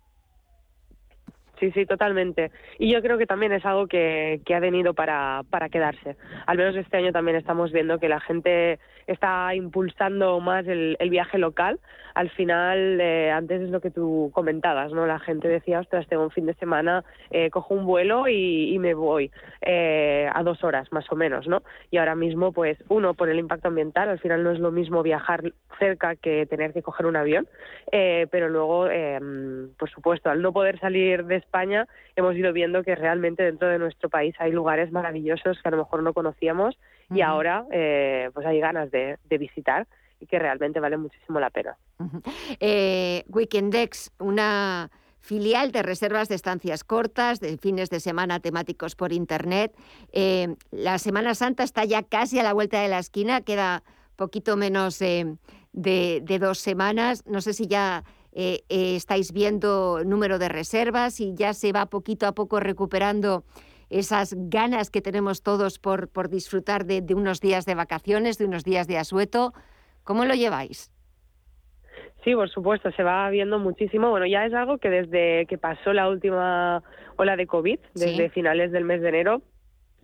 Sí, 1.58 1.70
sí, 1.72 1.86
totalmente. 1.86 2.50
Y 2.78 2.92
yo 2.92 3.00
creo 3.00 3.16
que 3.16 3.26
también 3.26 3.52
es 3.52 3.64
algo 3.64 3.86
que, 3.86 4.40
que 4.44 4.54
ha 4.54 4.60
venido 4.60 4.92
para, 4.92 5.42
para 5.48 5.68
quedarse. 5.68 6.16
Al 6.46 6.58
menos 6.58 6.76
este 6.76 6.98
año 6.98 7.12
también 7.12 7.36
estamos 7.36 7.72
viendo 7.72 7.98
que 7.98 8.08
la 8.08 8.20
gente 8.20 8.78
está 9.06 9.54
impulsando 9.54 10.40
más 10.40 10.66
el, 10.66 10.96
el 10.98 11.10
viaje 11.10 11.38
local. 11.38 11.78
Al 12.16 12.30
final, 12.30 12.98
eh, 12.98 13.30
antes 13.30 13.60
es 13.60 13.68
lo 13.68 13.82
que 13.82 13.90
tú 13.90 14.30
comentabas, 14.32 14.90
¿no? 14.90 15.06
La 15.06 15.18
gente 15.18 15.48
decía, 15.48 15.80
ostras, 15.80 16.06
tengo 16.08 16.22
un 16.22 16.30
fin 16.30 16.46
de 16.46 16.54
semana, 16.54 17.04
eh, 17.30 17.50
cojo 17.50 17.74
un 17.74 17.84
vuelo 17.84 18.26
y, 18.26 18.78
me 18.78 18.94
voy 18.94 19.30
eh, 19.60 20.26
a 20.32 20.42
dos 20.42 20.64
horas 20.64 20.90
más 20.92 21.04
o 21.12 21.16
menos, 21.16 21.46
¿no? 21.46 21.62
Y 21.90 21.98
ahora 21.98 22.14
mismo, 22.14 22.52
pues, 22.52 22.78
uno, 22.88 23.12
por 23.12 23.28
el 23.28 23.38
impacto 23.38 23.68
ambiental, 23.68 24.08
al 24.08 24.18
final 24.18 24.42
no 24.42 24.50
es 24.50 24.58
lo 24.58 24.70
mismo 24.70 25.02
viajar 25.02 25.52
cerca 25.78 26.16
que 26.16 26.46
tener 26.46 26.72
que 26.72 26.82
coger 26.82 27.04
un 27.04 27.16
avión, 27.16 27.46
pero 27.90 28.48
luego, 28.48 28.88
por 29.78 29.90
supuesto, 29.90 30.30
al 30.30 30.40
no 30.40 30.52
poder 30.52 30.78
salir 30.78 31.24
de 31.24 31.36
España, 31.36 31.86
hemos 32.16 32.34
ido 32.34 32.52
viendo 32.54 32.82
que 32.82 32.94
realmente 32.94 33.42
dentro 33.42 33.68
de 33.68 33.78
nuestro 33.78 34.08
país 34.08 34.34
hay 34.38 34.52
lugares 34.52 34.90
maravillosos 34.90 35.60
que 35.60 35.68
a 35.68 35.72
lo 35.72 35.78
mejor 35.78 36.02
no 36.02 36.14
conocíamos 36.14 36.78
y 37.10 37.20
ahora 37.20 37.64
eh, 37.70 38.30
pues 38.34 38.46
hay 38.46 38.60
ganas 38.60 38.90
de, 38.90 39.18
visitar 39.38 39.86
y 40.20 40.26
que 40.26 40.38
realmente 40.38 40.80
vale 40.80 40.96
muchísimo 40.96 41.40
la 41.40 41.50
pena. 41.50 41.76
Eh, 42.60 43.24
Weekendex, 43.28 44.12
una 44.18 44.90
filial 45.20 45.72
de 45.72 45.82
reservas 45.82 46.28
de 46.28 46.36
estancias 46.36 46.84
cortas, 46.84 47.40
de 47.40 47.58
fines 47.58 47.90
de 47.90 48.00
semana 48.00 48.40
temáticos 48.40 48.94
por 48.96 49.12
Internet. 49.12 49.74
Eh, 50.12 50.56
la 50.70 50.98
Semana 50.98 51.34
Santa 51.34 51.64
está 51.64 51.84
ya 51.84 52.02
casi 52.02 52.38
a 52.38 52.42
la 52.42 52.52
vuelta 52.52 52.80
de 52.80 52.88
la 52.88 52.98
esquina, 52.98 53.40
queda 53.42 53.82
poquito 54.16 54.56
menos 54.56 54.98
de, 54.98 55.36
dos 56.40 56.58
semanas. 56.58 57.24
No 57.26 57.40
sé 57.40 57.52
si 57.52 57.66
ya 57.66 58.04
estáis 58.32 59.32
viendo 59.32 60.02
número 60.04 60.38
de 60.38 60.48
reservas 60.48 61.20
y 61.20 61.34
ya 61.34 61.54
se 61.54 61.72
va 61.72 61.86
poquito 61.86 62.26
a 62.26 62.32
poco 62.32 62.60
recuperando 62.60 63.44
esas 63.90 64.34
ganas 64.36 64.90
que 64.90 65.00
tenemos 65.00 65.42
todos 65.42 65.78
por, 65.78 66.08
por 66.08 66.28
disfrutar 66.28 66.84
de, 66.84 67.02
unos 67.14 67.40
días 67.40 67.66
de 67.66 67.74
vacaciones, 67.74 68.38
de 68.38 68.46
unos 68.46 68.64
días 68.64 68.86
de 68.86 68.98
asueto. 68.98 69.52
¿Cómo 70.04 70.24
lo 70.24 70.34
lleváis? 70.34 70.92
Sí, 72.24 72.34
por 72.34 72.50
supuesto, 72.50 72.90
se 72.92 73.02
va 73.02 73.30
viendo 73.30 73.58
muchísimo. 73.58 74.10
Bueno, 74.10 74.26
ya 74.26 74.44
es 74.44 74.52
algo 74.52 74.78
que 74.78 74.90
desde 74.90 75.46
que 75.46 75.58
pasó 75.58 75.92
la 75.92 76.08
última 76.08 76.82
ola 77.16 77.36
de 77.36 77.46
COVID, 77.46 77.78
desde 77.94 78.30
finales 78.30 78.72
del 78.72 78.84
mes 78.84 79.00
de 79.00 79.08
enero, 79.08 79.42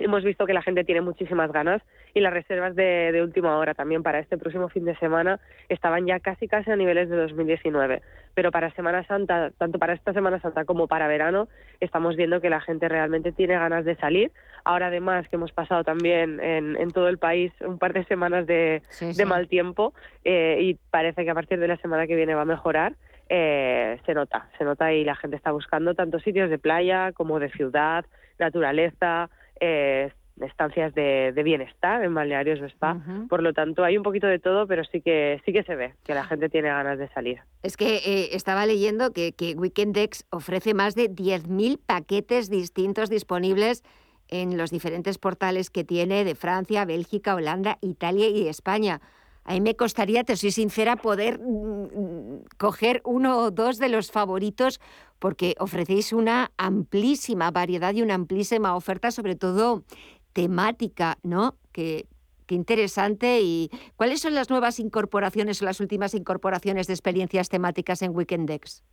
hemos 0.05 0.25
visto 0.25 0.47
que 0.47 0.53
la 0.53 0.63
gente 0.63 0.85
tiene 0.85 1.01
muchísimas 1.01 1.53
ganas 1.53 1.83
y 2.15 2.21
las 2.21 2.33
reservas 2.33 2.75
de, 2.75 3.21
última 3.23 3.57
hora 3.57 3.75
también 3.75 4.03
para 4.03 4.19
este 4.19 4.37
próximo 4.37 4.69
fin 4.69 4.85
de 4.85 4.97
semana 4.97 5.41
estaban 5.69 6.07
ya 6.07 6.21
casi 6.21 6.49
casi 6.49 6.71
a 6.71 6.77
niveles 6.77 7.09
de 7.09 7.17
2019. 7.17 8.03
Pero 8.35 8.51
para 8.51 8.71
Semana 8.75 9.07
Santa, 9.07 9.51
tanto 9.59 9.79
para 9.79 9.93
esta 9.93 10.13
Semana 10.13 10.41
Santa 10.41 10.65
como 10.65 10.87
para 10.87 11.07
verano, 11.07 11.49
estamos 11.81 12.17
viendo 12.17 12.41
que 12.41 12.51
la 12.51 12.61
gente 12.61 12.89
realmente 12.89 13.33
tiene 13.33 13.55
ganas 13.55 13.85
de 13.85 13.97
salir. 13.97 14.33
Ahora 14.65 14.87
además 14.87 15.29
que 15.29 15.37
hemos 15.37 15.53
pasado 15.53 15.85
también 15.85 16.41
en, 16.41 16.91
todo 16.93 17.09
el 17.09 17.19
país 17.19 17.53
un 17.61 17.79
par 17.79 17.93
de 17.93 18.05
semanas 18.05 18.47
de, 18.47 18.83
mal 19.27 19.49
tiempo 19.49 19.95
eh, 20.25 20.59
y 20.61 20.75
parece 20.91 21.25
que 21.25 21.31
a 21.31 21.35
partir 21.35 21.59
de 21.59 21.69
la 21.69 21.77
semana 21.79 22.07
que 22.07 22.17
viene 22.17 22.35
va 22.35 22.43
a 22.43 22.47
mejorar. 22.47 22.95
Eh, 23.29 23.99
se 24.05 24.13
nota, 24.13 24.49
se 24.59 24.65
nota 24.65 24.93
y 24.93 25.05
la 25.05 25.15
gente 25.15 25.37
está 25.37 25.53
buscando 25.53 25.95
tanto 25.95 26.19
sitios 26.19 26.51
de 26.51 26.59
playa 26.59 27.13
como 27.13 27.39
de 27.39 27.51
ciudad, 27.51 28.05
naturaleza, 28.39 29.31
eh, 29.65 30.13
estancias 30.41 30.93
de, 30.95 31.33
bienestar 31.45 32.03
en 32.03 32.15
balnearios 32.15 32.61
o 32.61 32.65
spa. 32.67 33.01
Por 33.29 33.43
lo 33.43 33.53
tanto, 33.53 33.85
hay 33.85 33.97
un 33.97 34.03
poquito 34.03 34.27
de 34.27 34.41
todo, 34.41 34.67
pero 34.67 34.83
sí 34.85 35.01
que 35.01 35.41
sí 35.45 35.53
que 35.53 35.63
se 35.63 35.77
ve 35.77 35.95
que 36.05 36.15
la 36.15 36.25
gente 36.25 36.49
tiene 36.49 36.69
ganas 36.69 36.99
de 36.99 37.09
salir. 37.11 37.41
Es 37.63 37.77
que 37.77 37.97
eh, 37.97 38.31
estaba 38.33 38.67
leyendo 38.67 39.13
que, 39.13 39.33
que 39.33 39.55
Weekendex 39.55 40.27
ofrece 40.31 40.75
más 40.75 40.95
de 40.97 41.09
10.000 41.09 41.79
paquetes 41.87 42.51
distintos 42.51 43.09
disponibles 43.09 43.85
en 44.29 44.57
los 44.57 44.71
diferentes 44.71 45.19
portales 45.19 45.71
que 45.71 45.85
tiene 45.85 46.25
de 46.25 46.35
Francia, 46.35 46.85
Bélgica, 46.85 47.35
Holanda, 47.35 47.79
Italia 47.81 48.29
y 48.29 48.49
España. 48.49 49.01
A 49.45 49.55
mí 49.55 49.61
me 49.61 49.75
costaría, 49.75 50.25
te 50.25 50.37
soy 50.37 50.53
sincera, 50.53 50.97
poder 50.97 51.41
mm, 51.41 52.45
coger 52.59 53.01
uno 53.05 53.39
o 53.39 53.51
dos 53.51 53.79
de 53.79 53.89
los 53.89 54.11
favoritos 54.11 54.81
porque 55.19 55.55
ofrecéis 55.59 56.13
una 56.13 56.51
amplísima 56.57 57.51
variedad 57.51 57.95
y 57.95 58.03
una 58.03 58.15
amplísima 58.15 58.77
oferta, 58.77 59.11
sobre 59.11 59.37
todo 59.37 59.85
temática, 60.33 61.19
¿no? 61.23 61.57
Que, 61.73 62.07
qué 62.47 62.55
interesante. 62.55 63.41
¿Y 63.41 63.71
cuáles 63.97 64.21
son 64.21 64.35
las 64.35 64.51
nuevas 64.51 64.79
incorporaciones 64.79 65.61
o 65.63 65.65
las 65.65 65.81
últimas 65.81 66.15
incorporaciones 66.15 66.87
de 66.87 66.95
experiencias 66.95 67.49
temáticas 67.49 68.03
en 68.03 68.15
Weekendex? 68.15 68.85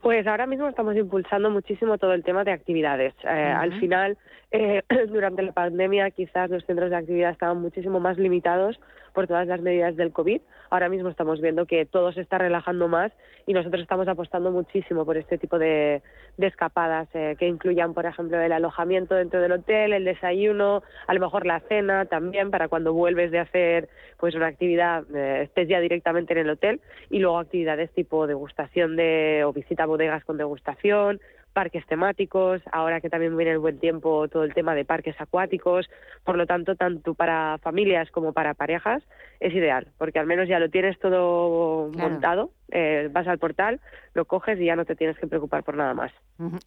Pues 0.00 0.26
ahora 0.26 0.46
mismo 0.46 0.68
estamos 0.68 0.96
impulsando 0.96 1.48
muchísimo 1.48 1.96
todo 1.96 2.12
el 2.12 2.24
tema 2.24 2.42
de 2.42 2.50
actividades. 2.50 3.14
Eh, 3.22 3.28
al 3.28 3.78
final, 3.78 4.18
eh, 4.50 4.82
durante 5.08 5.42
la 5.42 5.52
pandemia, 5.52 6.10
quizás 6.10 6.50
los 6.50 6.64
centros 6.64 6.90
de 6.90 6.96
actividad 6.96 7.30
estaban 7.30 7.60
muchísimo 7.62 8.00
más 8.00 8.18
limitados 8.18 8.80
por 9.12 9.26
todas 9.26 9.46
las 9.46 9.60
medidas 9.60 9.96
del 9.96 10.12
COVID. 10.12 10.40
Ahora 10.70 10.88
mismo 10.88 11.08
estamos 11.08 11.40
viendo 11.40 11.66
que 11.66 11.84
todo 11.86 12.12
se 12.12 12.20
está 12.20 12.38
relajando 12.38 12.88
más 12.88 13.12
y 13.46 13.52
nosotros 13.52 13.82
estamos 13.82 14.08
apostando 14.08 14.50
muchísimo 14.50 15.04
por 15.04 15.16
este 15.16 15.38
tipo 15.38 15.58
de, 15.58 16.02
escapadas 16.38 17.08
eh, 17.14 17.36
que 17.38 17.46
incluyan, 17.46 17.94
por 17.94 18.06
ejemplo, 18.06 18.40
el 18.40 18.52
alojamiento 18.52 19.14
dentro 19.14 19.40
del 19.40 19.52
hotel, 19.52 19.92
el 19.92 20.04
desayuno, 20.04 20.82
a 21.06 21.14
lo 21.14 21.20
mejor 21.20 21.46
la 21.46 21.60
cena 21.60 22.06
también 22.06 22.50
para 22.50 22.68
cuando 22.68 22.92
vuelves 22.92 23.30
de 23.30 23.38
hacer 23.38 23.88
pues 24.18 24.34
una 24.34 24.46
actividad 24.46 25.04
eh, 25.14 25.42
estés 25.42 25.68
ya 25.68 25.80
directamente 25.80 26.32
en 26.32 26.40
el 26.40 26.50
hotel 26.50 26.80
y 27.10 27.18
luego 27.18 27.38
actividades 27.38 27.90
tipo 27.90 28.26
degustación 28.26 28.96
de 28.96 29.42
o 29.44 29.52
visita 29.52 29.84
a 29.84 29.86
bodegas 29.86 30.24
con 30.24 30.36
degustación 30.36 31.20
parques 31.52 31.86
temáticos, 31.86 32.60
ahora 32.72 33.00
que 33.00 33.10
también 33.10 33.36
viene 33.36 33.52
el 33.52 33.58
buen 33.58 33.78
tiempo, 33.78 34.28
todo 34.28 34.44
el 34.44 34.54
tema 34.54 34.74
de 34.74 34.84
parques 34.84 35.14
acuáticos, 35.20 35.88
por 36.24 36.36
lo 36.36 36.46
tanto, 36.46 36.76
tanto 36.76 37.14
para 37.14 37.58
familias 37.58 38.10
como 38.10 38.32
para 38.32 38.54
parejas 38.54 39.02
es 39.40 39.52
ideal, 39.54 39.88
porque 39.98 40.18
al 40.18 40.26
menos 40.26 40.48
ya 40.48 40.58
lo 40.58 40.70
tienes 40.70 40.98
todo 40.98 41.90
montado, 41.92 42.50
eh, 42.70 43.08
vas 43.12 43.26
al 43.26 43.38
portal, 43.38 43.80
lo 44.14 44.24
coges 44.24 44.58
y 44.60 44.66
ya 44.66 44.76
no 44.76 44.84
te 44.84 44.96
tienes 44.96 45.18
que 45.18 45.26
preocupar 45.26 45.64
por 45.64 45.76
nada 45.76 45.94
más. 45.94 46.12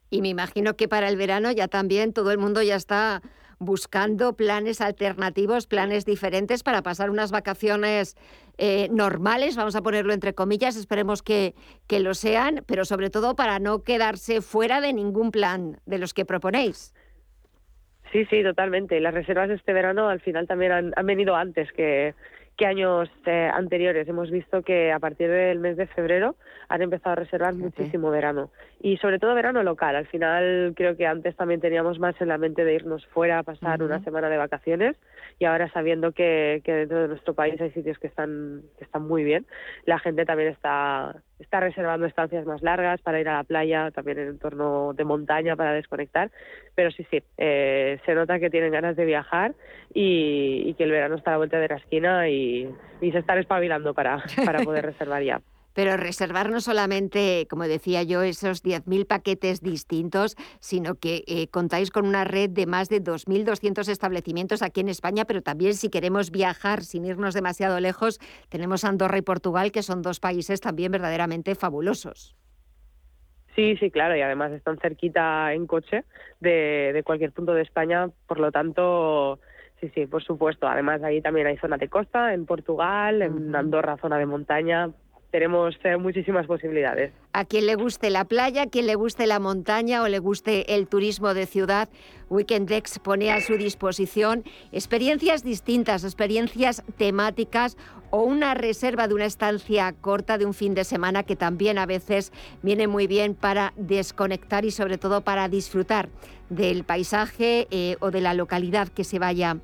Y 0.09 0.21
me 0.21 0.29
imagino 0.29 0.75
que 0.75 0.87
para 0.87 1.07
el 1.07 1.17
verano 1.17 1.51
ya 1.51 1.67
también 1.67 2.13
todo 2.13 2.31
el 2.31 2.37
mundo 2.37 2.61
ya 2.61 2.75
está 2.75 3.21
buscando 3.59 4.35
planes 4.35 4.81
alternativos, 4.81 5.67
planes 5.67 6.05
diferentes 6.05 6.63
para 6.63 6.81
pasar 6.81 7.09
unas 7.09 7.31
vacaciones 7.31 8.15
eh, 8.57 8.87
normales, 8.91 9.55
vamos 9.55 9.75
a 9.75 9.81
ponerlo 9.81 10.13
entre 10.13 10.33
comillas, 10.33 10.75
esperemos 10.75 11.21
que, 11.21 11.55
que 11.87 11.99
lo 11.99 12.13
sean, 12.13 12.63
pero 12.65 12.85
sobre 12.85 13.09
todo 13.09 13.35
para 13.35 13.59
no 13.59 13.83
quedarse 13.83 14.41
fuera 14.41 14.81
de 14.81 14.93
ningún 14.93 15.31
plan 15.31 15.77
de 15.85 15.97
los 15.97 16.13
que 16.13 16.25
proponéis. 16.25 16.93
Sí, 18.11 18.25
sí, 18.25 18.43
totalmente. 18.43 18.99
Las 19.01 19.13
reservas 19.13 19.49
de 19.49 19.55
este 19.55 19.73
verano 19.73 20.07
al 20.07 20.21
final 20.21 20.47
también 20.47 20.71
han, 20.71 20.93
han 20.95 21.05
venido 21.05 21.35
antes 21.35 21.71
que, 21.73 22.13
que 22.57 22.65
años 22.65 23.09
eh, 23.25 23.49
anteriores. 23.53 24.07
Hemos 24.07 24.31
visto 24.31 24.61
que 24.61 24.91
a 24.91 24.99
partir 24.99 25.29
del 25.29 25.59
mes 25.59 25.77
de 25.77 25.87
febrero 25.87 26.35
han 26.69 26.81
empezado 26.81 27.13
a 27.13 27.15
reservar 27.15 27.53
muchísimo 27.53 28.09
verano 28.09 28.49
y 28.81 28.97
sobre 28.97 29.19
todo 29.19 29.35
verano 29.35 29.61
local. 29.63 29.95
Al 29.95 30.07
final 30.07 30.73
creo 30.75 30.95
que 30.95 31.05
antes 31.05 31.35
también 31.35 31.59
teníamos 31.59 31.99
más 31.99 32.19
en 32.21 32.29
la 32.29 32.37
mente 32.37 32.63
de 32.63 32.73
irnos 32.73 33.05
fuera 33.07 33.39
a 33.39 33.43
pasar 33.43 33.83
una 33.83 34.03
semana 34.03 34.29
de 34.29 34.37
vacaciones 34.37 34.95
y 35.37 35.45
ahora 35.45 35.69
sabiendo 35.71 36.13
que, 36.13 36.61
que 36.63 36.73
dentro 36.73 37.01
de 37.01 37.07
nuestro 37.09 37.33
país 37.33 37.59
hay 37.59 37.71
sitios 37.71 37.99
que 37.99 38.07
están, 38.07 38.61
que 38.77 38.85
están 38.85 39.05
muy 39.07 39.23
bien, 39.23 39.45
la 39.85 39.99
gente 39.99 40.25
también 40.25 40.49
está, 40.49 41.21
está 41.39 41.59
reservando 41.59 42.05
estancias 42.05 42.45
más 42.45 42.61
largas 42.61 43.01
para 43.01 43.19
ir 43.19 43.29
a 43.29 43.37
la 43.37 43.43
playa, 43.43 43.91
también 43.91 44.19
en 44.19 44.27
entorno 44.29 44.93
de 44.93 45.03
montaña 45.03 45.55
para 45.55 45.73
desconectar. 45.73 46.31
Pero 46.75 46.91
sí, 46.91 47.05
sí, 47.09 47.21
eh, 47.37 47.99
se 48.05 48.15
nota 48.15 48.39
que 48.39 48.49
tienen 48.49 48.71
ganas 48.71 48.95
de 48.95 49.05
viajar 49.05 49.53
y, 49.93 50.73
que 50.75 50.83
el 50.83 50.91
verano 50.91 51.15
está 51.15 51.31
a 51.31 51.33
la 51.33 51.37
vuelta 51.37 51.59
de 51.59 51.67
la 51.67 51.75
esquina 51.75 52.29
y, 52.29 52.69
y 53.01 53.11
se 53.11 53.19
están 53.19 53.37
espabilando 53.37 53.93
para, 53.93 54.23
para 54.45 54.63
poder 54.63 54.85
reservar 54.87 55.23
ya. 55.23 55.41
Pero 55.75 55.97
reservar 55.97 56.49
no 56.49 56.61
solamente, 56.61 57.45
como 57.49 57.67
decía 57.67 58.01
yo, 58.01 58.23
esos 58.23 58.63
10.000 58.63 59.05
paquetes 59.05 59.61
distintos, 59.61 60.35
sino 60.59 60.95
que 60.95 61.23
eh, 61.27 61.47
contáis 61.49 61.91
con 61.91 62.07
una 62.07 62.23
red 62.23 62.49
de 62.49 62.65
más 62.65 62.89
de 62.89 63.03
2.200 63.03 63.87
establecimientos 63.89 64.63
aquí 64.63 64.79
en 64.79 64.89
España, 64.89 65.25
pero 65.25 65.43
también 65.43 65.75
si 65.75 65.89
queremos 65.89 66.31
viajar 66.31 66.81
sin 66.81 67.05
irnos 67.05 67.35
demasiado 67.35 67.79
lejos, 67.79 68.19
tenemos 68.49 68.85
Andorra 68.85 69.17
y 69.19 69.21
Portugal, 69.21 69.71
que 69.71 69.83
son 69.83 70.01
dos 70.01 70.19
países 70.19 70.61
también 70.61 70.91
verdaderamente 70.91 71.53
fabulosos. 71.55 72.35
Sí, 73.55 73.77
sí, 73.77 73.89
claro, 73.89 74.17
y 74.17 74.21
además 74.21 74.51
están 74.51 74.77
cerquita 74.79 75.53
en 75.53 75.65
coche 75.65 76.03
de, 76.41 76.91
de 76.93 77.03
cualquier 77.03 77.31
punto 77.31 77.53
de 77.53 77.61
España, 77.61 78.09
por 78.27 78.39
lo 78.39 78.51
tanto, 78.51 79.39
sí, 79.79 79.89
sí, 79.95 80.05
por 80.07 80.23
supuesto. 80.23 80.67
Además, 80.67 81.01
ahí 81.03 81.21
también 81.21 81.47
hay 81.47 81.57
zona 81.57 81.77
de 81.77 81.87
costa, 81.87 82.33
en 82.33 82.45
Portugal, 82.45 83.21
en 83.21 83.55
Andorra, 83.55 83.97
zona 83.97 84.17
de 84.17 84.25
montaña, 84.25 84.89
tenemos 85.35 85.75
muchísimas 85.99 86.47
posibilidades. 86.47 87.11
A 87.33 87.43
quien 87.43 87.65
le 87.65 87.75
guste 87.75 88.09
la 88.09 88.23
playa, 88.23 88.63
a 88.63 88.67
quien 88.67 88.87
le 88.87 88.95
guste 88.95 89.27
la 89.27 89.39
montaña 89.39 90.01
o 90.01 90.07
le 90.07 90.19
guste 90.19 90.75
el 90.75 90.87
turismo 90.87 91.33
de 91.33 91.45
ciudad, 91.45 91.89
Weekendex 92.29 92.99
pone 92.99 93.31
a 93.31 93.41
su 93.41 93.57
disposición 93.57 94.45
experiencias 94.71 95.43
distintas, 95.43 96.05
experiencias 96.05 96.83
temáticas 96.97 97.75
o 98.11 98.21
una 98.23 98.53
reserva 98.53 99.09
de 99.09 99.13
una 99.13 99.25
estancia 99.25 99.93
corta 99.99 100.37
de 100.37 100.45
un 100.45 100.53
fin 100.53 100.73
de 100.73 100.85
semana 100.85 101.23
que 101.23 101.35
también 101.35 101.77
a 101.77 101.85
veces 101.85 102.31
viene 102.61 102.87
muy 102.87 103.05
bien 103.05 103.35
para 103.35 103.73
desconectar 103.75 104.63
y 104.63 104.71
sobre 104.71 104.97
todo 104.97 105.19
para 105.21 105.49
disfrutar 105.49 106.07
del 106.49 106.85
paisaje 106.85 107.67
eh, 107.71 107.97
o 107.99 108.11
de 108.11 108.21
la 108.21 108.33
localidad 108.33 108.87
que 108.87 109.03
se 109.03 109.19
vaya 109.19 109.57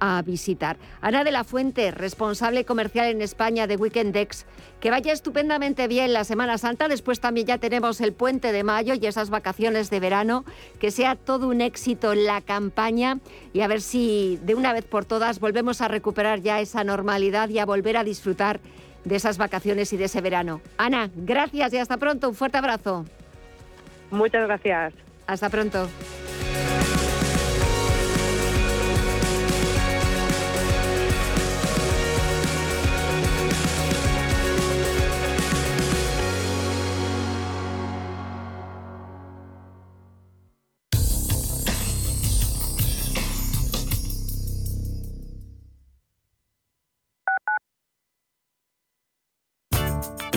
a 0.00 0.22
visitar. 0.22 0.76
Ana 1.00 1.24
de 1.24 1.30
la 1.30 1.44
Fuente, 1.44 1.90
responsable 1.90 2.64
comercial 2.64 3.06
en 3.06 3.22
España 3.22 3.66
de 3.66 3.76
Weekendex, 3.76 4.46
que 4.80 4.90
vaya 4.90 5.12
estupendamente 5.12 5.88
bien 5.88 6.12
la 6.12 6.24
Semana 6.24 6.58
Santa, 6.58 6.88
después 6.88 7.20
también 7.20 7.46
ya 7.46 7.58
tenemos 7.58 8.00
el 8.00 8.12
puente 8.12 8.52
de 8.52 8.64
mayo 8.64 8.94
y 8.94 9.06
esas 9.06 9.30
vacaciones 9.30 9.90
de 9.90 10.00
verano, 10.00 10.44
que 10.78 10.90
sea 10.90 11.16
todo 11.16 11.48
un 11.48 11.60
éxito 11.60 12.14
la 12.14 12.40
campaña 12.40 13.18
y 13.52 13.60
a 13.60 13.68
ver 13.68 13.80
si 13.80 14.38
de 14.42 14.54
una 14.54 14.72
vez 14.72 14.84
por 14.84 15.04
todas 15.04 15.40
volvemos 15.40 15.80
a 15.80 15.88
recuperar 15.88 16.40
ya 16.40 16.60
esa 16.60 16.84
normalidad 16.84 17.48
y 17.48 17.58
a 17.58 17.66
volver 17.66 17.96
a 17.96 18.04
disfrutar 18.04 18.60
de 19.04 19.16
esas 19.16 19.38
vacaciones 19.38 19.92
y 19.92 19.96
de 19.96 20.04
ese 20.04 20.20
verano. 20.20 20.60
Ana, 20.76 21.10
gracias 21.14 21.72
y 21.72 21.78
hasta 21.78 21.96
pronto, 21.96 22.28
un 22.28 22.34
fuerte 22.34 22.58
abrazo. 22.58 23.04
Muchas 24.10 24.46
gracias. 24.46 24.94
Hasta 25.26 25.50
pronto. 25.50 25.88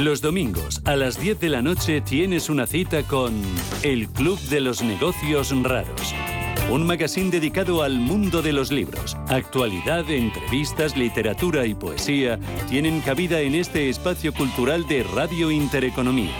Los 0.01 0.19
domingos 0.19 0.81
a 0.85 0.95
las 0.95 1.21
10 1.21 1.39
de 1.39 1.49
la 1.49 1.61
noche 1.61 2.01
tienes 2.01 2.49
una 2.49 2.65
cita 2.65 3.03
con 3.03 3.39
El 3.83 4.09
Club 4.09 4.39
de 4.49 4.59
los 4.59 4.81
Negocios 4.81 5.53
Raros. 5.61 6.15
Un 6.71 6.87
magazine 6.87 7.29
dedicado 7.29 7.83
al 7.83 7.99
mundo 7.99 8.41
de 8.41 8.51
los 8.51 8.71
libros. 8.71 9.15
Actualidad, 9.27 10.09
entrevistas, 10.09 10.97
literatura 10.97 11.67
y 11.67 11.75
poesía 11.75 12.39
tienen 12.67 13.01
cabida 13.01 13.41
en 13.41 13.53
este 13.53 13.89
espacio 13.89 14.33
cultural 14.33 14.87
de 14.87 15.03
Radio 15.03 15.51
Intereconomía. 15.51 16.33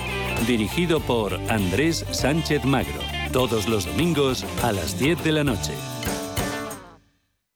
Dirigido 0.48 1.00
por 1.00 1.36
Andrés 1.48 2.04
Sánchez 2.10 2.66
Magro. 2.66 3.00
Todos 3.32 3.70
los 3.70 3.86
domingos 3.86 4.44
a 4.64 4.72
las 4.72 4.98
10 4.98 5.24
de 5.24 5.32
la 5.34 5.44
noche. 5.44 5.74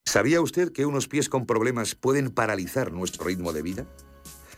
¿Sabía 0.05 0.39
usted 0.39 0.71
que 0.71 0.85
unos 0.85 1.07
pies 1.07 1.29
con 1.29 1.47
problemas 1.47 1.95
pueden 1.95 2.29
paralizar 2.29 2.91
nuestro 2.91 3.25
ritmo 3.25 3.53
de 3.53 3.63
vida? 3.63 3.87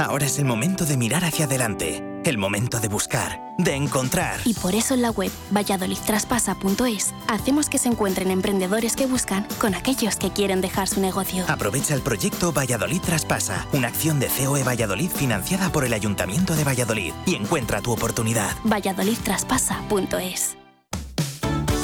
Ahora 0.00 0.26
es 0.26 0.38
el 0.38 0.46
momento 0.46 0.86
de 0.86 0.96
mirar 0.96 1.24
hacia 1.24 1.44
adelante 1.44 2.10
el 2.24 2.38
momento 2.38 2.80
de 2.80 2.88
buscar, 2.88 3.40
de 3.58 3.74
encontrar. 3.74 4.40
Y 4.44 4.54
por 4.54 4.74
eso 4.74 4.94
en 4.94 5.02
la 5.02 5.10
web 5.10 5.30
valladolidtraspasa.es 5.50 7.14
hacemos 7.28 7.68
que 7.68 7.78
se 7.78 7.88
encuentren 7.88 8.30
emprendedores 8.30 8.96
que 8.96 9.06
buscan 9.06 9.46
con 9.58 9.74
aquellos 9.74 10.16
que 10.16 10.30
quieren 10.30 10.60
dejar 10.60 10.88
su 10.88 11.00
negocio. 11.00 11.44
Aprovecha 11.48 11.94
el 11.94 12.02
proyecto 12.02 12.52
Valladolid 12.52 13.00
Traspasa, 13.00 13.66
una 13.72 13.88
acción 13.88 14.20
de 14.20 14.28
COE 14.28 14.62
Valladolid 14.62 15.10
financiada 15.10 15.70
por 15.70 15.84
el 15.84 15.92
Ayuntamiento 15.92 16.54
de 16.56 16.64
Valladolid 16.64 17.12
y 17.26 17.34
encuentra 17.34 17.80
tu 17.80 17.92
oportunidad. 17.92 18.54
valladolidtraspasa.es 18.64 20.56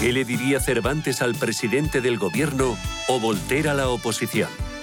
¿Qué 0.00 0.12
le 0.12 0.24
diría 0.24 0.60
Cervantes 0.60 1.22
al 1.22 1.34
presidente 1.34 2.00
del 2.00 2.18
gobierno 2.18 2.76
o 3.08 3.20
Volter 3.20 3.68
a 3.68 3.74
la 3.74 3.88
oposición? 3.88 4.50